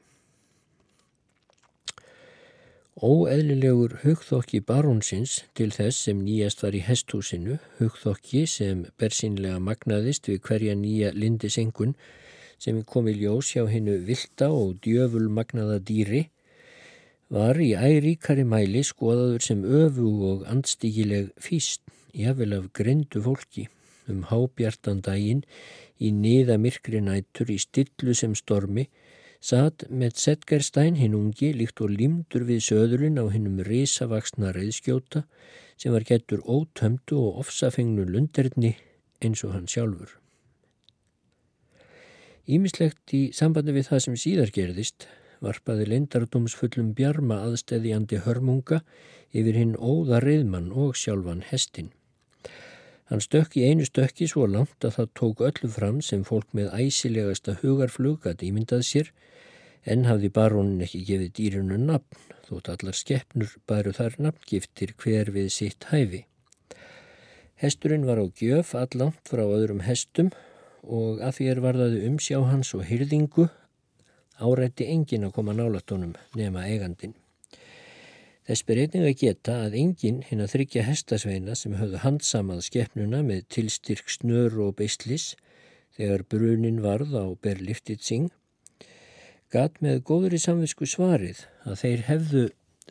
Óeðlilegur 2.99 3.92
hugþokki 4.03 4.59
barónsins 4.66 5.44
til 5.55 5.68
þess 5.70 6.01
sem 6.09 6.18
nýjast 6.26 6.64
var 6.64 6.74
í 6.74 6.80
hesthúsinu, 6.82 7.61
hugþokki 7.78 8.40
sem 8.51 8.80
bersínlega 8.99 9.61
magnaðist 9.62 10.26
við 10.26 10.40
hverja 10.49 10.74
nýja 10.74 11.12
lindisengun 11.14 11.94
sem 12.59 12.80
kom 12.82 13.07
í 13.07 13.14
ljós 13.20 13.53
hjá 13.55 13.68
hennu 13.70 14.01
vilda 14.09 14.49
og 14.51 14.80
djöful 14.82 15.28
magnaða 15.30 15.78
dýri, 15.78 16.24
var 17.30 17.62
í 17.62 17.70
æríkari 17.78 18.42
mæli 18.42 18.82
skoðaður 18.82 19.46
sem 19.46 19.62
öfu 19.62 20.11
og 20.32 20.46
andstíkileg 20.51 21.30
físt, 21.38 21.84
jáfnvel 22.11 22.57
af 22.59 22.72
grindu 22.74 23.22
fólki 23.22 23.68
um 24.11 24.24
hábjartan 24.26 25.05
daginn 25.07 25.44
í 26.03 26.11
niða 26.11 26.59
myrkri 26.59 27.05
nættur 27.05 27.55
í 27.55 27.62
stillu 27.62 28.18
sem 28.18 28.34
stormi 28.34 28.88
satt 29.41 29.84
með 29.91 30.16
Setgerstein 30.18 30.99
hinn 30.99 31.16
ungi 31.18 31.53
líkt 31.55 31.80
og 31.84 31.93
limdur 31.95 32.47
við 32.49 32.64
söðurinn 32.68 33.20
á 33.22 33.24
hinnum 33.30 33.61
risavaksna 33.66 34.53
reyðskjóta 34.57 35.24
sem 35.78 35.95
var 35.95 36.07
getur 36.07 36.43
ótömdu 36.43 37.20
og 37.22 37.45
ofsafengnu 37.45 38.07
lunderni 38.09 38.74
eins 39.22 39.45
og 39.47 39.55
hann 39.55 39.70
sjálfur. 39.70 40.11
Ímislegt 42.49 43.12
í 43.12 43.28
sambandi 43.36 43.74
við 43.76 43.91
það 43.91 44.05
sem 44.05 44.18
síðar 44.18 44.53
gerðist 44.55 45.07
varpaði 45.45 45.86
leindardómsfullum 45.93 46.95
bjarma 46.99 47.43
aðstæðjandi 47.47 48.22
hörmunga 48.24 48.80
yfir 49.36 49.59
hinn 49.61 49.76
óða 49.76 50.22
reyðmann 50.24 50.72
og 50.72 50.97
sjálfan 50.99 51.45
hestin. 51.51 51.93
Hann 53.09 53.22
stökk 53.24 53.56
í 53.56 53.64
einu 53.64 53.86
stökki 53.88 54.26
svo 54.28 54.44
langt 54.44 54.84
að 54.84 54.98
það 54.98 55.12
tók 55.20 55.42
öllu 55.48 55.68
fram 55.72 56.00
sem 56.04 56.24
fólk 56.28 56.50
með 56.56 56.74
æsilegasta 56.76 57.54
hugarflug 57.62 58.26
að 58.28 58.44
ímyndað 58.50 58.82
sér 58.84 59.12
en 59.88 60.04
hafði 60.04 60.28
barónin 60.36 60.82
ekki 60.84 61.00
gefið 61.09 61.30
dýrunu 61.38 61.78
nafn 61.80 62.34
þótt 62.48 62.68
allar 62.74 62.96
skeppnur 62.96 63.54
bæru 63.68 63.94
þar 63.96 64.18
nafngiftir 64.26 64.92
hver 65.00 65.32
við 65.32 65.48
sitt 65.54 65.88
hæfi. 65.88 66.26
Hesturinn 67.59 68.04
var 68.09 68.20
á 68.20 68.26
gjöf 68.28 68.74
allangt 68.76 69.24
frá 69.28 69.42
öðrum 69.44 69.80
hestum 69.86 70.28
og 70.84 71.22
að 71.24 71.38
því 71.38 71.48
er 71.52 71.62
varðaði 71.64 72.04
umsjá 72.11 72.42
hans 72.44 72.74
og 72.76 72.84
hyrðingu 72.90 73.48
árætti 74.38 74.86
engin 74.92 75.26
að 75.26 75.34
koma 75.40 75.56
nálatónum 75.56 76.12
nema 76.38 76.68
eigandin. 76.68 77.16
Þess 78.49 78.64
ber 78.64 78.78
einnig 78.80 79.03
að 79.05 79.18
geta 79.20 79.55
að 79.66 79.74
enginn 79.76 80.22
hinn 80.24 80.40
að 80.40 80.55
þryggja 80.55 80.86
hestasveina 80.86 81.53
sem 81.59 81.74
höfðu 81.76 81.99
handsamað 82.01 82.62
skeppnuna 82.64 83.20
með 83.26 83.42
tilstyrk 83.53 84.09
snör 84.09 84.57
og 84.64 84.78
beistlis 84.78 85.34
þegar 85.99 86.24
brunin 86.32 86.78
varð 86.80 87.12
á 87.12 87.28
Berliftitsing 87.44 88.30
gat 89.53 89.76
með 89.84 90.01
góðri 90.09 90.40
samvisku 90.40 90.88
svarið 90.88 91.44
að 91.68 91.76
þeir 91.82 92.07
hefðu 92.09 92.46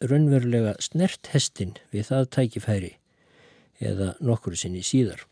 raunverulega 0.06 0.76
snert 0.78 1.32
hestin 1.34 1.74
við 1.90 2.06
það 2.12 2.30
tækifæri 2.38 2.94
eða 3.82 4.14
nokkur 4.22 4.54
sinni 4.62 4.86
síðar. 4.86 5.26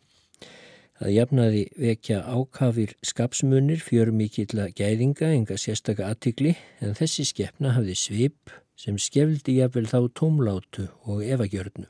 Það 0.98 1.16
jafnaði 1.20 1.64
vekja 1.78 2.22
ákafir 2.26 2.98
skapsmunir 3.06 3.82
fjörum 3.84 4.18
mikill 4.26 4.58
að 4.58 4.74
gæðinga 4.80 5.34
enga 5.38 5.62
sérstaka 5.62 6.10
aðtikli 6.10 6.58
en 6.82 6.98
þessi 6.98 7.30
skeppna 7.30 7.78
hafði 7.78 7.98
svip 8.00 8.54
sem 8.76 8.98
skefldi 9.00 9.58
jafnvel 9.60 9.88
þá 9.90 10.00
tómlátu 10.20 10.88
og 11.08 11.24
evagjörnu. 11.24 11.88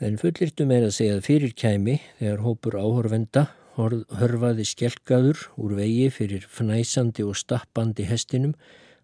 En 0.00 0.16
fullirtum 0.16 0.70
er 0.72 0.86
að 0.86 0.94
segja 0.96 1.16
að 1.18 1.26
fyrir 1.26 1.52
kæmi 1.52 1.98
þegar 2.18 2.44
hópur 2.46 2.78
áhorfenda 2.80 3.48
hörfaði 3.76 4.64
skelkaður 4.68 5.42
úr 5.60 5.74
vegi 5.76 6.06
fyrir 6.12 6.46
fnæsandi 6.48 7.24
og 7.24 7.36
stappandi 7.36 8.06
hestinum 8.08 8.54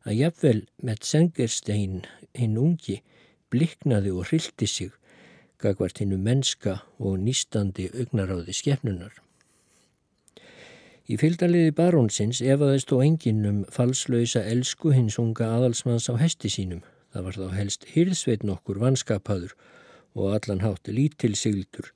að 0.07 0.21
jafnvel 0.23 0.63
með 0.83 1.05
sengerstein 1.11 2.01
hinn 2.37 2.57
ungi 2.61 3.03
bliknaði 3.53 4.15
og 4.15 4.31
hrildi 4.31 4.69
sig 4.71 4.95
gagvart 5.61 6.01
hinnu 6.03 6.19
mennska 6.21 6.81
og 6.99 7.21
nýstandi 7.21 7.89
augnaráði 7.93 8.57
skefnunar. 8.57 9.26
Í 11.07 11.15
fylgdaliði 11.21 11.71
barónsins 11.79 12.41
efaðist 12.43 12.91
og 12.91 13.05
enginn 13.05 13.45
um 13.47 13.59
falslausa 13.71 14.41
elsku 14.51 14.91
hins 14.91 15.21
unga 15.23 15.53
aðalsmanns 15.55 16.09
á 16.11 16.19
hesti 16.19 16.51
sínum. 16.51 16.81
Það 17.15 17.27
var 17.29 17.37
þá 17.39 17.47
helst 17.55 17.87
hyrðsveit 17.93 18.43
nokkur 18.43 18.81
vanskapaður 18.83 19.55
og 20.19 20.35
allan 20.35 20.65
hátti 20.65 20.97
lítilsigildur 20.97 21.93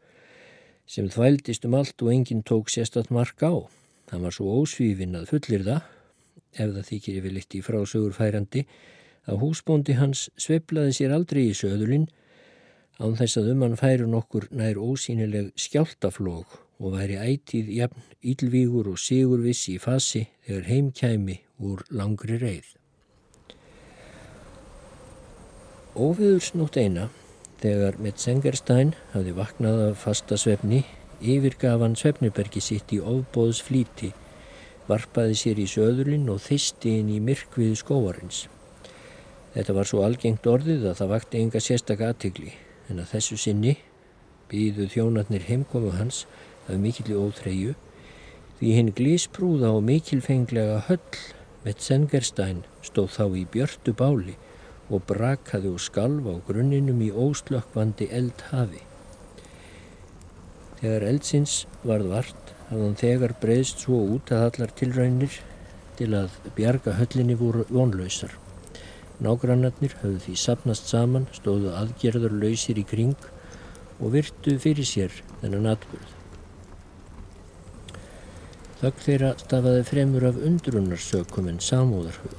sem 0.90 1.10
þvældist 1.10 1.66
um 1.66 1.74
allt 1.78 2.02
og 2.02 2.12
enginn 2.12 2.46
tók 2.46 2.70
sérstatt 2.70 3.10
mark 3.14 3.42
á. 3.42 3.66
Það 4.10 4.24
var 4.26 4.34
svo 4.34 4.54
ósvífin 4.62 5.18
að 5.18 5.28
fullir 5.34 5.66
það, 5.66 5.82
ef 6.54 6.72
það 6.78 6.88
þykir 6.92 7.18
yfir 7.20 7.36
litt 7.36 7.58
í 7.58 7.66
frásögur 7.66 8.14
færandi, 8.14 8.64
að 9.26 9.42
húsbóndi 9.42 9.98
hans 9.98 10.28
sveiplaði 10.38 10.96
sér 10.98 11.14
aldrei 11.18 11.44
í 11.48 11.54
söðulinn 11.54 12.08
án 13.02 13.18
þess 13.18 13.42
að 13.42 13.52
um 13.54 13.62
hann 13.66 13.78
færu 13.78 14.10
nokkur 14.10 14.48
nær 14.54 14.78
ósýnileg 14.78 15.54
skjáltaflóg 15.58 16.58
og 16.80 16.96
væri 16.96 17.18
ætið 17.20 17.70
jafn 17.76 18.04
ílvígur 18.24 18.88
og 18.90 18.98
sigurvissi 18.98 19.76
í 19.76 19.80
fasi 19.82 20.24
þegar 20.46 20.68
heimkæmi 20.70 21.36
úr 21.60 21.82
langri 21.92 22.38
reið. 22.40 22.70
Óviðursnútt 26.00 26.78
eina, 26.80 27.10
þegar 27.60 27.98
Metzengerstein 28.00 28.94
hafði 29.12 29.34
vaknað 29.36 29.82
af 29.90 30.04
fasta 30.06 30.38
svefni, 30.40 30.84
yfirgaf 31.20 31.82
hann 31.82 31.98
svefnibergi 31.98 32.62
sitt 32.64 32.94
í 32.96 33.00
ofbóðs 33.02 33.60
flíti, 33.66 34.14
varpaði 34.88 35.36
sér 35.36 35.60
í 35.60 35.66
söðurlinn 35.68 36.30
og 36.32 36.40
þisti 36.46 36.96
inn 37.02 37.12
í 37.12 37.20
myrkviðu 37.20 37.76
skóarins. 37.82 38.46
Þetta 39.52 39.76
var 39.76 39.90
svo 39.90 40.04
algengt 40.06 40.46
orðið 40.46 40.86
að 40.88 40.98
það 41.02 41.12
vakti 41.12 41.42
enga 41.42 41.60
sérstak 41.60 42.04
aðtigli, 42.06 42.54
en 42.88 43.02
að 43.02 43.16
þessu 43.16 43.36
sinni 43.44 43.76
býðu 44.50 44.88
þjónarnir 44.94 45.44
heimkomu 45.46 45.92
hans 45.98 46.24
af 46.70 46.80
mikilli 46.80 47.18
óþreyju 47.18 47.74
því 48.60 48.72
hinn 48.76 48.92
glísprúða 48.96 49.72
og 49.76 49.84
mikilfenglega 49.88 50.82
höll 50.88 51.20
með 51.64 51.82
Sengerstein 51.86 52.62
stóð 52.84 53.14
þá 53.16 53.24
í 53.40 53.44
björtu 53.54 53.94
báli 53.96 54.36
og 54.90 55.04
brakaði 55.08 55.70
og 55.74 55.80
skalv 55.82 56.26
á 56.28 56.34
grunninum 56.46 57.00
í 57.04 57.10
óslökkvandi 57.12 58.10
eldhafi. 58.16 58.82
Þegar 60.80 61.06
eldsins 61.10 61.56
varð 61.84 62.12
vart 62.14 62.52
hafði 62.68 62.84
hann 62.84 63.00
þegar 63.00 63.36
breyðst 63.42 63.84
svo 63.84 64.02
út 64.16 64.32
að 64.34 64.46
allar 64.48 64.76
tilraunir 64.78 65.40
til 65.98 66.12
að 66.16 66.38
bjarga 66.56 66.96
höllinni 67.00 67.36
voru 67.40 67.66
vonlausar. 67.68 68.32
Nágrannarnir 69.20 69.98
hafði 70.00 70.22
því 70.26 70.38
sapnast 70.40 70.88
saman, 70.88 71.28
stóðu 71.36 71.74
aðgerður 71.76 72.38
lausir 72.40 72.80
í 72.80 72.86
kring 72.88 73.28
og 74.00 74.16
virtu 74.16 74.56
fyrir 74.62 74.88
sér 74.88 75.20
þennan 75.42 75.74
atbyrð. 75.74 76.19
Þögg 78.80 79.00
þeirra 79.04 79.30
stafaði 79.36 79.80
fremur 79.84 80.24
af 80.24 80.38
undrunarsökum 80.40 81.50
en 81.50 81.58
samúðarhug, 81.60 82.36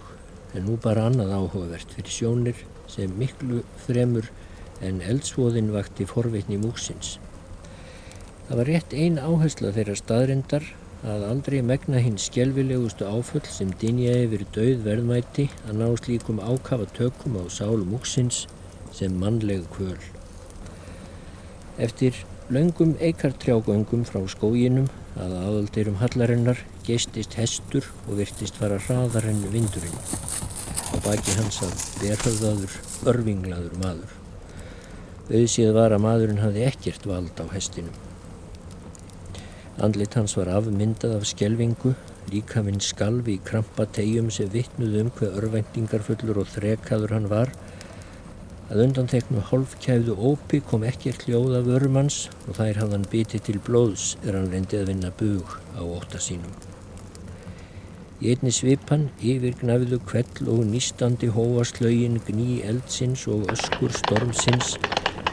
en 0.57 0.63
nú 0.65 0.77
bara 0.81 1.03
annað 1.05 1.35
áhugavert 1.37 1.91
fyrir 1.93 2.13
sjónir 2.15 2.61
sem 2.89 3.11
miklu 3.13 3.59
fremur 3.83 4.25
en 4.81 5.03
eldsvoðin 5.05 5.69
vakti 5.75 6.07
forveitni 6.09 6.57
múksins. 6.57 7.19
Það 8.47 8.57
var 8.57 8.71
rétt 8.71 8.95
ein 9.03 9.19
áhersla 9.21 9.69
þeirra 9.75 9.93
staðrindar 9.99 10.65
að 11.11 11.27
aldrei 11.27 11.59
megna 11.65 12.01
hinn 12.01 12.17
skjelvilegustu 12.23 13.05
áföll 13.05 13.45
sem 13.45 13.69
dinja 13.83 14.15
yfir 14.23 14.47
döð 14.57 14.81
verðmæti 14.87 15.45
að 15.67 15.77
ná 15.77 15.85
slíkum 16.01 16.41
ákafa 16.41 16.89
tökum 16.97 17.37
á 17.37 17.45
sálu 17.53 17.85
múksins 17.85 18.47
sem 18.97 19.13
mannleg 19.21 19.69
kvöl. 19.77 20.01
Eftir 21.77 22.17
laungum 22.49 22.97
eikartrjágöngum 22.97 24.09
frá 24.09 24.25
skóginum 24.25 24.89
að 25.19 25.33
aðaldirum 25.35 25.97
hallarinnar 25.99 26.61
geistist 26.87 27.35
hestur 27.39 27.87
og 28.07 28.19
virtist 28.21 28.59
fara 28.59 28.77
hraðar 28.85 29.27
en 29.31 29.41
vindurinn. 29.51 29.97
Á 30.91 30.95
baki 31.03 31.35
hans 31.37 31.59
að 31.65 31.73
verhöfðaður, 32.03 32.77
örvinglaður 33.11 33.75
maður. 33.81 34.13
Auðsíð 35.31 35.73
var 35.75 35.95
að 35.95 36.03
maðurinn 36.05 36.41
hafi 36.43 36.63
ekkert 36.67 37.05
vald 37.07 37.43
á 37.43 37.45
hestinum. 37.51 37.97
Andlit 39.81 40.15
hans 40.19 40.35
var 40.37 40.51
afmyndað 40.51 41.17
af 41.17 41.27
skjelvingu, 41.29 41.93
líka 42.31 42.63
minn 42.63 42.81
skalvi 42.83 43.37
í 43.37 43.43
krampa 43.43 43.87
tegjum 43.95 44.29
sem 44.31 44.51
vittnuð 44.51 44.97
um 45.01 45.11
hver 45.17 45.37
örvendingarfullur 45.41 46.43
og 46.43 46.51
þrekaður 46.51 47.15
hann 47.17 47.29
var 47.31 47.53
Að 48.71 48.85
undanteknu 48.85 49.41
hálfkæfðu 49.49 50.13
ópi 50.15 50.61
kom 50.63 50.85
ekkert 50.87 51.25
hljóð 51.27 51.57
af 51.59 51.69
örumanns 51.75 52.19
og 52.47 52.55
þær 52.55 52.79
hafðan 52.85 53.07
biti 53.11 53.41
til 53.43 53.59
blóðs 53.65 54.13
er 54.23 54.37
hann 54.37 54.47
reyndi 54.53 54.79
að 54.79 54.93
vinna 54.93 55.11
bug 55.19 55.57
á 55.75 55.83
óta 55.83 56.21
sínum. 56.23 56.53
Í 58.23 58.31
einni 58.31 58.53
svipan 58.55 59.09
yfir 59.19 59.59
gnafðu 59.59 59.99
kvell 60.07 60.47
og 60.53 60.63
nýstandi 60.71 61.33
hóaslögin 61.35 62.21
gní 62.29 62.61
eldsins 62.69 63.27
og 63.27 63.49
öskur 63.51 63.91
stormsins 63.99 64.77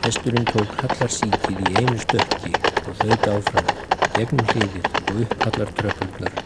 Hesturinn 0.08 0.46
tók 0.48 0.70
hallarsíkið 0.80 1.58
í 1.66 1.72
einu 1.80 1.98
stökki 2.00 2.52
og 2.84 2.94
þauðt 3.02 3.28
áfram 3.34 3.72
gegnum 4.14 4.50
hliðið 4.54 4.90
og 5.02 5.22
upp 5.26 5.38
hallartröflurnar 5.44 6.42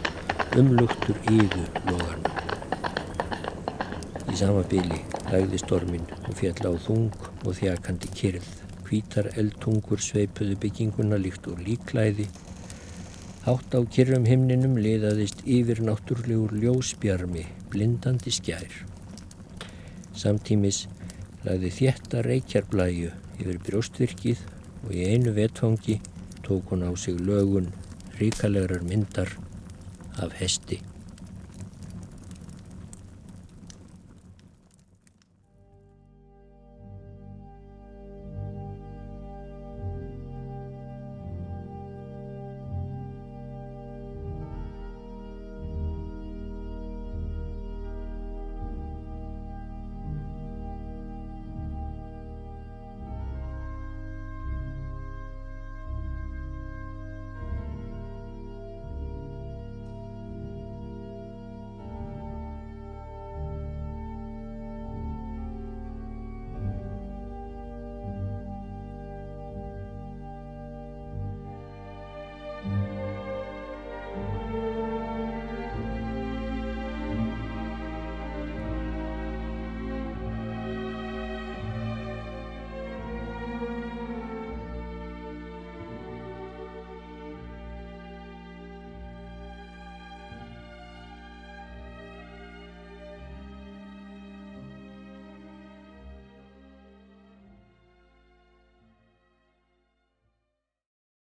umlugtur 0.59 1.21
yðu 1.31 1.67
loðarnu. 1.87 2.32
Í 4.33 4.37
sama 4.39 4.63
byli 4.65 4.95
lagði 5.29 5.59
stormin 5.61 6.07
og 6.23 6.31
fjall 6.39 6.65
á 6.65 6.73
þung 6.81 7.11
og 7.45 7.53
þjakandi 7.53 8.07
kyrð. 8.17 8.45
Hvítar 8.87 9.27
eldtungur 9.37 10.01
sveipuðu 10.01 10.55
bygginguna 10.63 11.19
líkt 11.21 11.45
úr 11.51 11.59
líklæði. 11.61 12.25
Hátt 13.45 13.75
á 13.77 13.79
kyrrum 13.93 14.25
himninum 14.25 14.73
liðaðist 14.81 15.43
yfir 15.45 15.83
náttúrlegur 15.85 16.55
ljósbjarmi, 16.63 17.43
blindandi 17.69 18.33
skjær. 18.33 18.73
Samtímis 20.17 20.87
lagði 21.45 21.69
þjætta 21.77 22.23
reykjarblæju 22.25 23.11
yfir 23.37 23.59
brjóstvirkið 23.67 24.41
og 24.87 24.95
í 24.97 25.11
einu 25.13 25.35
vetfangi 25.37 25.99
tók 26.41 26.73
hún 26.73 26.87
á 26.89 26.91
sig 26.97 27.21
lögun 27.21 27.69
ríkalegrar 28.17 28.81
myndar 28.81 29.37
af 30.17 30.33
hesti. 30.41 30.81